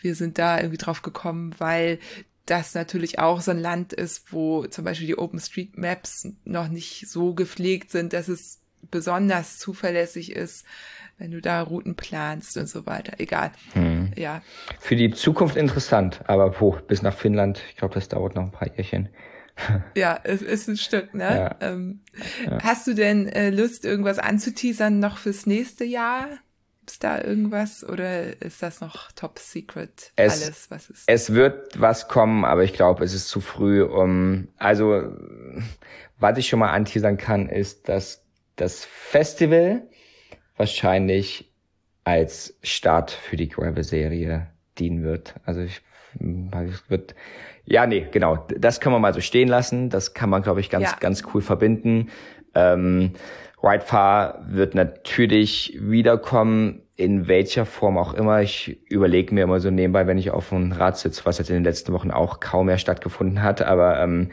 wir 0.00 0.14
sind 0.14 0.38
da 0.38 0.58
irgendwie 0.58 0.78
drauf 0.78 1.02
gekommen, 1.02 1.54
weil 1.58 1.98
das 2.50 2.74
natürlich 2.74 3.18
auch 3.18 3.40
so 3.40 3.50
ein 3.50 3.58
Land 3.58 3.92
ist, 3.92 4.32
wo 4.32 4.66
zum 4.66 4.84
Beispiel 4.84 5.06
die 5.06 5.18
OpenStreetMaps 5.18 6.28
noch 6.44 6.68
nicht 6.68 7.08
so 7.08 7.34
gepflegt 7.34 7.90
sind, 7.90 8.12
dass 8.12 8.28
es 8.28 8.60
besonders 8.90 9.58
zuverlässig 9.58 10.32
ist, 10.32 10.64
wenn 11.18 11.30
du 11.30 11.40
da 11.40 11.62
Routen 11.62 11.96
planst 11.96 12.56
und 12.56 12.68
so 12.68 12.86
weiter. 12.86 13.14
Egal. 13.18 13.50
Hm. 13.72 14.12
Ja. 14.16 14.42
Für 14.78 14.96
die 14.96 15.10
Zukunft 15.10 15.56
interessant, 15.56 16.22
aber 16.26 16.60
wo, 16.60 16.78
bis 16.86 17.02
nach 17.02 17.14
Finnland, 17.14 17.60
ich 17.68 17.76
glaube, 17.76 17.94
das 17.94 18.08
dauert 18.08 18.34
noch 18.34 18.44
ein 18.44 18.52
paar 18.52 18.68
Jährchen. 18.68 19.08
ja, 19.96 20.20
es 20.22 20.40
ist 20.40 20.68
ein 20.68 20.76
Stück, 20.76 21.14
ne? 21.14 21.56
Ja. 21.60 21.68
Ähm, 21.68 22.00
ja. 22.46 22.62
Hast 22.62 22.86
du 22.86 22.94
denn 22.94 23.26
äh, 23.28 23.50
Lust, 23.50 23.84
irgendwas 23.84 24.18
anzuteasern 24.18 25.00
noch 25.00 25.18
fürs 25.18 25.46
nächste 25.46 25.84
Jahr? 25.84 26.28
Gibt's 26.88 27.00
da 27.00 27.22
irgendwas 27.22 27.86
oder 27.86 28.40
ist 28.40 28.62
das 28.62 28.80
noch 28.80 29.12
top 29.12 29.38
secret 29.38 30.10
es, 30.16 30.42
alles, 30.42 30.70
was 30.70 30.88
ist? 30.88 31.04
Es 31.06 31.34
wird 31.34 31.78
was 31.78 32.08
kommen, 32.08 32.46
aber 32.46 32.64
ich 32.64 32.72
glaube, 32.72 33.04
es 33.04 33.12
ist 33.12 33.28
zu 33.28 33.42
früh, 33.42 33.82
um, 33.82 34.48
also, 34.56 35.02
was 36.18 36.38
ich 36.38 36.48
schon 36.48 36.60
mal 36.60 36.70
anteasern 36.70 37.18
kann, 37.18 37.50
ist, 37.50 37.90
dass 37.90 38.24
das 38.56 38.86
Festival 38.86 39.82
wahrscheinlich 40.56 41.52
als 42.04 42.56
Start 42.62 43.10
für 43.10 43.36
die 43.36 43.50
Gravel-Serie 43.50 44.46
dienen 44.78 45.02
wird. 45.02 45.34
Also 45.44 45.60
ich, 45.60 45.82
es 46.18 46.88
wird, 46.88 47.14
ja, 47.66 47.86
nee, 47.86 48.06
genau, 48.10 48.46
das 48.56 48.80
kann 48.80 48.92
man 48.92 49.02
mal 49.02 49.12
so 49.12 49.20
stehen 49.20 49.48
lassen. 49.48 49.90
Das 49.90 50.14
kann 50.14 50.30
man, 50.30 50.40
glaube 50.40 50.60
ich, 50.60 50.70
ganz, 50.70 50.90
ja. 50.90 50.96
ganz 50.98 51.22
cool 51.34 51.42
verbinden. 51.42 52.08
Ähm, 52.54 53.12
Whitefar 53.62 54.44
wird 54.48 54.74
natürlich 54.74 55.76
wiederkommen, 55.80 56.82
in 56.96 57.28
welcher 57.28 57.64
Form 57.64 57.96
auch 57.96 58.14
immer. 58.14 58.42
Ich 58.42 58.80
überlege 58.90 59.34
mir 59.34 59.44
immer 59.44 59.60
so 59.60 59.70
nebenbei, 59.70 60.06
wenn 60.06 60.18
ich 60.18 60.30
auf 60.30 60.48
dem 60.48 60.72
Rad 60.72 60.98
sitze, 60.98 61.24
was 61.24 61.38
jetzt 61.38 61.50
in 61.50 61.54
den 61.54 61.64
letzten 61.64 61.92
Wochen 61.92 62.10
auch 62.10 62.40
kaum 62.40 62.66
mehr 62.66 62.78
stattgefunden 62.78 63.42
hat. 63.42 63.62
Aber 63.62 64.00
ähm, 64.00 64.30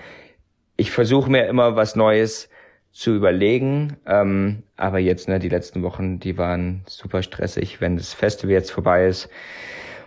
ich 0.77 0.91
versuche 0.91 1.29
mir 1.29 1.47
immer 1.47 1.75
was 1.75 1.95
Neues 1.95 2.49
zu 2.91 3.13
überlegen. 3.13 3.97
Ähm, 4.05 4.63
aber 4.77 4.99
jetzt, 4.99 5.27
ne, 5.27 5.37
die 5.39 5.49
letzten 5.49 5.83
Wochen, 5.83 6.19
die 6.19 6.37
waren 6.37 6.83
super 6.87 7.21
stressig. 7.21 7.81
Wenn 7.81 7.97
das 7.97 8.13
Festival 8.13 8.53
jetzt 8.53 8.71
vorbei 8.71 9.05
ist, 9.05 9.29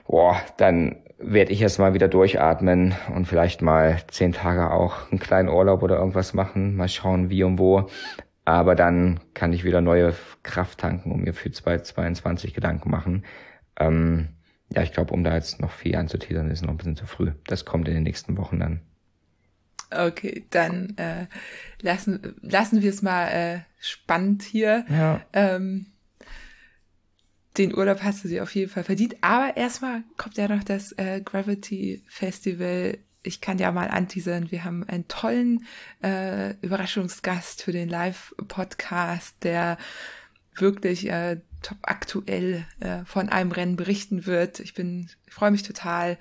boah, 0.07 0.41
dann 0.57 0.97
werde 1.19 1.53
ich 1.53 1.61
erst 1.61 1.79
mal 1.79 1.95
wieder 1.95 2.09
durchatmen 2.09 2.95
und 3.15 3.27
vielleicht 3.27 3.61
mal 3.61 3.99
zehn 4.09 4.33
Tage 4.33 4.71
auch 4.71 5.11
einen 5.11 5.19
kleinen 5.19 5.49
Urlaub 5.49 5.83
oder 5.83 5.97
irgendwas 5.99 6.33
machen. 6.33 6.77
Mal 6.77 6.89
schauen, 6.89 7.29
wie 7.29 7.43
und 7.43 7.59
wo. 7.59 7.89
Aber 8.49 8.75
dann 8.75 9.21
kann 9.35 9.53
ich 9.53 9.63
wieder 9.63 9.83
neue 9.83 10.15
Kraft 10.43 10.81
tanken 10.81 11.13
und 11.13 11.23
mir 11.23 11.35
für 11.35 11.53
2022 11.53 12.55
Gedanken 12.55 12.91
machen. 12.91 13.27
Ähm, 13.79 14.31
ja, 14.71 14.83
ich 14.83 14.93
glaube, 14.93 15.13
um 15.13 15.23
da 15.23 15.35
jetzt 15.35 15.61
noch 15.61 15.71
viel 15.71 15.95
anzuteasern, 15.95 16.51
ist 16.51 16.63
noch 16.63 16.71
ein 16.71 16.79
bisschen 16.79 16.97
zu 16.97 17.05
früh. 17.05 17.33
Das 17.47 17.67
kommt 17.67 17.89
in 17.89 17.95
den 17.95 18.05
nächsten 18.05 18.39
Wochen 18.39 18.59
dann. 18.59 18.81
Okay, 19.91 20.47
dann 20.49 20.97
äh, 20.97 21.27
lassen, 21.83 22.37
lassen 22.41 22.81
wir 22.81 22.89
es 22.89 23.03
mal 23.03 23.27
äh, 23.29 23.59
spannend 23.81 24.45
hier. 24.45 24.87
Ja. 24.89 25.21
Ähm, 25.35 25.85
den 27.59 27.77
Urlaub 27.77 28.03
hast 28.03 28.25
du 28.25 28.29
dir 28.29 28.43
auf 28.43 28.55
jeden 28.55 28.71
Fall 28.71 28.85
verdient. 28.85 29.17
Aber 29.21 29.59
erstmal 29.59 30.05
kommt 30.17 30.39
ja 30.39 30.49
noch 30.49 30.65
das 30.65 30.93
äh, 30.93 31.21
Gravity 31.23 32.03
Festival 32.09 32.97
ich 33.23 33.41
kann 33.41 33.59
ja 33.59 33.73
mal 33.73 33.89
anteasern, 33.89 34.51
wir 34.51 34.65
haben 34.65 34.85
einen 34.85 35.09
tollen 35.09 35.67
äh, 36.03 36.55
Überraschungsgast 36.61 37.63
für 37.63 37.73
den 37.73 37.89
Live-Podcast, 37.89 39.43
der 39.43 39.77
wirklich 40.55 41.11
äh, 41.11 41.41
top 41.63 41.79
aktuell 41.83 42.65
äh, 42.81 43.05
von 43.05 43.29
einem 43.29 43.53
Rennen 43.53 43.77
berichten 43.77 44.27
wird. 44.27 44.61
Ich 44.61 44.75
bin, 44.75 45.09
ich 45.27 45.35
freue 45.35 45.51
mich 45.51 45.63
total 45.63 46.19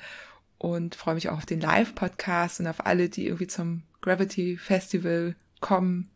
und 0.57 0.95
freue 0.95 1.15
mich 1.15 1.29
auch 1.29 1.37
auf 1.37 1.45
den 1.45 1.61
Live-Podcast 1.61 2.59
und 2.59 2.67
auf 2.67 2.85
alle, 2.85 3.09
die 3.09 3.27
irgendwie 3.27 3.47
zum 3.47 3.83
Gravity 4.01 4.57
Festival 4.57 5.35
kommen. 5.59 6.09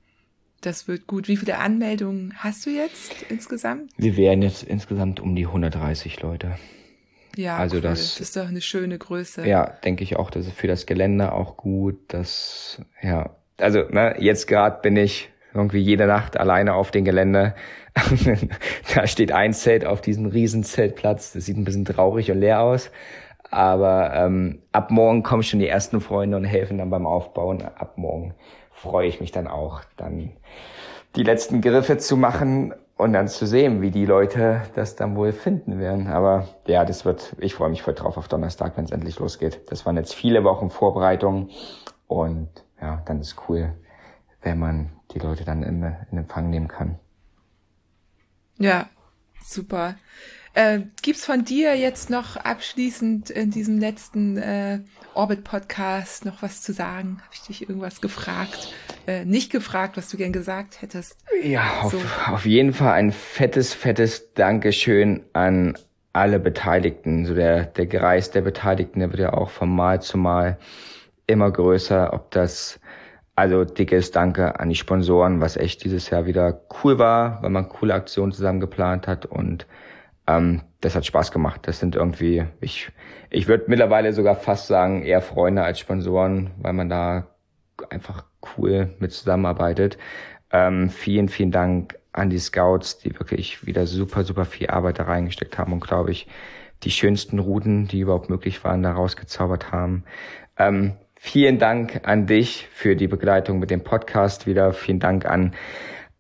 Das 0.62 0.88
wird 0.88 1.08
gut. 1.08 1.28
Wie 1.28 1.38
viele 1.38 1.58
Anmeldungen 1.58 2.34
hast 2.38 2.66
du 2.66 2.70
jetzt 2.70 3.24
insgesamt? 3.30 3.92
Wir 3.98 4.16
wären 4.16 4.42
jetzt 4.42 4.64
insgesamt 4.64 5.20
um 5.20 5.36
die 5.36 5.48
130 5.48 6.22
Leute. 6.22 6.58
Ja, 7.36 7.58
also 7.58 7.78
cool. 7.78 7.82
das, 7.82 8.16
das 8.16 8.22
ist 8.22 8.38
doch 8.38 8.48
eine 8.48 8.62
schöne 8.62 8.98
Größe. 8.98 9.48
Ja, 9.48 9.66
denke 9.84 10.04
ich 10.04 10.18
auch. 10.18 10.30
Das 10.30 10.48
ist 10.48 10.56
für 10.56 10.68
das 10.68 10.86
Gelände 10.86 11.32
auch 11.32 11.58
gut. 11.58 11.98
Das, 12.10 12.82
ja, 13.02 13.36
also 13.58 13.84
ne, 13.90 14.16
jetzt 14.20 14.48
gerade 14.48 14.82
bin 14.82 14.98
ich 14.98 15.30
irgendwie 15.54 15.80
jede 15.80 16.08
Nacht 16.08 16.38
alleine 16.38 16.74
auf 16.74 16.92
dem 16.92 17.06
Gelände. 17.06 17.56
da 18.96 19.08
steht 19.08 19.32
ein 19.32 19.54
Zelt 19.54 19.86
auf 19.86 20.02
diesem 20.02 20.26
riesen 20.26 20.64
Zeltplatz. 20.64 21.34
Das 21.34 21.46
sieht 21.46 21.58
ein 21.58 21.66
bisschen 21.66 21.86
traurig 21.86 22.32
und 22.32 22.40
leer 22.40 22.62
aus. 22.62 22.92
Aber 23.50 24.14
ähm, 24.14 24.62
ab 24.72 24.92
morgen 24.92 25.24
kommen 25.24 25.44
schon 25.44 25.60
die 25.60 25.68
ersten 25.68 26.00
Freunde 26.00 26.38
und 26.38 26.46
helfen 26.46 26.78
dann 26.78 26.90
beim 26.90 27.06
Aufbauen. 27.06 27.62
Ab 27.62 27.98
morgen 27.98 28.34
freue 28.72 29.08
ich 29.08 29.20
mich 29.20 29.32
dann 29.32 29.48
auch, 29.48 29.82
dann 29.98 30.32
die 31.18 31.24
letzten 31.24 31.60
Griffe 31.62 31.98
zu 31.98 32.16
machen 32.16 32.74
und 33.02 33.14
dann 33.14 33.28
zu 33.28 33.48
sehen, 33.48 33.82
wie 33.82 33.90
die 33.90 34.06
Leute 34.06 34.62
das 34.76 34.96
dann 34.96 35.16
wohl 35.16 35.32
finden 35.32 35.80
werden. 35.80 36.06
Aber 36.06 36.48
ja, 36.68 36.86
das 36.86 37.04
wird, 37.04 37.36
ich 37.40 37.56
freue 37.56 37.72
mich 37.72 37.82
voll 37.82 37.96
drauf 37.96 38.16
auf 38.16 38.28
Donnerstag, 38.28 38.78
wenn 38.78 38.86
es 38.86 38.92
endlich 38.92 39.18
losgeht. 39.18 39.72
Das 39.72 39.88
waren 39.88 39.98
jetzt 39.98 40.14
viele 40.14 40.44
Wochen 40.44 40.70
Vorbereitung 40.70 41.50
und 42.06 42.50
ja, 42.80 43.02
dann 43.08 43.20
ist 43.20 43.38
cool, 43.50 43.74
wenn 44.44 44.60
man 44.60 44.92
die 45.16 45.20
Leute 45.20 45.46
dann 45.46 45.64
in, 45.64 45.82
in 46.12 46.18
Empfang 46.20 46.52
nehmen 46.52 46.68
kann. 46.68 47.00
Ja, 48.60 48.88
super. 49.44 49.96
Äh, 50.54 50.82
gibt's 51.02 51.26
von 51.26 51.46
dir 51.46 51.76
jetzt 51.78 52.10
noch 52.10 52.36
abschließend 52.36 53.30
in 53.30 53.52
diesem 53.52 53.80
letzten 53.80 54.38
äh, 54.38 54.80
Orbit-Podcast 55.14 56.26
noch 56.26 56.42
was 56.42 56.62
zu 56.62 56.74
sagen? 56.74 57.20
Habe 57.24 57.34
ich 57.34 57.42
dich 57.42 57.62
irgendwas 57.70 58.02
gefragt? 58.02 58.74
Äh, 59.08 59.24
nicht 59.24 59.52
gefragt, 59.52 59.96
was 59.96 60.10
du 60.10 60.18
gern 60.18 60.34
gesagt 60.34 60.82
hättest? 60.82 61.18
Ja, 61.42 61.88
so. 61.90 61.98
auf, 61.98 62.28
auf 62.34 62.46
jeden 62.46 62.74
Fall 62.74 62.94
ein 62.94 63.12
fettes, 63.12 63.74
fettes 63.74 64.34
Dankeschön 64.34 65.22
an 65.32 65.78
alle 66.14 66.40
Beteiligten. 66.40 67.26
So 67.26 67.34
der, 67.34 67.66
der 67.66 67.88
Kreis 67.88 68.32
der 68.32 68.42
Beteiligten, 68.42 69.00
der 69.00 69.12
wird 69.12 69.22
ja 69.22 69.34
auch 69.34 69.50
von 69.50 69.74
Mal 69.74 70.02
zu 70.02 70.18
Mal 70.18 70.58
immer 71.28 71.50
größer. 71.50 72.12
Ob 72.12 72.30
das 72.32 72.80
also 73.36 73.64
dickes 73.64 74.12
Danke 74.12 74.60
an 74.60 74.70
die 74.70 74.76
Sponsoren, 74.76 75.40
was 75.40 75.56
echt 75.56 75.84
dieses 75.86 76.10
Jahr 76.10 76.26
wieder 76.26 76.62
cool 76.84 77.00
war, 77.00 77.42
weil 77.42 77.50
man 77.50 77.70
coole 77.70 77.94
Aktionen 77.94 78.34
zusammen 78.34 78.60
geplant 78.60 79.08
hat 79.08 79.26
und 79.26 79.66
ähm, 80.38 80.62
das 80.82 80.96
hat 80.96 81.06
Spaß 81.06 81.32
gemacht. 81.32 81.62
Das 81.64 81.80
sind 81.80 81.96
irgendwie, 81.96 82.46
ich, 82.60 82.92
ich 83.30 83.48
würde 83.48 83.66
mittlerweile 83.68 84.14
sogar 84.14 84.36
fast 84.36 84.68
sagen, 84.68 85.04
eher 85.04 85.22
Freunde 85.22 85.64
als 85.64 85.80
Sponsoren, 85.80 86.52
weil 86.58 86.74
man 86.74 86.90
da 86.90 87.28
einfach 87.90 88.26
cool 88.58 88.96
mit 89.00 89.12
zusammenarbeitet. 89.12 89.98
Ähm, 90.52 90.90
vielen, 90.90 91.30
vielen 91.30 91.52
Dank 91.52 91.98
an 92.14 92.30
die 92.30 92.40
Scouts, 92.40 93.00
die 93.00 93.18
wirklich 93.18 93.66
wieder 93.66 93.86
super, 93.88 94.24
super 94.24 94.46
viel 94.46 94.68
Arbeit 94.68 95.00
da 95.00 95.04
reingesteckt 95.04 95.58
haben 95.58 95.74
und 95.74 95.80
glaube 95.80 96.12
ich, 96.12 96.28
die 96.84 96.92
schönsten 96.92 97.40
Routen, 97.40 97.88
die 97.88 98.00
überhaupt 98.00 98.30
möglich 98.30 98.64
waren, 98.64 98.84
da 98.84 98.92
rausgezaubert 98.92 99.72
haben. 99.72 100.04
Ähm, 100.58 100.94
vielen 101.16 101.60
Dank 101.60 102.02
an 102.08 102.26
dich 102.26 102.68
für 102.74 102.96
die 102.96 103.08
Begleitung 103.08 103.60
mit 103.60 103.70
dem 103.70 103.84
Podcast 103.84 104.48
wieder. 104.48 104.74
Vielen 104.74 105.00
Dank 105.00 105.26
an 105.26 105.54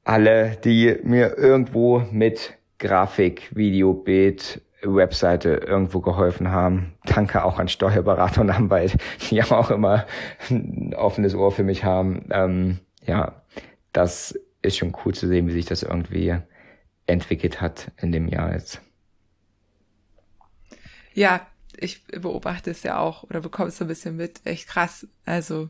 alle, 0.03 0.57
die 0.63 0.97
mir 1.03 1.37
irgendwo 1.37 2.03
mit 2.11 2.57
Grafik, 2.81 3.55
Video, 3.55 3.93
Bild, 3.93 4.61
Webseite 4.81 5.61
irgendwo 5.67 5.99
geholfen 6.01 6.49
haben. 6.49 6.93
Danke 7.05 7.45
auch 7.45 7.59
an 7.59 7.67
Steuerberater 7.67 8.41
und 8.41 8.49
Anwalt, 8.49 8.97
die 9.29 9.41
auch 9.43 9.69
immer 9.69 10.05
ein 10.49 10.93
offenes 10.95 11.35
Ohr 11.35 11.51
für 11.51 11.63
mich 11.63 11.83
haben. 11.83 12.25
Ähm, 12.31 12.79
ja, 13.05 13.41
das 13.93 14.37
ist 14.61 14.77
schon 14.77 14.95
cool 15.05 15.13
zu 15.13 15.27
sehen, 15.27 15.47
wie 15.47 15.53
sich 15.53 15.65
das 15.65 15.83
irgendwie 15.83 16.35
entwickelt 17.05 17.61
hat 17.61 17.91
in 18.01 18.11
dem 18.11 18.27
Jahr 18.27 18.53
jetzt. 18.53 18.81
Ja, 21.13 21.45
ich 21.77 22.05
beobachte 22.07 22.71
es 22.71 22.83
ja 22.83 22.97
auch 22.97 23.23
oder 23.23 23.41
bekomme 23.41 23.69
es 23.69 23.77
so 23.77 23.85
ein 23.85 23.89
bisschen 23.89 24.15
mit. 24.15 24.41
Echt 24.45 24.67
krass. 24.67 25.07
Also, 25.25 25.69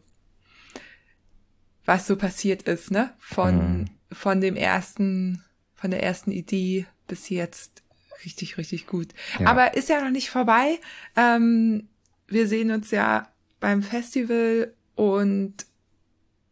was 1.86 2.07
so 2.07 2.16
passiert 2.16 2.64
ist, 2.64 2.91
ne? 2.91 3.14
Von, 3.20 3.55
mhm. 3.55 3.86
von 4.12 4.39
dem 4.39 4.55
ersten, 4.55 5.43
von 5.82 5.90
der 5.90 6.04
ersten 6.04 6.32
Idee 6.32 6.86
bis 7.08 7.30
jetzt 7.30 7.82
richtig, 8.24 8.60
richtig 8.60 8.86
gut. 8.86 9.08
Ja. 9.40 9.48
Aber 9.48 9.74
ist 9.74 9.90
ja 9.90 10.00
noch 10.00 10.12
nicht 10.12 10.30
vorbei. 10.30 10.80
Ähm, 11.16 11.90
wir 12.28 12.48
sehen 12.48 12.70
uns 12.70 12.92
ja 12.92 13.28
beim 13.60 13.82
Festival 13.82 14.74
und 14.94 15.66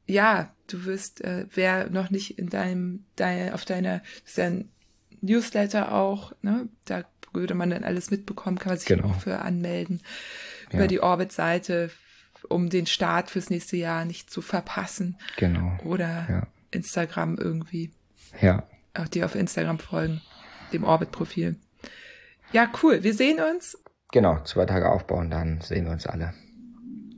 ja, 0.07 0.51
du 0.65 0.85
wirst, 0.85 1.21
äh, 1.21 1.45
wer 1.53 1.91
noch 1.91 2.09
nicht 2.09 2.39
in 2.39 2.49
deinem, 2.49 3.05
dein, 3.15 3.53
auf 3.53 3.65
deiner, 3.65 3.99
das 3.99 4.31
ist 4.31 4.37
ja 4.37 4.45
ein 4.45 4.71
Newsletter 5.21 5.93
auch, 5.93 6.33
ne? 6.41 6.67
Da 6.85 7.03
würde 7.31 7.53
man 7.53 7.69
dann 7.69 7.83
alles 7.83 8.09
mitbekommen, 8.09 8.57
kann 8.57 8.71
man 8.71 8.79
sich 8.79 8.87
genau. 8.87 9.09
auch 9.09 9.19
für 9.19 9.39
anmelden. 9.39 10.01
Ja. 10.71 10.79
Über 10.79 10.87
die 10.87 11.01
Orbit-Seite, 11.01 11.91
um 12.47 12.71
den 12.71 12.87
Start 12.87 13.29
fürs 13.29 13.51
nächste 13.51 13.77
Jahr 13.77 14.05
nicht 14.05 14.31
zu 14.31 14.41
verpassen. 14.41 15.17
Genau. 15.37 15.77
Oder 15.83 16.27
ja. 16.27 16.47
Instagram 16.71 17.37
irgendwie. 17.37 17.91
Ja. 18.41 18.67
Auch 18.99 19.07
die 19.07 19.23
auf 19.23 19.35
Instagram 19.35 19.79
folgen, 19.79 20.21
dem 20.73 20.83
Orbit-Profil. 20.83 21.55
Ja, 22.51 22.69
cool. 22.83 23.03
Wir 23.03 23.13
sehen 23.13 23.39
uns. 23.39 23.77
Genau, 24.11 24.39
zwei 24.43 24.65
Tage 24.65 24.91
aufbauen, 24.91 25.29
dann 25.29 25.61
sehen 25.61 25.85
wir 25.85 25.91
uns 25.91 26.07
alle. 26.07 26.33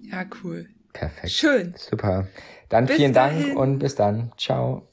Ja, 0.03 0.25
cool. 0.43 0.67
Perfekt. 0.93 1.31
Schön. 1.31 1.73
Super. 1.77 2.27
Dann 2.69 2.85
bis 2.85 2.97
vielen 2.97 3.13
dahin. 3.13 3.47
Dank 3.47 3.57
und 3.57 3.79
bis 3.79 3.95
dann. 3.95 4.33
Ciao. 4.37 4.90